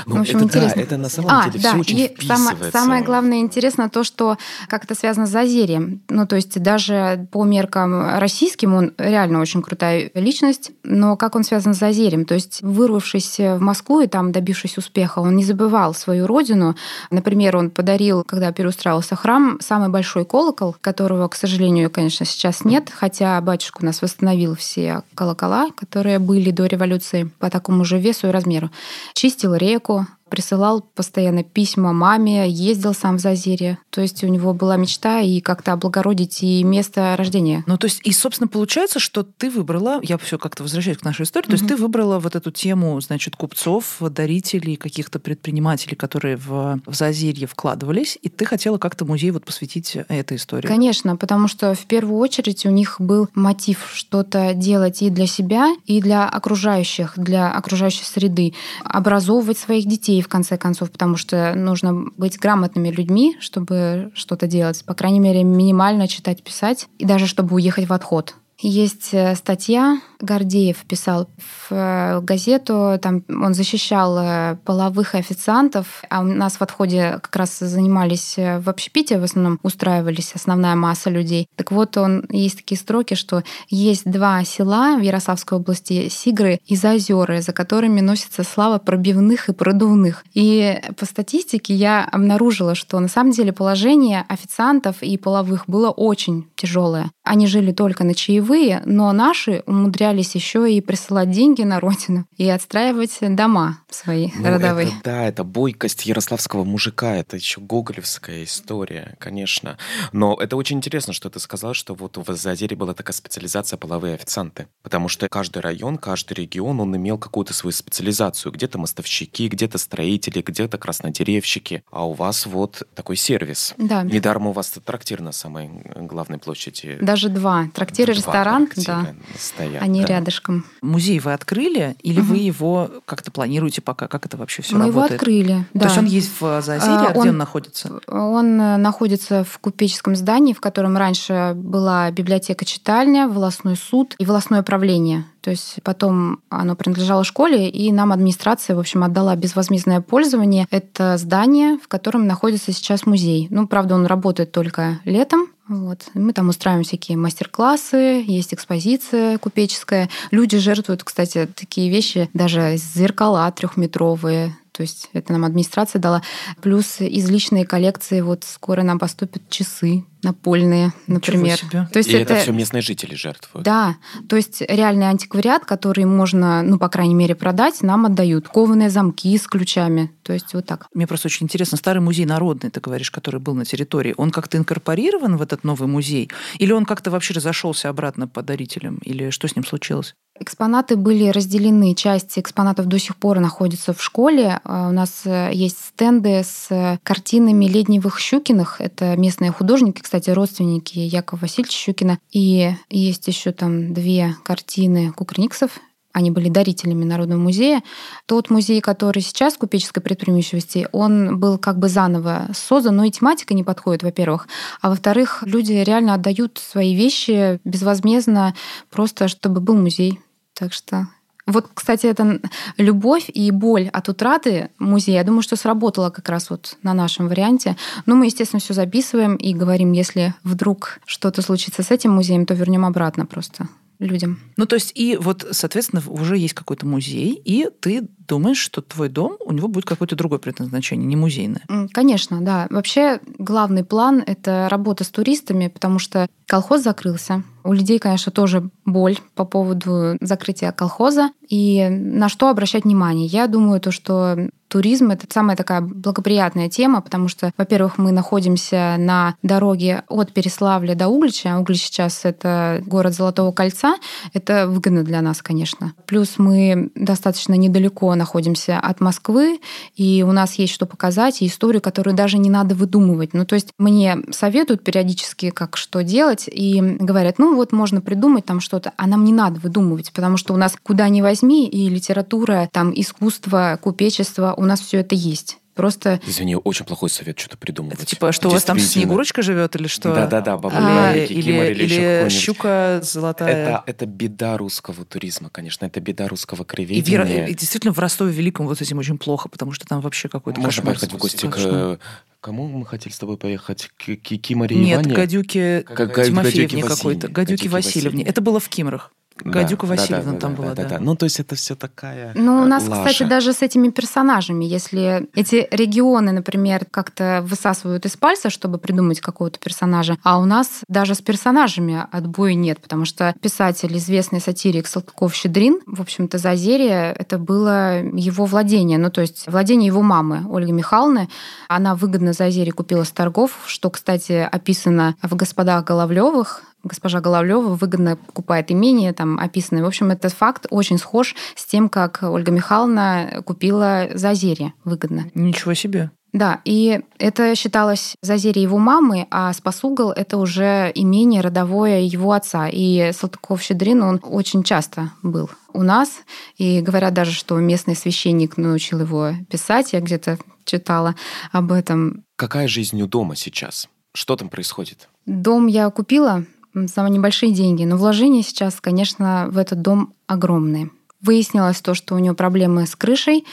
ну, 0.06 0.16
в 0.16 0.20
общем, 0.20 0.36
это, 0.36 0.44
интересно. 0.44 0.76
Да, 0.76 0.82
это 0.82 0.96
на 0.98 1.08
самом 1.08 1.30
а, 1.30 1.48
деле 1.48 1.62
да, 1.62 1.70
все 1.70 1.78
очень 1.78 1.98
и 1.98 2.16
самое, 2.26 2.56
самое 2.70 3.02
главное 3.02 3.38
интересно 3.38 3.88
то, 3.88 4.04
что 4.04 4.36
как 4.68 4.84
это 4.84 4.94
связано 4.94 5.26
с 5.26 5.30
Зазерием. 5.30 6.02
Ну, 6.10 6.26
то 6.26 6.36
есть 6.36 6.60
даже 6.60 7.26
по 7.32 7.44
меркам 7.44 8.18
российским 8.18 8.74
он 8.74 8.92
реально 8.98 9.40
очень 9.40 9.62
крутая 9.62 10.10
личность, 10.14 10.72
но 10.84 11.16
как 11.16 11.34
он 11.34 11.44
связан 11.44 11.74
с 11.74 11.78
Зазерием? 11.78 12.26
То 12.26 12.34
есть 12.34 12.60
вырвавшись 12.60 13.38
в 13.38 13.58
Москву 13.60 14.00
и 14.00 14.06
там 14.06 14.32
добившись 14.32 14.76
успеха, 14.76 15.20
он 15.20 15.34
не 15.36 15.44
забывал 15.44 15.94
свою 15.94 16.26
родину. 16.26 16.76
Например, 17.10 17.56
он 17.56 17.70
подарил, 17.70 18.22
когда 18.22 18.52
переустраивался 18.52 19.16
храм, 19.16 19.58
самый 19.60 19.88
большой 19.88 20.26
колокол, 20.26 20.76
которого, 20.80 21.26
к 21.28 21.34
сожалению, 21.34 21.90
конечно, 21.90 22.26
сейчас 22.26 22.64
нет, 22.66 22.90
хотя 22.94 23.40
батюшка 23.40 23.78
у 23.80 23.86
нас 23.86 24.02
восстановил 24.02 24.54
все 24.56 25.02
колокола, 25.14 25.70
которые 25.74 26.18
были 26.18 26.50
до 26.50 26.66
революции 26.66 27.30
по 27.38 27.48
такому 27.48 27.86
же 27.86 27.98
весу 27.98 28.28
и 28.28 28.30
размеру. 28.30 28.70
Чистил 29.14 29.54
реку, 29.54 29.69
реку, 29.70 30.06
присылал 30.30 30.80
постоянно 30.80 31.42
письма 31.42 31.92
маме, 31.92 32.48
ездил 32.48 32.94
сам 32.94 33.18
в 33.18 33.20
Зазерье. 33.20 33.78
То 33.90 34.00
есть 34.00 34.24
у 34.24 34.28
него 34.28 34.54
была 34.54 34.76
мечта 34.76 35.20
и 35.20 35.40
как-то 35.40 35.72
облагородить 35.72 36.42
и 36.42 36.62
место 36.64 37.14
рождения. 37.18 37.64
Ну, 37.66 37.76
то 37.76 37.86
есть, 37.86 38.00
и, 38.04 38.12
собственно, 38.12 38.48
получается, 38.48 38.98
что 38.98 39.22
ты 39.22 39.50
выбрала, 39.50 40.00
я 40.02 40.16
все 40.18 40.38
как-то 40.38 40.62
возвращаюсь 40.62 40.98
к 40.98 41.04
нашей 41.04 41.24
истории, 41.24 41.46
mm-hmm. 41.46 41.50
то 41.50 41.56
есть 41.56 41.68
ты 41.68 41.76
выбрала 41.76 42.18
вот 42.18 42.36
эту 42.36 42.50
тему, 42.50 43.00
значит, 43.00 43.36
купцов, 43.36 43.96
дарителей, 44.00 44.76
каких-то 44.76 45.18
предпринимателей, 45.18 45.96
которые 45.96 46.36
в, 46.36 46.80
в 46.86 46.94
Зазерье 46.94 47.46
вкладывались, 47.46 48.18
и 48.22 48.28
ты 48.28 48.44
хотела 48.44 48.78
как-то 48.78 49.04
музей 49.04 49.30
вот 49.32 49.44
посвятить 49.44 49.96
этой 50.08 50.36
истории. 50.36 50.66
Конечно, 50.66 51.16
потому 51.16 51.48
что 51.48 51.74
в 51.74 51.86
первую 51.86 52.18
очередь 52.18 52.64
у 52.64 52.70
них 52.70 52.96
был 53.00 53.28
мотив 53.34 53.90
что-то 53.92 54.54
делать 54.54 55.02
и 55.02 55.10
для 55.10 55.26
себя, 55.26 55.74
и 55.86 56.00
для 56.00 56.28
окружающих, 56.28 57.14
для 57.16 57.50
окружающей 57.50 58.04
среды, 58.04 58.54
образовывать 58.84 59.58
своих 59.58 59.86
детей, 59.86 60.19
в 60.22 60.28
конце 60.28 60.56
концов, 60.56 60.90
потому 60.90 61.16
что 61.16 61.54
нужно 61.54 62.06
быть 62.16 62.38
грамотными 62.38 62.90
людьми, 62.90 63.36
чтобы 63.40 64.10
что-то 64.14 64.46
делать. 64.46 64.84
По 64.84 64.94
крайней 64.94 65.20
мере, 65.20 65.44
минимально 65.44 66.08
читать, 66.08 66.42
писать, 66.42 66.88
и 66.98 67.04
даже 67.04 67.26
чтобы 67.26 67.54
уехать 67.54 67.88
в 67.88 67.92
отход. 67.92 68.34
Есть 68.62 69.10
э, 69.12 69.34
статья 69.36 70.00
Гордеев 70.20 70.76
писал 70.86 71.30
в 71.38 71.72
э, 71.72 72.20
газету, 72.20 72.98
там 73.00 73.24
он 73.28 73.54
защищал 73.54 74.18
э, 74.18 74.56
половых 74.66 75.14
официантов, 75.14 76.02
а 76.10 76.20
у 76.20 76.24
нас 76.24 76.56
в 76.56 76.62
отходе 76.62 77.18
как 77.22 77.34
раз 77.36 77.58
занимались 77.58 78.34
в 78.36 78.68
общепите, 78.68 79.18
в 79.18 79.24
основном 79.24 79.58
устраивались 79.62 80.32
основная 80.34 80.74
масса 80.74 81.08
людей. 81.08 81.48
Так 81.56 81.72
вот, 81.72 81.96
он 81.96 82.26
есть 82.28 82.58
такие 82.58 82.78
строки, 82.78 83.14
что 83.14 83.42
есть 83.70 84.04
два 84.04 84.44
села 84.44 84.96
в 84.98 85.00
Ярославской 85.00 85.56
области, 85.56 86.08
Сигры 86.10 86.60
и 86.66 86.76
Зазеры, 86.76 87.40
за 87.40 87.52
которыми 87.52 88.02
носится 88.02 88.44
слава 88.44 88.78
пробивных 88.78 89.48
и 89.48 89.54
продувных. 89.54 90.22
И 90.34 90.78
по 90.98 91.06
статистике 91.06 91.74
я 91.74 92.04
обнаружила, 92.04 92.74
что 92.74 93.00
на 93.00 93.08
самом 93.08 93.32
деле 93.32 93.54
положение 93.54 94.26
официантов 94.28 95.02
и 95.02 95.16
половых 95.16 95.64
было 95.66 95.90
очень 95.90 96.46
тяжелое. 96.56 97.10
Они 97.30 97.46
жили 97.46 97.70
только 97.70 98.02
на 98.02 98.12
чаевые, 98.12 98.82
но 98.86 99.12
наши 99.12 99.62
умудрялись 99.66 100.34
еще 100.34 100.68
и 100.68 100.80
присылать 100.80 101.30
деньги 101.30 101.62
на 101.62 101.78
родину 101.78 102.26
и 102.36 102.48
отстраивать 102.48 103.18
дома 103.20 103.78
свои 103.88 104.30
ну, 104.34 104.48
родовые. 104.48 104.88
Это, 104.88 104.96
да, 105.04 105.26
это 105.26 105.44
бойкость 105.44 106.06
ярославского 106.06 106.64
мужика, 106.64 107.14
это 107.14 107.36
еще 107.36 107.60
гоголевская 107.60 108.42
история, 108.42 109.14
конечно. 109.20 109.78
Но 110.10 110.36
это 110.40 110.56
очень 110.56 110.78
интересно, 110.78 111.12
что 111.12 111.30
ты 111.30 111.38
сказал, 111.38 111.72
что 111.72 111.94
вот 111.94 112.16
в 112.16 112.34
Зазере 112.34 112.74
была 112.74 112.94
такая 112.94 113.14
специализация 113.14 113.76
половые 113.76 114.14
официанты. 114.14 114.66
Потому 114.82 115.06
что 115.06 115.28
каждый 115.28 115.62
район, 115.62 115.98
каждый 115.98 116.32
регион, 116.32 116.80
он 116.80 116.96
имел 116.96 117.16
какую-то 117.16 117.54
свою 117.54 117.72
специализацию. 117.72 118.50
Где-то 118.50 118.76
мостовщики, 118.76 119.46
где-то 119.46 119.78
строители, 119.78 120.42
где-то 120.42 120.78
краснодеревщики. 120.78 121.84
А 121.92 122.08
у 122.08 122.12
вас 122.12 122.46
вот 122.46 122.88
такой 122.96 123.14
сервис. 123.14 123.74
Да. 123.78 124.02
Недаром 124.02 124.48
у 124.48 124.52
вас 124.52 124.70
трактир 124.84 125.20
на 125.20 125.30
самой 125.30 125.70
главной 125.94 126.38
площади. 126.38 126.98
Даже 127.00 127.19
два. 127.28 127.68
Трактир 127.74 128.10
и 128.10 128.14
ресторан, 128.14 128.68
да. 128.76 129.14
Стоят. 129.38 129.82
Они 129.82 130.02
да. 130.02 130.08
рядышком. 130.08 130.64
Музей 130.82 131.18
вы 131.20 131.32
открыли 131.32 131.96
или 132.02 132.20
угу. 132.20 132.30
вы 132.30 132.36
его 132.38 132.90
как-то 133.04 133.30
планируете 133.30 133.82
пока? 133.82 134.08
Как 134.08 134.26
это 134.26 134.36
вообще 134.36 134.62
все 134.62 134.76
Мы 134.76 134.86
работает? 134.86 135.10
его 135.10 135.16
открыли, 135.16 135.64
да. 135.74 135.80
То 135.80 135.86
есть 135.86 135.98
он 135.98 136.04
есть 136.06 136.30
в 136.40 136.62
Зазере, 136.62 136.92
а, 136.92 137.06
а 137.08 137.10
где 137.10 137.20
он, 137.20 137.28
он 137.28 137.36
находится? 137.36 138.00
Он 138.06 138.60
э, 138.60 138.76
находится 138.76 139.44
в 139.44 139.58
купеческом 139.58 140.16
здании, 140.16 140.52
в 140.52 140.60
котором 140.60 140.96
раньше 140.96 141.52
была 141.54 142.10
библиотека-читальня, 142.10 143.28
волосной 143.28 143.76
суд 143.76 144.14
и 144.18 144.24
волосное 144.24 144.62
правление. 144.62 145.24
То 145.40 145.50
есть 145.50 145.78
потом 145.82 146.40
оно 146.50 146.76
принадлежало 146.76 147.24
школе, 147.24 147.68
и 147.68 147.90
нам 147.92 148.12
администрация, 148.12 148.76
в 148.76 148.78
общем, 148.78 149.02
отдала 149.04 149.34
безвозмездное 149.36 150.00
пользование. 150.00 150.66
Это 150.70 151.16
здание, 151.16 151.78
в 151.78 151.88
котором 151.88 152.26
находится 152.26 152.72
сейчас 152.72 153.06
музей. 153.06 153.46
Ну, 153.50 153.66
правда, 153.66 153.94
он 153.94 154.06
работает 154.06 154.52
только 154.52 155.00
летом, 155.04 155.48
Вот. 155.70 156.08
Мы 156.14 156.32
там 156.32 156.48
устраиваем 156.48 156.82
всякие 156.82 157.16
мастер-классы, 157.16 158.24
есть 158.26 158.52
экспозиция 158.52 159.38
купеческая. 159.38 160.10
Люди 160.32 160.58
жертвуют, 160.58 161.04
кстати, 161.04 161.48
такие 161.54 161.90
вещи, 161.90 162.28
даже 162.34 162.76
зеркала 162.76 163.50
трехметровые, 163.52 164.56
то 164.72 164.82
есть 164.82 165.10
это 165.12 165.32
нам 165.32 165.44
администрация 165.44 166.00
дала. 166.00 166.22
Плюс 166.60 167.00
из 167.00 167.30
личной 167.30 167.64
коллекции 167.64 168.20
вот 168.20 168.44
скоро 168.44 168.82
нам 168.82 168.98
поступят 168.98 169.48
часы 169.48 170.04
напольные, 170.22 170.92
например. 171.06 171.58
себе. 171.58 171.88
То 171.92 171.98
есть 171.98 172.10
И 172.10 172.12
это, 172.12 172.34
это 172.34 172.42
все 172.42 172.52
местные 172.52 172.82
жители 172.82 173.14
жертвуют. 173.14 173.64
Да, 173.64 173.96
то 174.28 174.36
есть 174.36 174.62
реальный 174.62 175.08
антиквариат, 175.08 175.64
который 175.64 176.04
можно, 176.04 176.62
ну, 176.62 176.78
по 176.78 176.88
крайней 176.88 177.14
мере, 177.14 177.34
продать, 177.34 177.82
нам 177.82 178.06
отдают. 178.06 178.48
Кованые 178.48 178.90
замки 178.90 179.36
с 179.36 179.46
ключами. 179.46 180.12
То 180.22 180.32
есть 180.32 180.54
вот 180.54 180.66
так. 180.66 180.86
Мне 180.94 181.06
просто 181.06 181.28
очень 181.28 181.44
интересно, 181.44 181.76
старый 181.76 182.02
музей 182.02 182.26
народный, 182.26 182.70
ты 182.70 182.80
говоришь, 182.80 183.10
который 183.10 183.40
был 183.40 183.54
на 183.54 183.64
территории, 183.64 184.14
он 184.16 184.30
как-то 184.30 184.58
инкорпорирован 184.58 185.36
в 185.36 185.42
этот 185.42 185.64
новый 185.64 185.88
музей? 185.88 186.30
Или 186.58 186.72
он 186.72 186.84
как-то 186.84 187.10
вообще 187.10 187.34
разошелся 187.34 187.88
обратно 187.88 188.28
по 188.28 188.42
дарителям? 188.42 188.98
Или 188.98 189.30
что 189.30 189.48
с 189.48 189.56
ним 189.56 189.64
случилось? 189.64 190.14
Экспонаты 190.38 190.96
были 190.96 191.28
разделены. 191.28 191.94
Часть 191.94 192.38
экспонатов 192.38 192.86
до 192.86 192.98
сих 192.98 193.16
пор 193.16 193.40
находится 193.40 193.92
в 193.92 194.02
школе. 194.02 194.60
А 194.64 194.88
У 194.88 194.92
нас 194.92 195.22
э, 195.26 195.50
есть 195.52 195.84
стенды 195.84 196.42
с 196.42 196.98
картинами 197.02 197.66
Ледневых 197.66 198.18
Щукиных. 198.18 198.80
Это 198.80 199.16
местные 199.16 199.50
художники, 199.50 200.00
кстати, 200.10 200.30
родственники 200.30 200.98
Якова 200.98 201.42
Васильевича 201.42 201.78
Щукина. 201.78 202.18
И 202.32 202.72
есть 202.88 203.28
еще 203.28 203.52
там 203.52 203.94
две 203.94 204.34
картины 204.42 205.12
Кукрыниксов. 205.12 205.78
Они 206.12 206.32
были 206.32 206.48
дарителями 206.48 207.04
Народного 207.04 207.38
музея. 207.38 207.84
Тот 208.26 208.50
музей, 208.50 208.80
который 208.80 209.22
сейчас 209.22 209.56
купеческой 209.56 210.02
предприимчивости, 210.02 210.88
он 210.90 211.38
был 211.38 211.58
как 211.58 211.78
бы 211.78 211.88
заново 211.88 212.48
создан, 212.52 212.96
но 212.96 213.04
и 213.04 213.12
тематика 213.12 213.54
не 213.54 213.62
подходит, 213.62 214.02
во-первых. 214.02 214.48
А 214.80 214.90
во-вторых, 214.90 215.44
люди 215.46 215.74
реально 215.74 216.14
отдают 216.14 216.58
свои 216.58 216.96
вещи 216.96 217.60
безвозмездно, 217.62 218.56
просто 218.90 219.28
чтобы 219.28 219.60
был 219.60 219.76
музей. 219.76 220.18
Так 220.54 220.72
что 220.72 221.06
вот, 221.50 221.68
кстати, 221.74 222.06
это 222.06 222.40
любовь 222.76 223.30
и 223.32 223.50
боль 223.50 223.88
от 223.88 224.08
утраты 224.08 224.70
музея, 224.78 225.16
я 225.16 225.24
думаю, 225.24 225.42
что 225.42 225.56
сработало 225.56 226.10
как 226.10 226.28
раз 226.28 226.50
вот 226.50 226.78
на 226.82 226.94
нашем 226.94 227.28
варианте. 227.28 227.76
Но 228.06 228.14
мы, 228.14 228.26
естественно, 228.26 228.60
все 228.60 228.74
записываем 228.74 229.36
и 229.36 229.54
говорим, 229.54 229.92
если 229.92 230.34
вдруг 230.44 231.00
что-то 231.06 231.42
случится 231.42 231.82
с 231.82 231.90
этим 231.90 232.12
музеем, 232.12 232.46
то 232.46 232.54
вернем 232.54 232.84
обратно 232.84 233.26
просто 233.26 233.68
людям. 234.00 234.40
Ну, 234.56 234.66
то 234.66 234.74
есть, 234.74 234.92
и 234.94 235.16
вот, 235.16 235.46
соответственно, 235.50 236.02
уже 236.06 236.38
есть 236.38 236.54
какой-то 236.54 236.86
музей, 236.86 237.40
и 237.44 237.68
ты 237.80 238.08
думаешь, 238.30 238.58
что 238.58 238.80
твой 238.80 239.08
дом, 239.08 239.36
у 239.44 239.52
него 239.52 239.66
будет 239.66 239.84
какое-то 239.84 240.14
другое 240.14 240.38
предназначение, 240.38 241.04
не 241.04 241.16
музейное. 241.16 241.62
Конечно, 241.92 242.40
да. 242.40 242.68
Вообще 242.70 243.20
главный 243.38 243.84
план— 243.84 244.22
это 244.26 244.68
работа 244.70 245.02
с 245.02 245.08
туристами, 245.08 245.66
потому 245.66 245.98
что 245.98 246.28
колхоз 246.46 246.82
закрылся. 246.82 247.42
У 247.62 247.72
людей, 247.72 247.98
конечно, 247.98 248.32
тоже 248.32 248.70
боль 248.86 249.18
по 249.34 249.44
поводу 249.44 250.16
закрытия 250.20 250.72
колхоза. 250.72 251.30
И 251.48 251.88
на 251.90 252.28
что 252.28 252.48
обращать 252.48 252.84
внимание? 252.84 253.26
Я 253.26 253.48
думаю, 253.48 253.80
то, 253.80 253.90
что 253.90 254.48
туризм— 254.68 255.10
это 255.12 255.26
самая 255.28 255.56
такая 255.56 255.80
благоприятная 255.80 256.70
тема, 256.70 257.02
потому 257.02 257.28
что, 257.28 257.52
во-первых, 257.58 257.98
мы 257.98 258.12
находимся 258.12 258.96
на 258.98 259.34
дороге 259.42 260.04
от 260.08 260.32
Переславля 260.32 260.94
до 260.94 261.08
Углича. 261.08 261.58
Углич 261.58 261.82
сейчас— 261.82 262.20
это 262.24 262.82
город 262.86 263.14
Золотого 263.14 263.52
кольца. 263.52 263.96
Это 264.32 264.66
выгодно 264.66 265.02
для 265.02 265.20
нас, 265.20 265.42
конечно. 265.42 265.92
Плюс 266.06 266.38
мы 266.38 266.90
достаточно 266.94 267.54
недалеко 267.54 268.14
находимся 268.20 268.78
от 268.78 269.00
Москвы, 269.00 269.60
и 269.96 270.22
у 270.26 270.32
нас 270.32 270.54
есть 270.54 270.74
что 270.74 270.84
показать, 270.84 271.40
и 271.40 271.46
историю, 271.46 271.80
которую 271.80 272.14
даже 272.14 272.36
не 272.36 272.50
надо 272.50 272.74
выдумывать. 272.74 273.32
Ну, 273.32 273.46
то 273.46 273.54
есть 273.54 273.68
мне 273.78 274.18
советуют 274.30 274.84
периодически, 274.84 275.48
как 275.48 275.78
что 275.78 276.02
делать, 276.02 276.44
и 276.46 276.80
говорят, 276.80 277.38
ну 277.38 277.56
вот 277.56 277.72
можно 277.72 278.02
придумать 278.02 278.44
там 278.44 278.60
что-то, 278.60 278.92
а 278.96 279.06
нам 279.06 279.24
не 279.24 279.32
надо 279.32 279.58
выдумывать, 279.58 280.12
потому 280.12 280.36
что 280.36 280.52
у 280.52 280.58
нас 280.58 280.76
куда 280.82 281.08
ни 281.08 281.22
возьми, 281.22 281.66
и 281.66 281.88
литература, 281.88 282.68
там 282.70 282.92
искусство, 282.94 283.78
купечество, 283.82 284.52
у 284.56 284.64
нас 284.64 284.80
все 284.80 284.98
это 284.98 285.14
есть. 285.14 285.59
Просто 285.80 286.20
Извини, 286.26 286.56
очень 286.56 286.84
плохой 286.84 287.08
совет 287.08 287.38
что-то 287.38 287.56
придумывать. 287.56 287.96
Это 287.96 288.04
типа, 288.04 288.32
что 288.32 288.48
у 288.48 288.52
вас 288.52 288.64
там. 288.64 288.78
Снегурочка 288.78 289.40
живет 289.40 289.74
или 289.76 289.86
что? 289.86 290.14
Да-да-да, 290.14 290.58
баба 290.58 290.76
А, 290.76 291.14
Или, 291.16 291.32
или, 291.32 291.84
или 291.84 292.28
щука 292.28 293.00
золотая. 293.02 293.50
Это, 293.50 293.82
это 293.86 294.04
беда 294.06 294.58
русского 294.58 295.06
туризма, 295.06 295.48
конечно. 295.48 295.86
Это 295.86 296.00
беда 296.00 296.28
русского 296.28 296.62
И, 296.62 296.64
краеведения. 296.66 297.24
Вера- 297.24 297.46
и 297.46 297.54
действительно 297.54 297.94
в 297.94 297.98
Ростове 297.98 298.30
Великом 298.30 298.66
вот 298.66 298.76
с 298.76 298.82
этим 298.82 298.98
очень 298.98 299.16
плохо, 299.16 299.48
потому 299.48 299.72
что 299.72 299.86
там 299.86 300.02
вообще 300.02 300.28
какой-то 300.28 300.60
Можно 300.60 300.82
кошмар. 300.82 300.94
поехать 300.96 301.12
в 301.12 301.16
гости 301.16 301.46
к... 301.46 301.98
Кому 302.42 302.68
мы 302.68 302.84
хотели 302.84 303.12
с 303.12 303.18
тобой 303.18 303.36
поехать? 303.38 303.90
К 303.98 304.16
Ки- 304.16 304.36
Кимаре 304.36 304.76
Нет, 304.76 305.00
Иване? 305.00 305.14
гадюки 305.14 305.84
Как- 305.86 306.12
га- 306.14 306.24
Тимофеевне 306.24 306.82
какой-то. 306.82 307.28
Васильевне. 307.28 307.68
Васильевне. 307.68 308.24
Это 308.24 308.40
было 308.42 308.60
в 308.60 308.68
Кимрах. 308.68 309.12
Да, 309.44 309.50
Гадюка 309.50 309.86
да, 309.86 309.94
да, 309.94 310.00
Васильевна 310.00 310.32
да, 310.32 310.38
там 310.38 310.54
да, 310.54 310.62
была, 310.62 310.74
да, 310.74 310.82
да. 310.82 310.88
да. 310.90 310.98
Ну, 311.00 311.16
то 311.16 311.24
есть 311.24 311.40
это 311.40 311.54
все 311.54 311.74
такая 311.74 312.32
Ну, 312.34 312.62
у 312.62 312.64
нас, 312.66 312.86
лажа. 312.86 313.04
кстати, 313.04 313.28
даже 313.28 313.52
с 313.52 313.62
этими 313.62 313.88
персонажами, 313.88 314.64
если 314.64 315.28
эти 315.34 315.66
регионы, 315.70 316.32
например, 316.32 316.86
как-то 316.90 317.40
высасывают 317.46 318.04
из 318.06 318.16
пальца, 318.16 318.50
чтобы 318.50 318.78
придумать 318.78 319.20
какого-то 319.20 319.58
персонажа, 319.58 320.18
а 320.22 320.38
у 320.38 320.44
нас 320.44 320.80
даже 320.88 321.14
с 321.14 321.22
персонажами 321.22 322.06
отбоя 322.10 322.54
нет, 322.54 322.80
потому 322.80 323.04
что 323.04 323.34
писатель, 323.40 323.96
известный 323.96 324.40
сатирик 324.40 324.86
Салтыков-Щедрин, 324.86 325.80
в 325.86 326.00
общем-то, 326.00 326.38
Зазерье, 326.38 327.14
это 327.18 327.38
было 327.38 328.02
его 328.02 328.44
владение, 328.44 328.98
ну, 328.98 329.10
то 329.10 329.20
есть 329.20 329.44
владение 329.46 329.86
его 329.86 330.02
мамы, 330.02 330.44
Ольги 330.50 330.72
Михайловны. 330.72 331.28
Она 331.68 331.94
выгодно 331.94 332.32
Зазерье 332.32 332.72
купила 332.72 333.04
с 333.04 333.10
торгов, 333.10 333.52
что, 333.66 333.90
кстати, 333.90 334.48
описано 334.50 335.16
в 335.22 335.34
«Господах 335.34 335.84
Головлевых», 335.84 336.62
Госпожа 336.82 337.20
Головлева 337.20 337.74
выгодно 337.74 338.16
покупает 338.16 338.70
имение, 338.72 339.12
там 339.12 339.38
описано. 339.38 339.82
В 339.82 339.86
общем, 339.86 340.10
этот 340.10 340.32
факт 340.32 340.66
очень 340.70 340.98
схож 340.98 341.34
с 341.54 341.66
тем, 341.66 341.88
как 341.88 342.20
Ольга 342.22 342.50
Михайловна 342.50 343.42
купила 343.44 344.08
Зазерье 344.14 344.72
выгодно. 344.84 345.30
Ничего 345.34 345.74
себе. 345.74 346.10
Да, 346.32 346.60
и 346.64 347.00
это 347.18 347.56
считалось 347.56 348.14
Зазерье 348.22 348.62
его 348.62 348.78
мамы, 348.78 349.26
а 349.30 349.52
Спасугол— 349.52 350.12
это 350.16 350.36
уже 350.36 350.92
имение 350.94 351.40
родовое 351.40 352.02
его 352.02 352.32
отца. 352.32 352.68
И 352.68 353.10
Салтыков-Щедрин, 353.12 354.02
он 354.02 354.20
очень 354.22 354.62
часто 354.62 355.10
был 355.22 355.50
у 355.72 355.82
нас. 355.82 356.20
И 356.56 356.80
говорят 356.80 357.14
даже, 357.14 357.32
что 357.32 357.58
местный 357.58 357.96
священник 357.96 358.56
научил 358.56 359.00
его 359.00 359.32
писать. 359.50 359.92
Я 359.92 360.00
где-то 360.00 360.38
читала 360.64 361.16
об 361.50 361.72
этом. 361.72 362.24
Какая 362.36 362.68
жизнь 362.68 363.00
у 363.02 363.08
дома 363.08 363.34
сейчас? 363.34 363.88
Что 364.14 364.36
там 364.36 364.48
происходит? 364.48 365.08
Дом 365.26 365.66
я 365.66 365.90
купила 365.90 366.44
за 366.74 367.08
небольшие 367.08 367.52
деньги, 367.52 367.84
но 367.84 367.96
вложения 367.96 368.42
сейчас, 368.42 368.80
конечно, 368.80 369.48
в 369.50 369.58
этот 369.58 369.82
дом 369.82 370.14
огромные. 370.26 370.90
Выяснилось 371.20 371.82
то, 371.82 371.92
что 371.92 372.14
у 372.14 372.18
него 372.18 372.34
проблемы 372.34 372.86
с 372.86 372.96
крышей, 372.96 373.44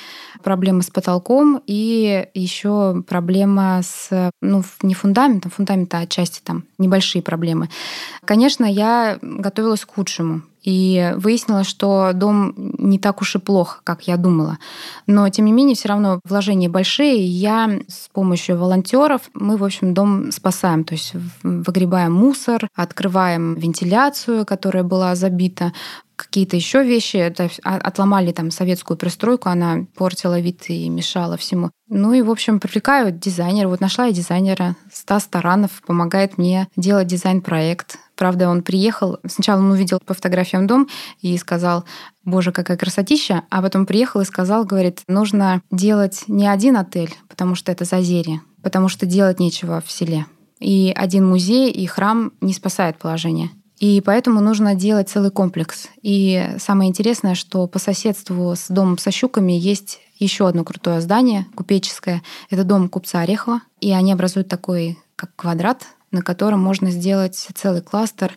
проблемы 0.42 0.84
с 0.84 0.90
потолком 0.90 1.62
и 1.68 2.28
еще 2.34 3.04
проблема 3.08 3.82
с, 3.84 4.32
ну, 4.42 4.64
не 4.84 4.94
фундаментом, 4.94 5.52
фундамент, 5.52 5.94
а 5.94 6.00
отчасти 6.00 6.40
там 6.42 6.64
небольшие 6.78 7.22
проблемы. 7.22 7.70
Конечно, 8.24 8.64
я 8.64 9.20
готовилась 9.22 9.84
к 9.84 9.94
худшему. 9.94 10.44
И 10.68 11.14
выяснилось, 11.16 11.66
что 11.66 12.12
дом 12.14 12.54
не 12.58 13.00
так 13.00 13.22
уж 13.22 13.36
и 13.36 13.40
плох, 13.40 13.80
как 13.86 14.06
я 14.06 14.18
думала. 14.18 14.58
Но, 15.06 15.30
тем 15.30 15.46
не 15.46 15.54
менее, 15.54 15.78
все 15.78 15.88
равно 15.88 16.20
вложения 16.26 16.68
большие. 16.68 17.20
И 17.20 17.24
я 17.24 17.80
с 17.88 18.10
помощью 18.12 18.58
волонтеров, 18.58 19.22
мы, 19.34 19.56
в 19.56 19.64
общем, 19.64 19.94
дом 19.94 20.30
спасаем. 20.30 20.84
То 20.84 20.96
есть 20.96 21.14
выгребаем 21.42 22.12
мусор, 22.12 22.68
открываем 22.76 23.56
вентиляцию, 23.56 24.46
которая 24.46 24.84
была 24.84 25.16
забита, 25.16 25.72
какие-то 26.28 26.56
еще 26.56 26.84
вещи. 26.84 27.18
Это 27.18 27.50
а- 27.64 27.78
отломали 27.78 28.32
там 28.32 28.52
советскую 28.52 28.98
пристройку, 28.98 29.50
она 29.50 29.86
портила 29.96 30.40
вид 30.40 30.66
и 30.68 30.90
мешала 30.90 31.38
всему. 31.38 31.72
Ну 31.90 32.14
и, 32.14 32.22
в 32.22 32.30
общем, 32.30 32.60
привлекаю 32.60 33.12
дизайнера. 33.12 33.70
Вот 33.70 33.80
нашла 33.80 34.06
я 34.06 34.12
дизайнера. 34.12 34.76
Стас 34.92 35.26
Таранов 35.26 35.82
помогает 35.86 36.38
мне 36.38 36.68
делать 36.76 37.08
дизайн-проект. 37.08 37.98
Правда, 38.16 38.50
он 38.50 38.62
приехал, 38.62 39.20
сначала 39.28 39.60
он 39.60 39.72
увидел 39.72 40.00
по 40.06 40.14
фотографиям 40.14 40.68
дом 40.68 40.90
и 41.22 41.38
сказал, 41.38 41.86
боже, 42.26 42.52
какая 42.52 42.76
красотища, 42.76 43.44
а 43.50 43.62
потом 43.62 43.86
приехал 43.86 44.22
и 44.22 44.26
сказал, 44.26 44.66
говорит, 44.66 45.02
нужно 45.08 45.62
делать 45.72 46.24
не 46.28 46.48
один 46.48 46.78
отель, 46.78 47.14
потому 47.30 47.56
что 47.56 47.72
это 47.72 47.86
Зазерье, 47.86 48.42
потому 48.64 48.90
что 48.90 49.06
делать 49.06 49.40
нечего 49.40 49.82
в 49.86 49.92
селе. 49.92 50.26
И 50.60 50.92
один 50.96 51.28
музей 51.28 51.72
и 51.72 51.86
храм 51.86 52.34
не 52.42 52.54
спасает 52.54 52.98
положение. 52.98 53.52
И 53.80 54.02
поэтому 54.02 54.42
нужно 54.42 54.76
делать 54.76 55.10
целый 55.10 55.32
комплекс. 55.32 55.88
И 56.02 56.56
самое 56.58 56.90
интересное, 56.90 57.36
что 57.36 57.68
по 57.68 57.80
соседству 57.80 58.54
с 58.56 58.68
домом 58.70 58.98
со 58.98 59.12
щуками 59.12 59.54
есть 59.54 60.00
еще 60.18 60.48
одно 60.48 60.64
крутое 60.64 61.02
здание, 61.02 61.46
купеческое. 61.56 62.24
Это 62.50 62.64
дом 62.64 62.90
купца 62.90 63.22
Орехова. 63.22 63.62
И 63.80 63.92
они 63.92 64.12
образуют 64.12 64.48
такой, 64.48 64.98
как 65.16 65.36
квадрат, 65.36 65.86
на 66.12 66.22
котором 66.22 66.62
можно 66.62 66.90
сделать 66.90 67.48
целый 67.54 67.82
кластер 67.82 68.36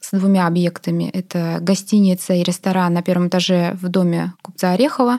с 0.00 0.16
двумя 0.16 0.46
объектами. 0.46 1.10
Это 1.12 1.58
гостиница 1.60 2.34
и 2.34 2.42
ресторан 2.42 2.94
на 2.94 3.02
первом 3.02 3.28
этаже 3.28 3.76
в 3.80 3.88
доме 3.88 4.32
купца 4.42 4.72
Орехова, 4.72 5.18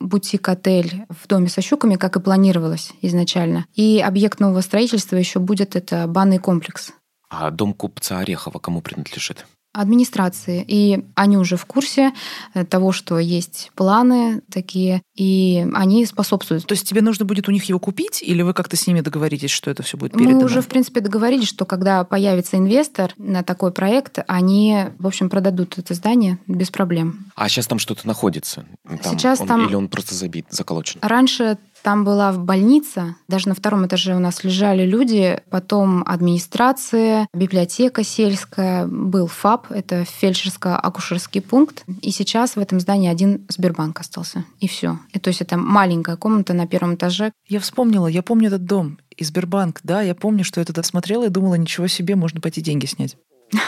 бутик-отель 0.00 1.06
в 1.08 1.26
доме 1.26 1.48
со 1.48 1.60
щуками, 1.60 1.96
как 1.96 2.16
и 2.16 2.20
планировалось 2.20 2.92
изначально. 3.02 3.66
И 3.74 4.02
объект 4.04 4.40
нового 4.40 4.60
строительства 4.60 5.16
еще 5.16 5.38
будет 5.38 5.76
это 5.76 6.06
банный 6.06 6.38
комплекс. 6.38 6.92
А 7.28 7.50
дом 7.50 7.74
купца 7.74 8.18
Орехова 8.18 8.58
кому 8.58 8.80
принадлежит? 8.80 9.46
администрации. 9.72 10.64
И 10.66 11.04
они 11.14 11.36
уже 11.36 11.56
в 11.56 11.64
курсе 11.66 12.12
э, 12.54 12.64
того, 12.64 12.92
что 12.92 13.18
есть 13.18 13.70
планы 13.74 14.42
такие, 14.50 15.02
и 15.14 15.66
они 15.74 16.04
способствуют. 16.06 16.66
То 16.66 16.72
есть 16.72 16.88
тебе 16.88 17.00
нужно 17.00 17.24
будет 17.24 17.48
у 17.48 17.52
них 17.52 17.64
его 17.64 17.78
купить, 17.78 18.22
или 18.22 18.42
вы 18.42 18.54
как-то 18.54 18.76
с 18.76 18.86
ними 18.86 19.00
договоритесь, 19.00 19.50
что 19.50 19.70
это 19.70 19.82
все 19.82 19.96
будет 19.96 20.12
передано? 20.12 20.38
Мы 20.38 20.44
уже, 20.44 20.62
в 20.62 20.66
принципе, 20.66 21.00
договорились, 21.00 21.48
что 21.48 21.64
когда 21.64 22.02
появится 22.04 22.56
инвестор 22.56 23.12
на 23.18 23.42
такой 23.42 23.70
проект, 23.70 24.18
они, 24.26 24.86
в 24.98 25.06
общем, 25.06 25.28
продадут 25.28 25.78
это 25.78 25.94
здание 25.94 26.38
без 26.46 26.70
проблем. 26.70 27.26
А 27.36 27.48
сейчас 27.48 27.66
там 27.66 27.78
что-то 27.78 28.06
находится? 28.06 28.64
Там 29.02 29.18
сейчас 29.18 29.40
он, 29.40 29.46
там... 29.46 29.66
Или 29.66 29.74
он 29.74 29.88
просто 29.88 30.14
забит, 30.14 30.46
заколочен? 30.50 30.98
Раньше 31.02 31.58
там 31.82 32.04
была 32.04 32.32
больница, 32.32 33.16
даже 33.28 33.48
на 33.48 33.54
втором 33.54 33.86
этаже 33.86 34.14
у 34.14 34.18
нас 34.18 34.44
лежали 34.44 34.84
люди, 34.84 35.40
потом 35.50 36.02
администрация, 36.06 37.28
библиотека 37.32 38.04
сельская, 38.04 38.86
был 38.86 39.26
ФАП, 39.26 39.70
это 39.70 40.04
фельдшерско-акушерский 40.04 41.40
пункт, 41.40 41.84
и 42.02 42.10
сейчас 42.10 42.56
в 42.56 42.60
этом 42.60 42.80
здании 42.80 43.08
один 43.08 43.46
Сбербанк 43.48 44.00
остался, 44.00 44.44
и 44.60 44.68
все. 44.68 44.98
И 45.12 45.18
то 45.18 45.28
есть 45.28 45.40
это 45.40 45.56
маленькая 45.56 46.16
комната 46.16 46.54
на 46.54 46.66
первом 46.66 46.94
этаже. 46.94 47.32
Я 47.46 47.60
вспомнила, 47.60 48.06
я 48.06 48.22
помню 48.22 48.48
этот 48.48 48.64
дом 48.64 48.98
и 49.16 49.24
Сбербанк, 49.24 49.80
да, 49.82 50.00
я 50.00 50.14
помню, 50.14 50.44
что 50.44 50.60
я 50.60 50.64
туда 50.64 50.82
смотрела 50.82 51.26
и 51.26 51.30
думала, 51.30 51.56
ничего 51.56 51.88
себе, 51.88 52.14
можно 52.14 52.40
пойти 52.40 52.60
деньги 52.60 52.86
снять. 52.86 53.16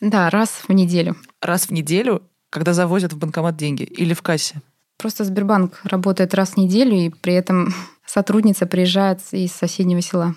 Да, 0.00 0.30
раз 0.30 0.50
в 0.68 0.72
неделю. 0.72 1.16
Раз 1.42 1.66
в 1.66 1.70
неделю, 1.72 2.22
когда 2.50 2.72
завозят 2.72 3.12
в 3.12 3.18
банкомат 3.18 3.56
деньги 3.56 3.82
или 3.82 4.14
в 4.14 4.22
кассе? 4.22 4.62
Просто 4.98 5.22
Сбербанк 5.22 5.80
работает 5.84 6.34
раз 6.34 6.50
в 6.50 6.56
неделю, 6.56 6.96
и 6.96 7.08
при 7.08 7.32
этом 7.32 7.72
сотрудница 8.04 8.66
приезжает 8.66 9.20
из 9.30 9.52
соседнего 9.52 10.02
села. 10.02 10.34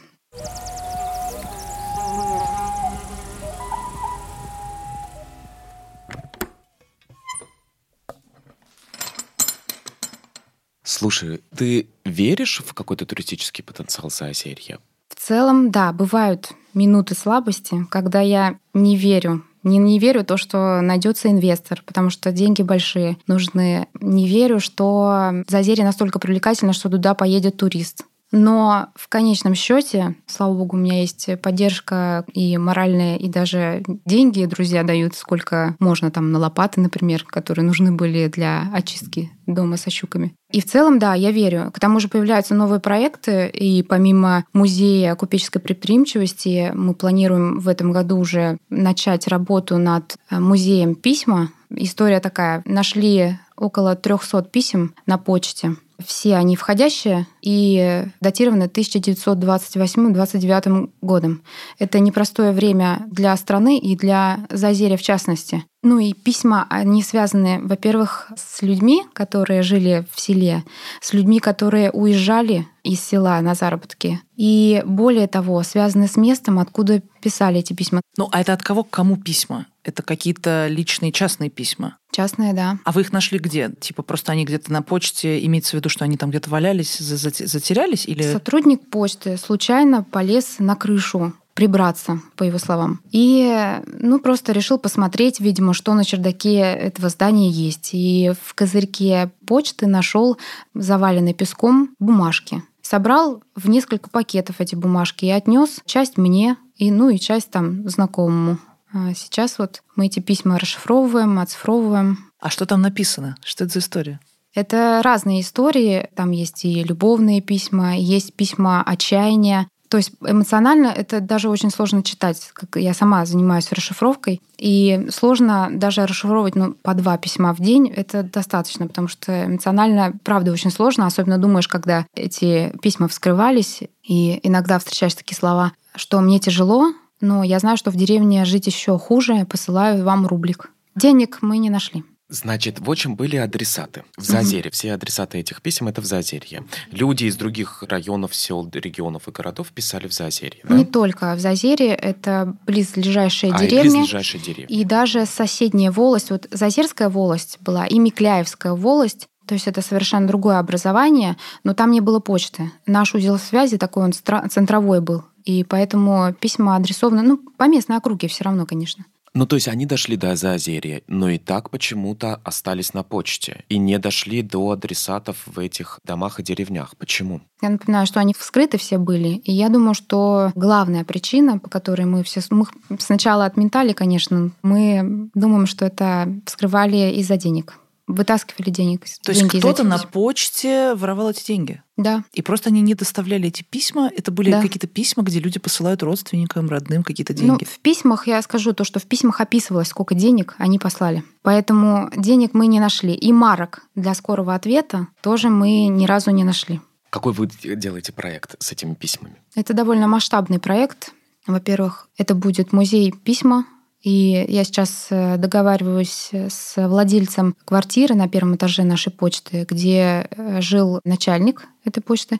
Слушай, 10.83 11.41
ты 11.55 11.87
веришь 12.05 12.61
в 12.63 12.73
какой-то 12.75 13.07
туристический 13.07 13.63
потенциал 13.63 14.11
Заозерья? 14.11 14.77
В 15.07 15.15
целом, 15.15 15.71
да, 15.71 15.91
бывают 15.91 16.51
минуты 16.75 17.15
слабости, 17.15 17.87
когда 17.89 18.21
я 18.21 18.59
не 18.75 18.95
верю 18.95 19.43
не, 19.63 19.77
не 19.77 19.99
верю 19.99 20.23
то, 20.23 20.37
что 20.37 20.81
найдется 20.81 21.29
инвестор, 21.29 21.83
потому 21.85 22.09
что 22.09 22.31
деньги 22.31 22.61
большие 22.61 23.17
нужны. 23.27 23.87
Не 23.99 24.27
верю, 24.27 24.59
что 24.59 25.43
Зазерье 25.47 25.85
настолько 25.85 26.19
привлекательно, 26.19 26.73
что 26.73 26.89
туда 26.89 27.13
поедет 27.13 27.57
турист. 27.57 28.05
Но 28.31 28.87
в 28.95 29.09
конечном 29.09 29.55
счете, 29.55 30.15
слава 30.25 30.53
богу, 30.53 30.77
у 30.77 30.79
меня 30.79 31.01
есть 31.01 31.29
поддержка 31.41 32.23
и 32.33 32.57
моральная, 32.57 33.17
и 33.17 33.27
даже 33.27 33.83
деньги 34.05 34.45
друзья 34.45 34.83
дают, 34.83 35.15
сколько 35.15 35.75
можно 35.79 36.11
там 36.11 36.31
на 36.31 36.39
лопаты, 36.39 36.79
например, 36.79 37.25
которые 37.25 37.65
нужны 37.65 37.91
были 37.91 38.27
для 38.27 38.69
очистки 38.73 39.31
дома 39.47 39.75
со 39.75 39.89
щуками. 39.89 40.33
И 40.51 40.61
в 40.61 40.65
целом, 40.65 40.99
да, 40.99 41.13
я 41.13 41.31
верю. 41.31 41.71
К 41.73 41.79
тому 41.79 41.99
же 41.99 42.07
появляются 42.07 42.53
новые 42.55 42.79
проекты, 42.79 43.47
и 43.47 43.83
помимо 43.83 44.45
музея 44.53 45.15
купеческой 45.15 45.61
предприимчивости 45.61 46.71
мы 46.73 46.93
планируем 46.93 47.59
в 47.59 47.67
этом 47.67 47.91
году 47.91 48.17
уже 48.17 48.57
начать 48.69 49.27
работу 49.27 49.77
над 49.77 50.15
э, 50.29 50.39
музеем 50.39 50.95
письма. 50.95 51.49
История 51.69 52.19
такая. 52.19 52.61
Нашли 52.65 53.37
около 53.55 53.95
300 53.95 54.43
писем 54.43 54.93
на 55.05 55.17
почте 55.17 55.75
все 56.05 56.35
они 56.35 56.55
входящие 56.55 57.25
и 57.41 58.05
датированы 58.19 58.65
1928-29 58.65 60.91
годом. 61.01 61.41
Это 61.79 61.99
непростое 61.99 62.51
время 62.51 63.05
для 63.07 63.35
страны 63.37 63.77
и 63.77 63.95
для 63.95 64.45
Зазеря 64.49 64.97
в 64.97 65.01
частности. 65.01 65.63
Ну 65.83 65.97
и 65.97 66.13
письма, 66.13 66.67
они 66.69 67.01
связаны, 67.01 67.59
во-первых, 67.63 68.31
с 68.37 68.61
людьми, 68.61 69.03
которые 69.13 69.63
жили 69.63 70.05
в 70.13 70.21
селе, 70.21 70.63
с 71.01 71.13
людьми, 71.13 71.39
которые 71.39 71.89
уезжали 71.89 72.67
из 72.83 73.01
села 73.01 73.41
на 73.41 73.55
заработки. 73.55 74.21
И 74.35 74.83
более 74.85 75.27
того, 75.27 75.63
связаны 75.63 76.07
с 76.07 76.17
местом, 76.17 76.59
откуда 76.59 77.01
писали 77.21 77.59
эти 77.59 77.73
письма. 77.73 78.01
Ну, 78.17 78.29
а 78.31 78.41
это 78.41 78.53
от 78.53 78.61
кого 78.61 78.83
к 78.83 78.91
кому 78.91 79.17
письма? 79.17 79.65
Это 79.83 80.03
какие-то 80.03 80.67
личные 80.67 81.11
частные 81.11 81.49
письма? 81.49 81.97
Частные, 82.11 82.53
да. 82.53 82.77
А 82.85 82.91
вы 82.91 83.01
их 83.01 83.11
нашли 83.11 83.39
где? 83.39 83.71
Типа 83.79 84.03
просто 84.03 84.31
они 84.31 84.45
где-то 84.45 84.71
на 84.71 84.81
почте, 84.81 85.43
имеется 85.45 85.71
в 85.71 85.73
виду, 85.75 85.89
что 85.89 86.05
они 86.05 86.17
там 86.17 86.29
где-то 86.29 86.49
валялись, 86.49 86.97
затерялись? 86.97 88.05
Или... 88.07 88.23
Сотрудник 88.23 88.89
почты 88.89 89.37
случайно 89.37 90.03
полез 90.03 90.55
на 90.59 90.75
крышу 90.75 91.33
прибраться, 91.53 92.21
по 92.37 92.43
его 92.43 92.57
словам. 92.57 93.01
И, 93.11 93.81
ну, 93.85 94.19
просто 94.19 94.51
решил 94.51 94.77
посмотреть, 94.77 95.39
видимо, 95.39 95.73
что 95.73 95.93
на 95.93 96.05
чердаке 96.05 96.57
этого 96.57 97.09
здания 97.09 97.49
есть. 97.49 97.89
И 97.93 98.31
в 98.41 98.53
козырьке 98.53 99.31
почты 99.45 99.87
нашел 99.87 100.37
заваленный 100.73 101.33
песком 101.33 101.93
бумажки. 101.99 102.63
Собрал 102.81 103.43
в 103.55 103.69
несколько 103.69 104.09
пакетов 104.09 104.55
эти 104.59 104.75
бумажки 104.75 105.25
и 105.25 105.29
отнес 105.29 105.81
часть 105.85 106.17
мне, 106.17 106.57
и, 106.77 106.89
ну, 106.89 107.09
и 107.09 107.19
часть 107.19 107.51
там 107.51 107.87
знакомому. 107.87 108.57
А 108.93 109.13
сейчас 109.13 109.59
вот 109.59 109.83
мы 109.95 110.07
эти 110.07 110.19
письма 110.19 110.59
расшифровываем, 110.59 111.39
оцифровываем. 111.39 112.31
А 112.39 112.49
что 112.49 112.65
там 112.65 112.81
написано? 112.81 113.37
Что 113.43 113.63
это 113.63 113.73
за 113.73 113.79
история? 113.79 114.19
Это 114.53 115.01
разные 115.03 115.41
истории. 115.41 116.09
Там 116.15 116.31
есть 116.31 116.65
и 116.65 116.83
любовные 116.83 117.41
письма, 117.41 117.97
есть 117.97 118.33
письма 118.33 118.83
отчаяния, 118.83 119.67
то 119.91 119.97
есть 119.97 120.13
эмоционально 120.25 120.87
это 120.87 121.19
даже 121.19 121.49
очень 121.49 121.69
сложно 121.69 122.01
читать. 122.01 122.51
Как 122.53 122.77
я 122.77 122.93
сама 122.93 123.25
занимаюсь 123.25 123.73
расшифровкой, 123.73 124.41
и 124.57 125.07
сложно 125.11 125.67
даже 125.69 126.05
расшифровывать 126.05 126.55
ну, 126.55 126.75
по 126.81 126.93
два 126.93 127.17
письма 127.17 127.53
в 127.53 127.59
день. 127.59 127.89
Это 127.89 128.23
достаточно, 128.23 128.87
потому 128.87 129.09
что 129.09 129.47
эмоционально, 129.47 130.13
правда, 130.23 130.53
очень 130.53 130.71
сложно. 130.71 131.07
Особенно 131.07 131.37
думаешь, 131.37 131.67
когда 131.67 132.05
эти 132.15 132.71
письма 132.81 133.09
вскрывались, 133.09 133.81
и 134.01 134.39
иногда 134.43 134.79
встречаешь 134.79 135.13
такие 135.13 135.35
слова, 135.35 135.73
что 135.97 136.21
мне 136.21 136.39
тяжело, 136.39 136.93
но 137.21 137.43
я 137.43 137.59
знаю, 137.59 137.77
что 137.77 137.91
в 137.91 137.95
деревне 137.95 138.45
жить 138.45 138.67
еще 138.67 138.97
хуже, 138.97 139.45
посылаю 139.45 140.03
вам 140.03 140.27
рублик. 140.27 140.71
Денег 140.95 141.39
мы 141.41 141.57
не 141.57 141.69
нашли. 141.69 142.03
Значит, 142.31 142.79
в 142.79 142.89
общем 142.89 143.17
были 143.17 143.35
адресаты 143.35 144.05
в 144.17 144.23
Зазере. 144.23 144.69
Mm-hmm. 144.69 144.73
Все 144.73 144.93
адресаты 144.93 145.39
этих 145.39 145.61
писем 145.61 145.89
это 145.89 145.99
в 145.99 146.05
Зазерье. 146.05 146.63
Люди 146.91 147.25
из 147.25 147.35
других 147.35 147.83
районов, 147.83 148.33
сел, 148.33 148.69
регионов 148.71 149.27
и 149.27 149.31
городов 149.31 149.67
писали 149.73 150.07
в 150.07 150.13
Зазерье. 150.13 150.61
Да? 150.63 150.73
Не 150.73 150.85
только 150.85 151.35
в 151.35 151.41
Зазере, 151.41 151.89
это 151.89 152.55
близлежащая 152.65 153.51
а, 153.51 153.59
деревня. 153.59 153.81
И 153.81 153.93
близлежащая 153.97 154.41
деревня. 154.41 154.73
И 154.73 154.85
даже 154.85 155.25
соседняя 155.25 155.91
волость. 155.91 156.29
Вот 156.31 156.47
Зазерская 156.51 157.09
волость 157.09 157.57
была 157.59 157.85
и 157.85 157.99
Микляевская 157.99 158.73
волость. 158.73 159.27
То 159.45 159.55
есть 159.55 159.67
это 159.67 159.81
совершенно 159.81 160.25
другое 160.25 160.59
образование, 160.59 161.35
но 161.65 161.73
там 161.73 161.91
не 161.91 161.99
было 161.99 162.19
почты. 162.19 162.71
Наш 162.85 163.13
узел 163.13 163.37
связи 163.37 163.77
такой 163.77 164.05
он 164.05 164.13
центровой 164.13 165.01
был. 165.01 165.25
И 165.45 165.63
поэтому 165.63 166.33
письма 166.33 166.75
адресованы, 166.75 167.21
ну, 167.21 167.37
по 167.57 167.67
местной 167.67 167.97
округе 167.97 168.27
все 168.27 168.43
равно, 168.43 168.65
конечно. 168.65 169.05
Ну, 169.33 169.45
то 169.45 169.55
есть 169.55 169.69
они 169.69 169.85
дошли 169.85 170.17
до 170.17 170.35
Заозерья, 170.35 171.01
но 171.07 171.29
и 171.29 171.37
так 171.37 171.69
почему-то 171.69 172.41
остались 172.43 172.93
на 172.93 173.03
почте 173.03 173.63
и 173.69 173.77
не 173.77 173.97
дошли 173.97 174.41
до 174.41 174.71
адресатов 174.71 175.43
в 175.45 175.57
этих 175.57 175.99
домах 176.03 176.39
и 176.39 176.43
деревнях. 176.43 176.97
Почему? 176.97 177.41
Я 177.61 177.69
напоминаю, 177.69 178.05
что 178.07 178.19
они 178.19 178.33
вскрыты 178.37 178.77
все 178.77 178.97
были. 178.97 179.29
И 179.29 179.53
я 179.53 179.69
думаю, 179.69 179.93
что 179.93 180.51
главная 180.55 181.05
причина, 181.05 181.59
по 181.59 181.69
которой 181.69 182.05
мы 182.05 182.23
все 182.23 182.41
мы 182.49 182.65
сначала 182.99 183.45
отметали, 183.45 183.93
конечно, 183.93 184.51
мы 184.63 185.29
думаем, 185.33 185.65
что 185.65 185.85
это 185.85 186.41
вскрывали 186.45 187.13
из-за 187.15 187.37
денег 187.37 187.77
вытаскивали 188.11 188.69
денег. 188.69 189.05
То 189.23 189.31
есть 189.31 189.47
кто-то 189.47 189.83
на 189.83 189.97
почте 189.97 190.93
воровал 190.95 191.29
эти 191.31 191.45
деньги? 191.45 191.81
Да. 191.97 192.23
И 192.33 192.41
просто 192.41 192.69
они 192.69 192.81
не 192.81 192.95
доставляли 192.95 193.47
эти 193.47 193.63
письма? 193.63 194.11
Это 194.15 194.31
были 194.31 194.51
да. 194.51 194.61
какие-то 194.61 194.87
письма, 194.87 195.23
где 195.23 195.39
люди 195.39 195.59
посылают 195.59 196.01
родственникам, 196.03 196.69
родным 196.69 197.03
какие-то 197.03 197.33
ну, 197.33 197.39
деньги? 197.39 197.63
Ну, 197.63 197.69
в 197.69 197.79
письмах 197.79 198.27
я 198.27 198.41
скажу 198.41 198.73
то, 198.73 198.83
что 198.83 198.99
в 198.99 199.05
письмах 199.05 199.41
описывалось, 199.41 199.89
сколько 199.89 200.15
денег 200.15 200.55
они 200.57 200.79
послали. 200.79 201.23
Поэтому 201.43 202.09
денег 202.15 202.53
мы 202.53 202.67
не 202.67 202.79
нашли. 202.79 203.13
И 203.13 203.31
марок 203.31 203.83
для 203.95 204.13
скорого 204.13 204.55
ответа 204.55 205.07
тоже 205.21 205.49
мы 205.49 205.87
ни 205.87 206.05
разу 206.05 206.31
не 206.31 206.43
нашли. 206.43 206.81
Какой 207.09 207.33
вы 207.33 207.47
делаете 207.75 208.13
проект 208.13 208.55
с 208.63 208.71
этими 208.71 208.93
письмами? 208.93 209.35
Это 209.55 209.73
довольно 209.73 210.07
масштабный 210.07 210.59
проект. 210.59 211.11
Во-первых, 211.45 212.07
это 212.17 212.35
будет 212.35 212.71
музей 212.71 213.11
письма, 213.11 213.65
И 214.01 214.45
я 214.47 214.63
сейчас 214.63 215.07
э, 215.11 215.37
договариваюсь 215.37 216.29
с 216.31 216.87
владельцем 216.87 217.55
квартиры 217.65 218.15
на 218.15 218.27
первом 218.27 218.55
этаже 218.55 218.83
нашей 218.83 219.11
почты, 219.11 219.65
где 219.69 220.27
э, 220.29 220.61
жил 220.61 220.99
начальник 221.03 221.67
этой 221.85 222.01
почты. 222.01 222.39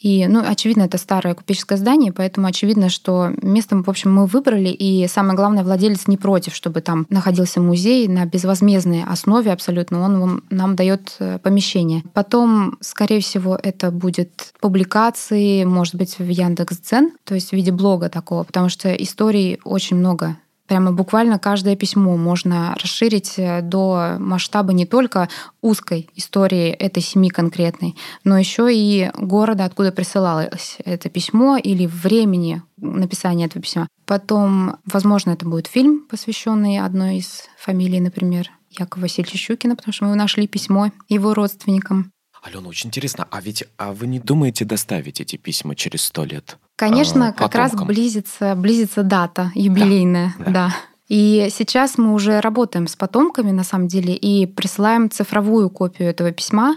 И, 0.00 0.26
ну, 0.26 0.42
очевидно, 0.46 0.82
это 0.82 0.98
старое 0.98 1.34
купеческое 1.34 1.78
здание, 1.78 2.12
поэтому 2.12 2.46
очевидно, 2.46 2.88
что 2.88 3.30
место, 3.42 3.76
в 3.76 3.88
общем, 3.88 4.12
мы 4.12 4.26
выбрали, 4.26 4.68
и 4.68 5.06
самое 5.06 5.34
главное, 5.34 5.64
владелец 5.64 6.06
не 6.06 6.16
против, 6.16 6.54
чтобы 6.54 6.80
там 6.80 7.06
находился 7.08 7.60
музей 7.60 8.08
на 8.08 8.24
безвозмездной 8.26 9.04
основе 9.04 9.52
абсолютно. 9.52 10.00
Он 10.00 10.42
нам 10.50 10.76
дает 10.76 11.16
э, 11.18 11.38
помещение. 11.38 12.02
Потом, 12.14 12.78
скорее 12.80 13.20
всего, 13.20 13.58
это 13.62 13.90
будет 13.90 14.54
публикации, 14.60 15.64
может 15.64 15.94
быть, 15.94 16.18
в 16.18 16.28
Яндекс.Дзен, 16.28 17.12
то 17.24 17.34
есть 17.34 17.50
в 17.50 17.52
виде 17.52 17.70
блога 17.70 18.08
такого, 18.08 18.44
потому 18.44 18.68
что 18.68 18.92
историй 18.94 19.60
очень 19.64 19.96
много 19.96 20.36
Прямо 20.68 20.92
буквально 20.92 21.38
каждое 21.38 21.76
письмо 21.76 22.16
можно 22.16 22.74
расширить 22.80 23.34
э, 23.36 23.62
до 23.62 24.16
масштаба 24.18 24.72
не 24.72 24.86
только 24.86 25.28
узкой 25.60 26.08
истории 26.14 26.70
этой 26.70 27.02
семьи 27.02 27.30
конкретной, 27.30 27.96
но 28.24 28.38
еще 28.38 28.68
и 28.72 29.10
города, 29.18 29.64
откуда 29.64 29.92
присылалось 29.92 30.78
это 30.84 31.10
письмо, 31.10 31.56
или 31.56 31.86
времени 31.86 32.62
написания 32.76 33.46
этого 33.46 33.62
письма. 33.62 33.88
Потом, 34.06 34.76
возможно, 34.84 35.30
это 35.30 35.46
будет 35.46 35.66
фильм, 35.66 36.06
посвященный 36.08 36.78
одной 36.78 37.18
из 37.18 37.48
фамилий, 37.58 38.00
например, 38.00 38.50
Якова 38.70 39.02
Васильевича 39.02 39.38
Щукина, 39.38 39.76
потому 39.76 39.92
что 39.92 40.04
мы 40.04 40.14
нашли 40.14 40.46
письмо 40.46 40.90
его 41.08 41.34
родственникам. 41.34 42.11
Алена, 42.42 42.68
очень 42.68 42.88
интересно, 42.88 43.28
а 43.30 43.40
ведь 43.40 43.64
а 43.76 43.92
вы 43.92 44.08
не 44.08 44.18
думаете 44.18 44.64
доставить 44.64 45.20
эти 45.20 45.36
письма 45.36 45.76
через 45.76 46.02
сто 46.02 46.24
лет? 46.24 46.58
Конечно, 46.74 47.28
а, 47.28 47.32
как 47.32 47.54
раз 47.54 47.72
близится, 47.74 48.56
близится 48.56 49.04
дата 49.04 49.52
юбилейная, 49.54 50.34
да. 50.38 50.44
да. 50.44 50.50
да. 50.50 50.74
И 51.08 51.48
сейчас 51.50 51.98
мы 51.98 52.14
уже 52.14 52.40
работаем 52.40 52.86
с 52.86 52.96
потомками, 52.96 53.50
на 53.50 53.64
самом 53.64 53.88
деле, 53.88 54.14
и 54.14 54.46
присылаем 54.46 55.10
цифровую 55.10 55.68
копию 55.68 56.08
этого 56.08 56.30
письма. 56.30 56.76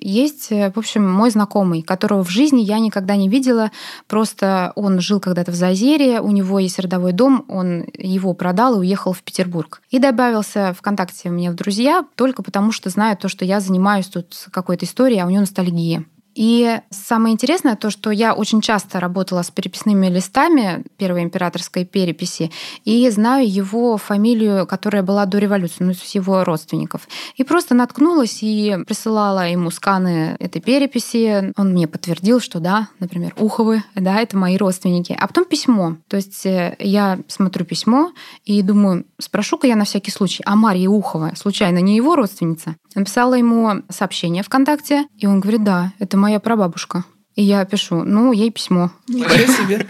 Есть, 0.00 0.50
в 0.50 0.78
общем, 0.78 1.10
мой 1.10 1.30
знакомый, 1.30 1.82
которого 1.82 2.24
в 2.24 2.30
жизни 2.30 2.62
я 2.62 2.78
никогда 2.78 3.16
не 3.16 3.28
видела. 3.28 3.72
Просто 4.06 4.72
он 4.76 5.00
жил 5.00 5.20
когда-то 5.20 5.52
в 5.52 5.54
Зазере, 5.54 6.20
у 6.20 6.30
него 6.30 6.58
есть 6.58 6.78
родовой 6.78 7.12
дом, 7.12 7.44
он 7.48 7.84
его 7.98 8.32
продал 8.32 8.76
и 8.76 8.78
уехал 8.78 9.12
в 9.12 9.22
Петербург. 9.22 9.82
И 9.90 9.98
добавился 9.98 10.74
ВКонтакте 10.78 11.28
мне 11.28 11.50
в 11.50 11.54
друзья 11.54 12.06
только 12.14 12.42
потому, 12.42 12.72
что 12.72 12.90
знает 12.90 13.18
то, 13.18 13.28
что 13.28 13.44
я 13.44 13.60
занимаюсь 13.60 14.06
тут 14.06 14.48
какой-то 14.50 14.86
историей, 14.86 15.20
а 15.20 15.26
у 15.26 15.30
него 15.30 15.40
ностальгия. 15.40 16.04
И 16.34 16.80
самое 16.90 17.32
интересное 17.32 17.76
то, 17.76 17.90
что 17.90 18.10
я 18.10 18.34
очень 18.34 18.60
часто 18.60 19.00
работала 19.00 19.42
с 19.42 19.50
переписными 19.50 20.08
листами 20.08 20.84
первой 20.96 21.22
императорской 21.22 21.84
переписи 21.84 22.50
и 22.84 23.08
знаю 23.10 23.50
его 23.50 23.96
фамилию, 23.96 24.66
которая 24.66 25.02
была 25.02 25.26
до 25.26 25.38
революции, 25.38 25.84
ну, 25.84 25.94
с 25.94 26.14
его 26.14 26.44
родственников. 26.44 27.08
И 27.36 27.44
просто 27.44 27.74
наткнулась 27.74 28.42
и 28.42 28.76
присылала 28.86 29.48
ему 29.48 29.70
сканы 29.70 30.36
этой 30.38 30.60
переписи. 30.60 31.52
Он 31.56 31.72
мне 31.72 31.86
подтвердил, 31.86 32.40
что 32.40 32.60
да, 32.60 32.88
например, 32.98 33.34
Уховы, 33.38 33.82
да, 33.94 34.20
это 34.20 34.36
мои 34.36 34.56
родственники. 34.56 35.16
А 35.18 35.26
потом 35.26 35.44
письмо. 35.44 35.96
То 36.08 36.16
есть 36.16 36.44
э, 36.46 36.76
я 36.78 37.18
смотрю 37.28 37.64
письмо 37.64 38.12
и 38.44 38.62
думаю, 38.62 39.04
спрошу-ка 39.18 39.66
я 39.66 39.76
на 39.76 39.84
всякий 39.84 40.10
случай, 40.10 40.42
а 40.46 40.56
Марья 40.56 40.88
Ухова 40.88 41.32
случайно 41.36 41.78
не 41.78 41.96
его 41.96 42.16
родственница? 42.16 42.76
Написала 42.94 43.34
ему 43.34 43.82
сообщение 43.88 44.42
ВКонтакте, 44.42 45.06
и 45.16 45.26
он 45.26 45.40
говорит, 45.40 45.64
да, 45.64 45.92
это 45.98 46.16
моя 46.16 46.40
прабабушка. 46.40 47.04
И 47.34 47.42
я 47.42 47.64
пишу, 47.64 48.04
ну, 48.04 48.32
ей 48.32 48.50
письмо. 48.50 48.90
Ничего 49.08 49.52
себе. 49.52 49.86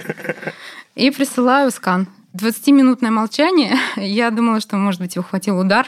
И 0.95 1.11
присылаю 1.11 1.71
скан. 1.71 2.09
20-минутное 2.35 3.11
молчание. 3.11 3.77
Я 3.97 4.31
думала, 4.31 4.61
что, 4.61 4.77
может 4.77 5.01
быть, 5.01 5.15
его 5.15 5.25
хватил 5.25 5.59
удар. 5.59 5.87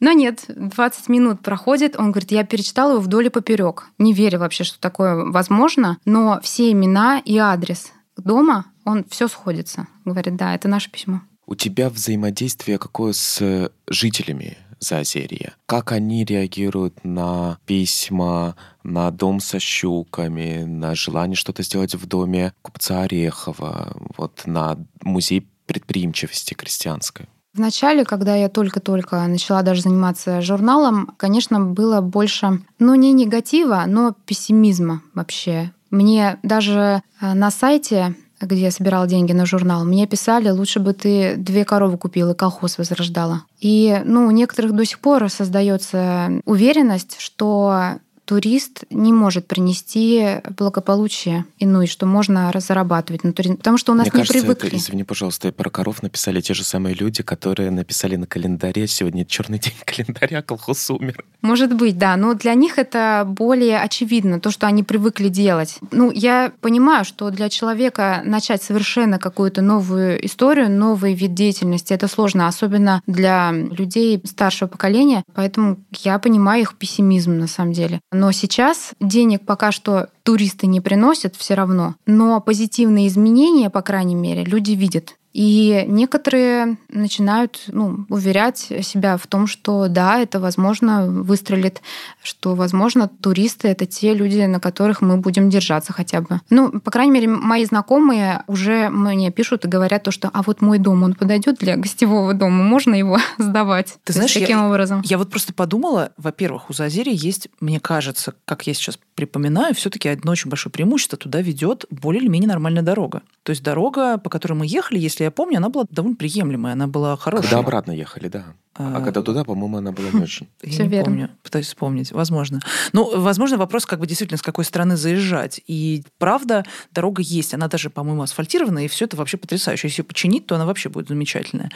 Но 0.00 0.12
нет, 0.12 0.44
20 0.48 1.08
минут 1.08 1.40
проходит, 1.40 1.96
он 1.98 2.12
говорит, 2.12 2.30
я 2.30 2.44
перечитал 2.44 2.92
его 2.92 3.00
вдоль 3.00 3.26
и 3.26 3.30
поперек. 3.30 3.86
Не 3.98 4.12
верю 4.12 4.38
вообще, 4.38 4.62
что 4.62 4.78
такое 4.78 5.24
возможно, 5.24 5.98
но 6.04 6.38
все 6.40 6.70
имена 6.70 7.20
и 7.24 7.36
адрес 7.36 7.92
дома, 8.16 8.66
он 8.84 9.04
все 9.08 9.26
сходится. 9.26 9.88
Говорит, 10.04 10.36
да, 10.36 10.54
это 10.54 10.68
наше 10.68 10.90
письмо. 10.90 11.22
У 11.46 11.56
тебя 11.56 11.88
взаимодействие 11.88 12.78
какое 12.78 13.12
с 13.12 13.70
жителями 13.88 14.56
Заозерья. 14.80 15.54
Как 15.66 15.92
они 15.92 16.24
реагируют 16.24 17.04
на 17.04 17.58
письма, 17.66 18.56
на 18.82 19.10
дом 19.10 19.40
со 19.40 19.58
щуками, 19.58 20.64
на 20.64 20.94
желание 20.94 21.36
что-то 21.36 21.62
сделать 21.62 21.94
в 21.94 22.06
доме 22.06 22.52
купца 22.62 23.02
Орехова, 23.02 23.96
вот 24.16 24.42
на 24.46 24.78
музей 25.02 25.46
предприимчивости 25.66 26.54
крестьянской? 26.54 27.26
Вначале, 27.54 28.04
когда 28.04 28.36
я 28.36 28.48
только-только 28.48 29.26
начала 29.26 29.62
даже 29.62 29.82
заниматься 29.82 30.40
журналом, 30.42 31.14
конечно, 31.16 31.60
было 31.60 32.00
больше, 32.00 32.60
ну, 32.78 32.94
не 32.94 33.12
негатива, 33.12 33.84
но 33.86 34.14
пессимизма 34.26 35.02
вообще. 35.14 35.72
Мне 35.90 36.38
даже 36.42 37.02
э, 37.20 37.34
на 37.34 37.50
сайте 37.50 38.14
где 38.40 38.62
я 38.62 38.70
собирала 38.70 39.06
деньги 39.06 39.32
на 39.32 39.46
журнал, 39.46 39.84
мне 39.84 40.06
писали, 40.06 40.48
лучше 40.50 40.80
бы 40.80 40.92
ты 40.92 41.36
две 41.36 41.64
коровы 41.64 41.98
купила 41.98 42.34
колхоз 42.34 42.78
возрождала. 42.78 43.42
И 43.60 44.00
ну, 44.04 44.26
у 44.26 44.30
некоторых 44.30 44.72
до 44.72 44.84
сих 44.84 45.00
пор 45.00 45.28
создается 45.30 46.40
уверенность, 46.44 47.16
что 47.18 47.98
турист 48.28 48.84
не 48.90 49.10
может 49.10 49.46
принести 49.46 50.42
благополучие 50.54 51.46
иную, 51.58 51.86
что 51.86 52.04
можно 52.04 52.52
зарабатывать 52.54 53.24
на 53.24 53.32
туризме, 53.32 53.56
потому 53.56 53.78
что 53.78 53.92
у 53.92 53.94
нас 53.94 54.04
Мне 54.04 54.20
не 54.20 54.26
кажется, 54.26 54.40
привыкли. 54.40 54.68
Это, 54.68 54.76
извини, 54.76 55.02
пожалуйста, 55.02 55.50
про 55.50 55.70
коров 55.70 56.02
написали 56.02 56.42
те 56.42 56.52
же 56.52 56.62
самые 56.62 56.94
люди, 56.94 57.22
которые 57.22 57.70
написали 57.70 58.16
на 58.16 58.26
календаре 58.26 58.86
«Сегодня 58.86 59.24
черный 59.24 59.58
день 59.58 59.72
календаря, 59.82 60.42
колхоз 60.42 60.90
умер». 60.90 61.24
Может 61.40 61.74
быть, 61.74 61.96
да, 61.96 62.16
но 62.16 62.34
для 62.34 62.52
них 62.52 62.78
это 62.78 63.24
более 63.26 63.78
очевидно, 63.78 64.40
то, 64.40 64.50
что 64.50 64.66
они 64.66 64.82
привыкли 64.82 65.28
делать. 65.28 65.78
Ну, 65.90 66.10
я 66.10 66.52
понимаю, 66.60 67.06
что 67.06 67.30
для 67.30 67.48
человека 67.48 68.20
начать 68.26 68.62
совершенно 68.62 69.18
какую-то 69.18 69.62
новую 69.62 70.22
историю, 70.26 70.70
новый 70.70 71.14
вид 71.14 71.32
деятельности, 71.32 71.94
это 71.94 72.08
сложно, 72.08 72.46
особенно 72.46 73.00
для 73.06 73.52
людей 73.52 74.20
старшего 74.26 74.68
поколения, 74.68 75.22
поэтому 75.32 75.78
я 76.02 76.18
понимаю 76.18 76.62
их 76.62 76.76
пессимизм 76.76 77.38
на 77.38 77.46
самом 77.46 77.72
деле. 77.72 78.00
Но 78.18 78.32
сейчас 78.32 78.94
денег 78.98 79.46
пока 79.46 79.70
что 79.70 80.08
туристы 80.24 80.66
не 80.66 80.80
приносят 80.80 81.36
все 81.36 81.54
равно, 81.54 81.94
но 82.04 82.40
позитивные 82.40 83.06
изменения, 83.06 83.70
по 83.70 83.80
крайней 83.80 84.16
мере, 84.16 84.42
люди 84.42 84.72
видят. 84.72 85.14
И 85.38 85.84
некоторые 85.86 86.78
начинают 86.88 87.62
ну, 87.68 88.06
уверять 88.08 88.58
себя 88.82 89.16
в 89.16 89.28
том, 89.28 89.46
что 89.46 89.86
да, 89.86 90.18
это 90.18 90.40
возможно 90.40 91.06
выстрелит, 91.06 91.80
что 92.24 92.56
возможно 92.56 93.06
туристы 93.06 93.68
это 93.68 93.86
те 93.86 94.14
люди, 94.14 94.40
на 94.40 94.58
которых 94.58 95.00
мы 95.00 95.18
будем 95.18 95.48
держаться 95.48 95.92
хотя 95.92 96.22
бы. 96.22 96.40
Ну, 96.50 96.80
по 96.80 96.90
крайней 96.90 97.12
мере, 97.12 97.28
мои 97.28 97.64
знакомые 97.64 98.42
уже 98.48 98.88
мне 98.88 99.30
пишут 99.30 99.64
и 99.64 99.68
говорят 99.68 100.02
то, 100.02 100.10
что 100.10 100.28
а 100.32 100.42
вот 100.42 100.60
мой 100.60 100.80
дом, 100.80 101.04
он 101.04 101.14
подойдет 101.14 101.58
для 101.58 101.76
гостевого 101.76 102.34
дома, 102.34 102.64
можно 102.64 102.96
его 102.96 103.18
сдавать. 103.38 103.96
Ты 104.02 104.14
знаешь, 104.14 104.34
таким 104.34 104.58
я, 104.58 104.66
образом. 104.66 105.02
Я 105.04 105.18
вот 105.18 105.30
просто 105.30 105.54
подумала, 105.54 106.10
во-первых, 106.16 106.68
у 106.68 106.72
Зазерия 106.72 107.14
есть, 107.14 107.46
мне 107.60 107.78
кажется, 107.78 108.34
как 108.44 108.66
я 108.66 108.74
сейчас 108.74 108.98
припоминаю, 109.14 109.72
все-таки 109.76 110.08
одно 110.08 110.32
очень 110.32 110.50
большое 110.50 110.72
преимущество, 110.72 111.16
туда 111.16 111.40
ведет 111.40 111.84
более 111.90 112.22
или 112.22 112.28
менее 112.28 112.48
нормальная 112.48 112.82
дорога. 112.82 113.22
То 113.44 113.50
есть 113.50 113.62
дорога, 113.62 114.18
по 114.18 114.30
которой 114.30 114.54
мы 114.54 114.66
ехали, 114.66 114.98
если 114.98 115.27
я 115.28 115.32
помню, 115.32 115.58
она 115.58 115.68
была 115.68 115.84
довольно 115.90 116.16
приемлемая, 116.16 116.72
она 116.72 116.86
была 116.86 117.16
хорошая. 117.16 117.50
Когда 117.50 117.58
обратно 117.60 117.92
ехали, 117.92 118.28
да. 118.28 118.54
А, 118.78 118.98
а 118.98 119.00
когда 119.00 119.22
туда, 119.22 119.44
по-моему, 119.44 119.78
она 119.78 119.90
была 119.90 120.08
не 120.10 120.22
очень. 120.22 120.48
Я 120.62 120.70
Все 120.70 120.84
не 120.84 120.88
верно. 120.88 121.04
помню. 121.04 121.30
Пытаюсь 121.42 121.66
вспомнить. 121.66 122.12
Возможно. 122.12 122.60
Ну, 122.92 123.20
возможно, 123.20 123.56
вопрос, 123.56 123.86
как 123.86 123.98
бы 123.98 124.06
действительно, 124.06 124.38
с 124.38 124.42
какой 124.42 124.64
стороны 124.64 124.96
заезжать. 124.96 125.60
И 125.66 126.04
правда, 126.18 126.64
дорога 126.92 127.20
есть. 127.22 127.54
Она 127.54 127.66
даже, 127.66 127.90
по-моему, 127.90 128.22
асфальтирована, 128.22 128.84
и 128.84 128.88
все 128.88 129.06
это 129.06 129.16
вообще 129.16 129.36
потрясающе. 129.36 129.88
Если 129.88 130.02
ее 130.02 130.06
починить, 130.06 130.46
то 130.46 130.54
она 130.54 130.64
вообще 130.64 130.88
будет 130.88 131.08
замечательная. 131.08 131.70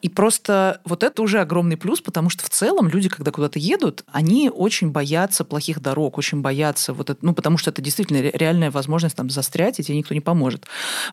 И 0.00 0.08
просто 0.08 0.80
вот 0.84 1.02
это 1.02 1.22
уже 1.22 1.40
огромный 1.40 1.76
плюс, 1.76 2.00
потому 2.00 2.30
что 2.30 2.44
в 2.44 2.50
целом 2.50 2.88
люди, 2.88 3.08
когда 3.08 3.32
куда-то 3.32 3.58
едут, 3.58 4.04
они 4.12 4.48
очень 4.48 4.90
боятся 4.90 5.44
плохих 5.44 5.80
дорог, 5.80 6.18
очень 6.18 6.40
боятся 6.40 6.92
вот 6.92 7.10
это, 7.10 7.18
ну, 7.26 7.34
потому 7.34 7.58
что 7.58 7.70
это 7.70 7.82
действительно 7.82 8.20
реальная 8.20 8.70
возможность 8.70 9.16
там 9.16 9.28
застрять, 9.28 9.80
и 9.80 9.82
тебе 9.82 9.98
никто 9.98 10.14
не 10.14 10.20
поможет. 10.20 10.66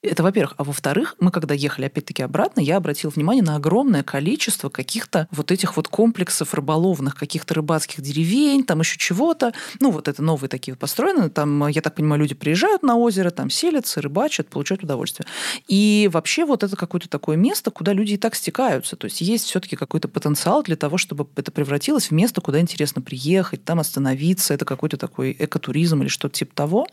Это, 0.04 0.22
во-первых. 0.22 0.54
А 0.58 0.64
во-вторых, 0.64 1.16
мы 1.20 1.32
когда 1.32 1.56
ехали 1.56 1.86
опять-таки 1.86 2.22
обратно, 2.22 2.62
я 2.62 2.78
обратила 2.78 3.10
внимание 3.10 3.44
на 3.44 3.56
огромное 3.56 4.04
количество 4.04 4.70
каких-то 4.70 5.28
вот 5.32 5.52
этих 5.52 5.78
вот 5.78 5.88
комплексов 5.88 6.54
рыболовных, 6.54 7.16
каких-то 7.16 7.54
рыбацких 7.56 8.02
деревень, 8.02 8.64
там 8.64 8.80
еще 8.82 8.98
чего-то. 8.98 9.54
Ну, 9.80 9.92
вот 9.92 10.08
это 10.08 10.22
новые 10.22 10.50
такие 10.50 10.76
построены. 10.76 11.30
Там, 11.30 11.68
я 11.68 11.82
так 11.82 11.96
понимаю, 11.96 12.22
люди 12.22 12.36
приезжают 12.36 12.84
на 12.84 12.98
озеро, 12.98 13.30
там 13.32 13.50
селятся, 13.50 14.02
рыбачат, 14.02 14.48
получают 14.50 14.84
удовольствие. 14.84 15.26
И 15.68 16.10
вообще 16.12 16.46
вот 16.46 16.64
это 16.64 16.76
какое-то 16.76 17.10
такое 17.10 17.38
место, 17.38 17.72
куда 17.72 17.94
люди 17.94 18.14
и 18.14 18.18
так 18.18 18.36
стекаются. 18.36 18.96
То 18.96 19.06
есть 19.06 19.22
есть 19.22 19.46
все-таки 19.46 19.76
какой-то 19.76 20.08
потенциал 20.08 20.64
для 20.64 20.76
того, 20.76 20.98
чтобы 20.98 21.28
это 21.36 21.52
превратилось 21.52 22.08
в 22.08 22.12
место, 22.12 22.42
куда 22.42 22.60
интересно 22.60 23.02
приехать, 23.02 23.64
там 23.64 23.80
остановиться. 23.80 24.54
Это 24.54 24.66
какой-то 24.66 24.98
такой 24.98 25.36
экотуризм 25.38 26.02
или 26.02 26.10
что-то 26.10 26.36
типа 26.36 26.56
того. 26.56 26.88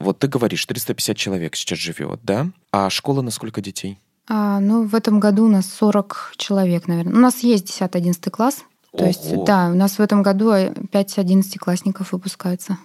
Вот 0.00 0.18
ты 0.18 0.26
говоришь, 0.26 0.64
350 0.64 1.16
человек 1.16 1.54
сейчас 1.54 1.78
живет, 1.78 2.20
да? 2.22 2.48
А 2.72 2.90
школа 2.90 3.20
на 3.20 3.30
сколько 3.30 3.60
детей? 3.60 3.98
А, 4.28 4.60
ну, 4.60 4.84
в 4.84 4.94
этом 4.94 5.20
году 5.20 5.44
у 5.44 5.48
нас 5.48 5.66
40 5.72 6.32
человек, 6.36 6.88
наверное. 6.88 7.12
У 7.12 7.18
нас 7.18 7.40
есть 7.40 7.68
10-11 7.68 8.30
класс. 8.30 8.64
То 8.92 9.04
Ого. 9.04 9.06
есть, 9.06 9.44
да, 9.44 9.68
у 9.68 9.74
нас 9.74 9.98
в 9.98 10.00
этом 10.00 10.22
году 10.22 10.50
5-11 10.52 11.58
классников 11.58 12.12
выпускаются. 12.12 12.78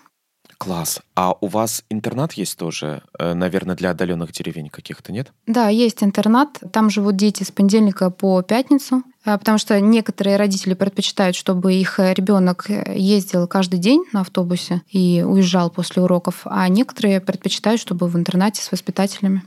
Класс. 0.65 0.99
А 1.13 1.35
у 1.41 1.47
вас 1.47 1.83
интернат 1.91 2.33
есть 2.33 2.57
тоже, 2.57 3.03
э, 3.19 3.35
наверное, 3.35 3.75
для 3.75 3.91
отдаленных 3.91 4.31
деревень 4.31 4.69
каких-то, 4.69 5.11
нет? 5.11 5.31
Да, 5.45 5.69
есть 5.69 6.01
интернат. 6.01 6.59
Там 6.71 6.89
живут 6.89 7.17
дети 7.17 7.43
с 7.43 7.51
понедельника 7.51 8.09
по 8.09 8.41
пятницу, 8.41 9.03
а, 9.25 9.37
потому 9.37 9.59
что 9.59 9.79
некоторые 9.79 10.37
родители 10.37 10.73
предпочитают, 10.73 11.35
чтобы 11.35 11.75
их 11.75 11.99
ребенок 11.99 12.65
ездил 12.67 13.47
каждый 13.47 13.77
день 13.77 14.05
на 14.11 14.21
автобусе 14.21 14.81
и 14.89 15.23
уезжал 15.23 15.69
после 15.69 16.01
уроков, 16.01 16.41
а 16.45 16.67
некоторые 16.67 17.21
предпочитают, 17.21 17.79
чтобы 17.79 18.07
в 18.07 18.17
интернате 18.17 18.63
с 18.63 18.71
воспитателями. 18.71 19.43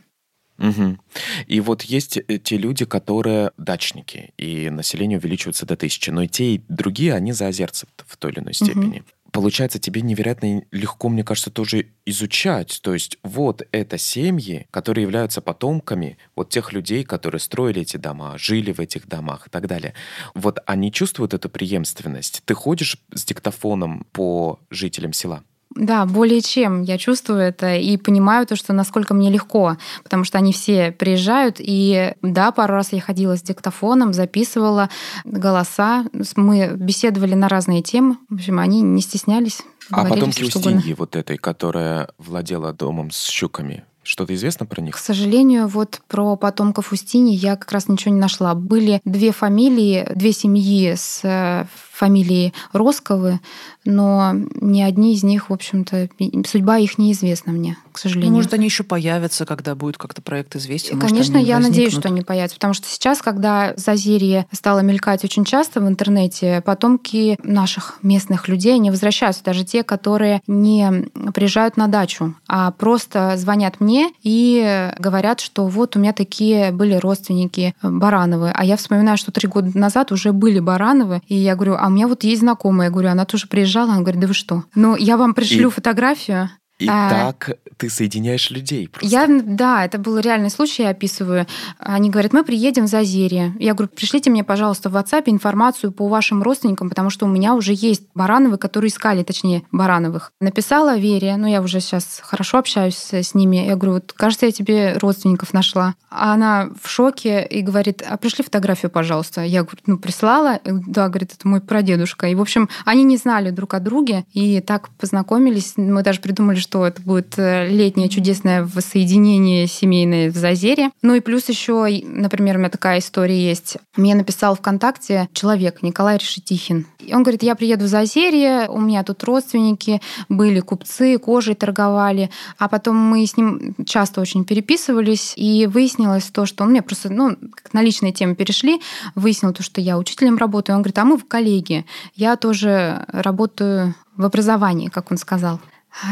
Угу. 0.58 0.98
И 1.46 1.60
вот 1.60 1.82
есть 1.82 2.16
э, 2.16 2.38
те 2.38 2.56
люди, 2.56 2.84
которые 2.84 3.52
дачники, 3.56 4.32
и 4.36 4.70
население 4.70 5.18
увеличивается 5.18 5.66
до 5.66 5.76
тысячи, 5.76 6.10
но 6.10 6.22
и 6.22 6.28
те, 6.28 6.54
и 6.54 6.62
другие, 6.68 7.14
они 7.14 7.32
заозерцы 7.32 7.86
в 8.06 8.16
той 8.16 8.32
или 8.32 8.40
иной 8.40 8.54
степени. 8.54 9.04
Получается, 9.32 9.78
тебе 9.78 10.00
невероятно 10.00 10.62
легко, 10.70 11.08
мне 11.08 11.22
кажется, 11.22 11.50
тоже 11.50 11.88
изучать. 12.06 12.80
То 12.82 12.94
есть 12.94 13.18
вот 13.22 13.62
это 13.72 13.98
семьи, 13.98 14.66
которые 14.70 15.02
являются 15.02 15.40
потомками 15.40 16.16
вот 16.34 16.48
тех 16.48 16.72
людей, 16.72 17.04
которые 17.04 17.40
строили 17.40 17.82
эти 17.82 17.96
дома, 17.96 18.38
жили 18.38 18.72
в 18.72 18.80
этих 18.80 19.06
домах 19.06 19.46
и 19.46 19.50
так 19.50 19.66
далее. 19.66 19.94
Вот 20.34 20.60
они 20.66 20.90
чувствуют 20.90 21.34
эту 21.34 21.48
преемственность. 21.50 22.42
Ты 22.44 22.54
ходишь 22.54 22.96
с 23.12 23.24
диктофоном 23.24 24.06
по 24.12 24.60
жителям 24.70 25.12
села? 25.12 25.44
Да, 25.74 26.06
более 26.06 26.40
чем. 26.40 26.82
Я 26.82 26.98
чувствую 26.98 27.40
это 27.40 27.76
и 27.76 27.96
понимаю 27.96 28.46
то, 28.46 28.56
что 28.56 28.72
насколько 28.72 29.14
мне 29.14 29.30
легко, 29.30 29.76
потому 30.02 30.24
что 30.24 30.38
они 30.38 30.52
все 30.52 30.92
приезжают. 30.92 31.56
И 31.58 32.14
да, 32.22 32.52
пару 32.52 32.74
раз 32.74 32.92
я 32.92 33.00
ходила 33.00 33.36
с 33.36 33.42
диктофоном, 33.42 34.12
записывала 34.12 34.88
голоса. 35.24 36.04
Мы 36.36 36.72
беседовали 36.74 37.34
на 37.34 37.48
разные 37.48 37.82
темы. 37.82 38.16
В 38.28 38.34
общем, 38.34 38.58
они 38.58 38.80
не 38.80 39.02
стеснялись. 39.02 39.62
А 39.90 40.02
угодно. 40.02 40.26
Устиньи, 40.28 40.94
вот 40.94 41.16
этой, 41.16 41.36
которая 41.36 42.08
владела 42.18 42.72
домом 42.72 43.10
с 43.10 43.26
щуками, 43.26 43.84
что-то 44.02 44.34
известно 44.34 44.64
про 44.64 44.80
К 44.80 44.84
них? 44.84 44.96
сожалению, 44.96 45.68
вот 45.68 46.00
про 46.08 46.36
потомков 46.36 46.92
Устини 46.92 47.34
я 47.34 47.56
как 47.56 47.70
раз 47.72 47.88
ничего 47.88 48.14
не 48.14 48.20
нашла. 48.20 48.54
Были 48.54 49.00
две 49.04 49.32
фамилии, 49.32 50.08
две 50.14 50.32
семьи 50.32 50.94
с 50.96 51.66
фамилией 51.98 52.54
Росковы, 52.72 53.40
но 53.84 54.32
ни 54.60 54.82
одни 54.82 55.14
из 55.14 55.22
них, 55.24 55.50
в 55.50 55.52
общем-то, 55.52 56.08
судьба 56.46 56.78
их 56.78 56.98
неизвестна 56.98 57.52
мне, 57.52 57.74
к 57.92 57.96
Ну, 57.96 57.98
сожалению. 58.00 58.34
может, 58.34 58.54
они 58.54 58.66
еще 58.66 58.84
появятся, 58.84 59.46
когда 59.46 59.74
будет 59.74 59.96
как-то 59.98 60.20
проект 60.22 60.54
известен. 60.56 60.96
может, 60.96 61.10
Конечно, 61.10 61.38
я 61.38 61.56
надеюсь, 61.58 61.94
возникнут. 61.94 62.02
что 62.04 62.08
они 62.08 62.22
появятся, 62.22 62.56
потому 62.56 62.74
что 62.74 62.86
сейчас, 62.86 63.22
когда 63.22 63.72
Зазерье 63.76 64.46
стало 64.52 64.80
мелькать 64.80 65.24
очень 65.24 65.44
часто 65.44 65.80
в 65.80 65.88
интернете, 65.88 66.62
потомки 66.64 67.38
наших 67.42 67.98
местных 68.02 68.46
людей, 68.48 68.74
они 68.74 68.90
возвращаются, 68.90 69.42
даже 69.42 69.64
те, 69.64 69.82
которые 69.82 70.42
не 70.46 71.08
приезжают 71.34 71.76
на 71.76 71.88
дачу, 71.88 72.34
а 72.46 72.70
просто 72.72 73.34
звонят 73.36 73.80
мне 73.80 74.10
и 74.22 74.92
говорят, 74.98 75.40
что 75.40 75.66
вот 75.66 75.96
у 75.96 75.98
меня 75.98 76.12
такие 76.12 76.72
были 76.72 76.94
родственники 76.94 77.74
Барановы, 77.82 78.50
а 78.54 78.64
я 78.64 78.76
вспоминаю, 78.76 79.16
что 79.18 79.32
три 79.32 79.48
года 79.48 79.70
назад 79.76 80.12
уже 80.12 80.32
были 80.32 80.60
Барановы, 80.60 81.22
и 81.26 81.34
я 81.34 81.54
говорю, 81.54 81.76
а 81.78 81.87
у 81.88 81.90
меня 81.90 82.06
вот 82.08 82.24
есть 82.24 82.40
знакомая, 82.40 82.86
я 82.88 82.92
говорю, 82.92 83.08
она 83.10 83.24
тоже 83.24 83.46
приезжала, 83.48 83.92
она 83.92 84.00
говорит, 84.02 84.20
да 84.20 84.26
вы 84.28 84.34
что? 84.34 84.64
Ну, 84.74 84.96
я 84.96 85.16
вам 85.16 85.34
пришлю 85.34 85.68
И- 85.68 85.72
фотографию, 85.72 86.50
И 86.78 86.88
А. 86.88 87.10
так 87.10 87.58
ты 87.76 87.88
соединяешь 87.88 88.50
людей 88.50 88.88
просто. 88.88 89.08
я, 89.08 89.26
да, 89.28 89.84
это 89.84 89.98
был 89.98 90.18
реальный 90.18 90.50
случай, 90.50 90.82
я 90.82 90.90
описываю. 90.90 91.46
Они 91.78 92.10
говорят, 92.10 92.32
мы 92.32 92.44
приедем 92.44 92.84
в 92.84 92.88
Зазерье. 92.88 93.54
Я 93.58 93.74
говорю, 93.74 93.90
пришлите 93.94 94.30
мне, 94.30 94.44
пожалуйста, 94.44 94.90
в 94.90 94.96
WhatsApp 94.96 95.24
информацию 95.26 95.92
по 95.92 96.08
вашим 96.08 96.42
родственникам, 96.42 96.88
потому 96.88 97.10
что 97.10 97.26
у 97.26 97.28
меня 97.28 97.54
уже 97.54 97.72
есть 97.74 98.02
Барановы, 98.14 98.58
которые 98.58 98.90
искали, 98.90 99.22
точнее, 99.22 99.62
Барановых. 99.72 100.32
Написала 100.40 100.98
Вере, 100.98 101.36
ну 101.36 101.46
я 101.46 101.62
уже 101.62 101.80
сейчас 101.80 102.20
хорошо 102.22 102.58
общаюсь 102.58 103.12
с, 103.12 103.34
ними. 103.34 103.56
Я 103.56 103.76
говорю, 103.76 103.94
вот, 103.94 104.12
кажется, 104.12 104.46
я 104.46 104.52
тебе 104.52 104.94
родственников 104.98 105.52
нашла. 105.52 105.94
А 106.10 106.32
она 106.32 106.70
в 106.80 106.88
шоке 106.88 107.44
и 107.44 107.60
говорит, 107.62 108.02
а 108.08 108.16
пришли 108.16 108.42
фотографию, 108.42 108.90
пожалуйста. 108.90 109.42
Я 109.42 109.62
говорю, 109.62 109.78
ну 109.86 109.98
прислала. 109.98 110.60
Да, 110.64 111.08
говорит, 111.08 111.34
это 111.34 111.46
мой 111.46 111.60
прадедушка. 111.60 112.26
И, 112.28 112.34
в 112.34 112.40
общем, 112.40 112.68
они 112.84 113.04
не 113.04 113.16
знали 113.16 113.50
друг 113.50 113.74
о 113.74 113.80
друге 113.80 114.24
и 114.32 114.60
так 114.60 114.88
познакомились. 114.90 115.74
Мы 115.76 116.02
даже 116.02 116.20
придумали, 116.20 116.56
что 116.68 116.86
это 116.86 117.00
будет 117.00 117.38
э, 117.38 117.66
летнее 117.66 118.10
чудесное 118.10 118.62
воссоединение 118.62 119.66
семейное 119.66 120.30
в 120.30 120.36
Зазере. 120.36 120.90
Ну 121.00 121.14
и 121.14 121.20
плюс 121.20 121.48
еще, 121.48 121.88
например, 122.04 122.56
у 122.56 122.58
меня 122.58 122.68
такая 122.68 122.98
история 122.98 123.40
есть. 123.40 123.78
Мне 123.96 124.14
написал 124.14 124.54
ВКонтакте 124.54 125.30
человек, 125.32 125.82
Николай 125.82 126.18
Решетихин. 126.18 126.86
И 126.98 127.14
он 127.14 127.22
говорит, 127.22 127.42
я 127.42 127.54
приеду 127.54 127.86
в 127.86 127.88
Зазерье, 127.88 128.68
у 128.68 128.78
меня 128.80 129.02
тут 129.02 129.24
родственники, 129.24 130.02
были 130.28 130.60
купцы, 130.60 131.16
кожей 131.16 131.54
торговали. 131.54 132.28
А 132.58 132.68
потом 132.68 132.96
мы 132.96 133.24
с 133.26 133.38
ним 133.38 133.74
часто 133.86 134.20
очень 134.20 134.44
переписывались, 134.44 135.32
и 135.36 135.66
выяснилось 135.66 136.24
то, 136.24 136.44
что 136.44 136.64
он 136.64 136.70
мне 136.70 136.82
просто, 136.82 137.08
ну, 137.08 137.34
как 137.54 137.72
на 137.72 137.80
личные 137.80 138.12
темы 138.12 138.34
перешли, 138.34 138.78
выяснил 139.14 139.54
то, 139.54 139.62
что 139.62 139.80
я 139.80 139.96
учителем 139.96 140.36
работаю. 140.36 140.76
Он 140.76 140.82
говорит, 140.82 140.98
а 140.98 141.06
мы 141.06 141.16
в 141.16 141.26
коллеги. 141.26 141.86
Я 142.14 142.36
тоже 142.36 143.06
работаю 143.08 143.94
в 144.18 144.24
образовании, 144.26 144.88
как 144.88 145.10
он 145.10 145.16
сказал. 145.16 145.60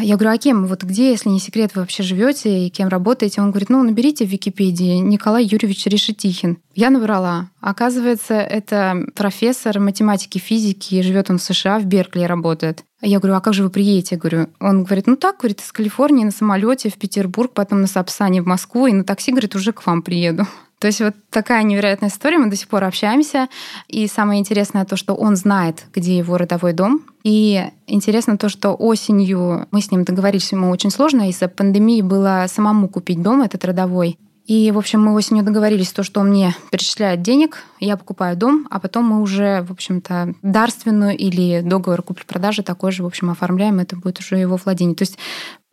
Я 0.03 0.17
говорю, 0.17 0.35
а 0.35 0.39
кем? 0.39 0.67
Вот 0.67 0.83
где, 0.83 1.11
если 1.11 1.29
не 1.29 1.39
секрет, 1.39 1.73
вы 1.75 1.83
вообще 1.83 2.03
живете 2.03 2.67
и 2.67 2.71
кем 2.71 2.89
работаете? 2.89 3.41
Он 3.41 3.51
говорит, 3.51 3.69
ну, 3.69 3.83
наберите 3.83 4.25
в 4.27 4.29
Википедии 4.29 4.97
Николай 4.99 5.45
Юрьевич 5.45 5.87
Решетихин. 5.87 6.59
Я 6.75 6.91
набрала. 6.91 7.51
Оказывается, 7.61 8.35
это 8.35 9.05
профессор 9.15 9.79
математики, 9.81 10.39
физики, 10.39 11.03
живет 11.03 11.31
он 11.31 11.39
в 11.39 11.43
США, 11.43 11.79
в 11.79 11.85
Беркли 11.85 12.23
работает. 12.23 12.85
Я 13.01 13.19
говорю, 13.19 13.37
а 13.37 13.41
как 13.41 13.55
же 13.55 13.63
вы 13.63 13.71
приедете? 13.71 14.17
Я 14.17 14.19
говорю, 14.19 14.49
он 14.59 14.85
говорит, 14.85 15.07
ну 15.07 15.17
так, 15.17 15.39
говорит, 15.39 15.61
из 15.61 15.71
Калифорнии 15.71 16.25
на 16.25 16.31
самолете 16.31 16.91
в 16.91 16.95
Петербург, 16.95 17.53
потом 17.53 17.81
на 17.81 17.87
Сапсане 17.87 18.43
в 18.43 18.47
Москву, 18.47 18.87
и 18.87 18.93
на 18.93 19.05
такси, 19.05 19.31
говорит, 19.31 19.55
уже 19.55 19.73
к 19.73 19.87
вам 19.87 20.03
приеду. 20.03 20.47
То 20.79 20.89
есть 20.89 21.01
вот 21.01 21.15
такая 21.31 21.63
невероятная 21.63 22.11
история, 22.11 22.39
мы 22.39 22.51
до 22.51 22.57
сих 22.57 22.69
пор 22.69 22.85
общаемся. 22.85 23.49
И 23.89 24.07
самое 24.09 24.41
интересное 24.41 24.85
то, 24.85 24.97
что 24.97 25.15
он 25.15 25.37
знает, 25.37 25.85
где 25.95 26.19
его 26.19 26.37
родовой 26.37 26.75
дом. 26.75 27.03
И 27.25 27.65
интересно 27.87 28.37
то, 28.37 28.49
что 28.49 28.75
осенью 28.75 29.67
мы 29.71 29.81
с 29.81 29.91
ним 29.91 30.05
договорились, 30.05 30.53
ему 30.53 30.71
очень 30.71 30.91
сложно, 30.91 31.29
из-за 31.31 31.49
пандемии 31.49 32.03
было 32.03 32.45
самому 32.49 32.89
купить 32.89 33.23
дом 33.23 33.43
этот 33.43 33.65
родовой. 33.65 34.19
И, 34.47 34.71
в 34.71 34.79
общем, 34.79 35.03
мы 35.03 35.13
осенью 35.15 35.43
договорились, 35.43 35.91
то, 35.91 36.05
что 36.05 36.21
он 36.21 36.29
мне 36.29 36.55
перечисляет 36.71 37.21
денег, 37.21 37.65
я 37.81 37.97
покупаю 37.97 38.37
дом, 38.37 38.69
а 38.71 38.79
потом 38.79 39.07
мы 39.07 39.21
уже, 39.21 39.63
в 39.63 39.73
общем-то, 39.73 40.35
дарственную 40.43 41.17
или 41.17 41.63
договор 41.63 42.03
купли-продажи 42.03 42.63
такой 42.63 42.93
же, 42.93 43.03
в 43.03 43.07
общем, 43.07 43.29
оформляем, 43.31 43.81
это 43.81 43.97
будет 43.97 44.21
уже 44.21 44.37
его 44.37 44.57
владение. 44.57 44.95
То 44.95 45.03
есть 45.03 45.19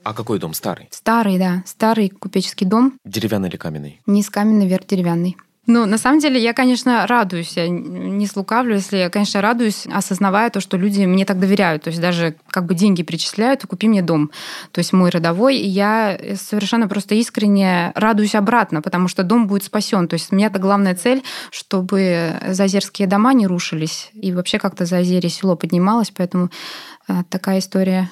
А 0.04 0.14
какой 0.14 0.40
дом 0.40 0.54
старый? 0.54 0.88
старый, 0.92 1.38
да, 1.38 1.64
старый 1.66 2.10
купеческий 2.10 2.66
дом, 2.68 2.94
Деревянный 3.06 3.50
или 3.50 3.58
каменный? 3.58 4.02
низ 4.06 4.30
каменный, 4.30 4.68
вверх 4.68 4.86
деревянный. 4.88 5.38
Ну, 5.66 5.86
на 5.86 5.98
самом 5.98 6.20
деле, 6.20 6.44
я, 6.44 6.52
конечно, 6.52 7.08
радуюсь, 7.08 7.56
я 7.56 7.70
не 7.70 8.28
слукавлю, 8.28 8.76
если 8.76 8.98
я, 8.98 9.10
конечно, 9.10 9.40
радуюсь, 9.40 9.88
осознавая 9.90 10.50
то, 10.50 10.60
что 10.60 10.76
люди 10.76 11.06
мне 11.06 11.24
так 11.24 11.40
доверяют, 11.40 11.84
то 11.84 11.88
есть 11.90 12.02
даже 12.02 12.36
как 12.50 12.66
бы 12.66 12.76
деньги 12.76 13.02
причисляют, 13.02 13.66
купи 13.66 13.88
мне 13.88 14.02
дом. 14.02 14.30
То 14.74 14.80
есть 14.80 14.92
мой 14.92 15.10
родовой, 15.10 15.56
и 15.56 15.66
я 15.66 16.20
совершенно 16.36 16.90
просто 16.90 17.16
искренне 17.16 17.94
радуюсь 17.96 18.36
обратно, 18.36 18.82
потому 18.82 19.08
что 19.08 19.24
дом 19.24 19.48
будет 19.48 19.64
спасен. 19.64 20.10
То 20.10 20.16
есть 20.16 20.34
у 20.34 20.36
меня-то 20.36 20.60
главная 20.60 20.96
цель, 20.96 21.24
чтобы 21.50 22.34
зазерские 22.50 23.08
дома 23.08 23.34
не 23.34 23.48
рушились, 23.48 24.10
и 24.14 24.34
вообще 24.34 24.60
как-то 24.60 24.86
Зазерье 24.86 25.30
село 25.30 25.56
поднималось, 25.56 26.12
поэтому 26.12 26.50
э, 27.08 27.24
такая 27.30 27.60
история 27.60 28.10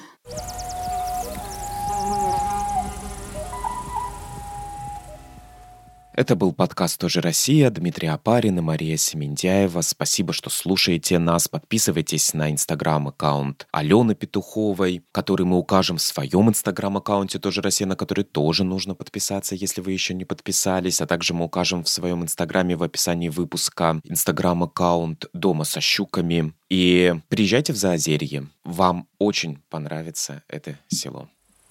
Это 6.14 6.36
был 6.36 6.52
подкаст 6.52 7.00
«Тоже 7.00 7.22
Россия», 7.22 7.70
Дмитрий 7.70 8.08
Апарин 8.08 8.58
и 8.58 8.60
Мария 8.60 8.98
Семендяева. 8.98 9.80
Спасибо, 9.80 10.34
что 10.34 10.50
слушаете 10.50 11.18
нас. 11.18 11.48
Подписывайтесь 11.48 12.34
на 12.34 12.50
инстаграм-аккаунт 12.50 13.66
Алены 13.72 14.14
Петуховой, 14.14 15.02
который 15.10 15.46
мы 15.46 15.56
укажем 15.56 15.96
в 15.96 16.02
своем 16.02 16.50
инстаграм-аккаунте 16.50 17.38
«Тоже 17.38 17.62
Россия», 17.62 17.88
на 17.88 17.96
который 17.96 18.24
тоже 18.24 18.62
нужно 18.62 18.94
подписаться, 18.94 19.54
если 19.54 19.80
вы 19.80 19.92
еще 19.92 20.12
не 20.12 20.26
подписались. 20.26 21.00
А 21.00 21.06
также 21.06 21.32
мы 21.32 21.46
укажем 21.46 21.82
в 21.82 21.88
своем 21.88 22.22
инстаграме 22.22 22.76
в 22.76 22.82
описании 22.82 23.30
выпуска 23.30 23.98
инстаграм-аккаунт 24.04 25.30
«Дома 25.32 25.64
со 25.64 25.80
щуками». 25.80 26.52
И 26.68 27.14
приезжайте 27.28 27.72
в 27.72 27.76
Заозерье. 27.76 28.48
Вам 28.64 29.08
очень 29.18 29.62
понравится 29.70 30.42
это 30.46 30.78
село. 30.88 31.30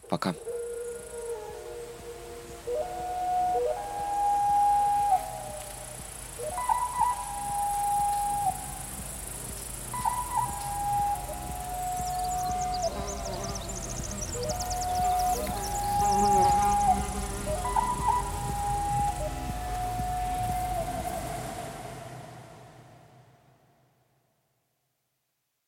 Пока. 0.10 0.34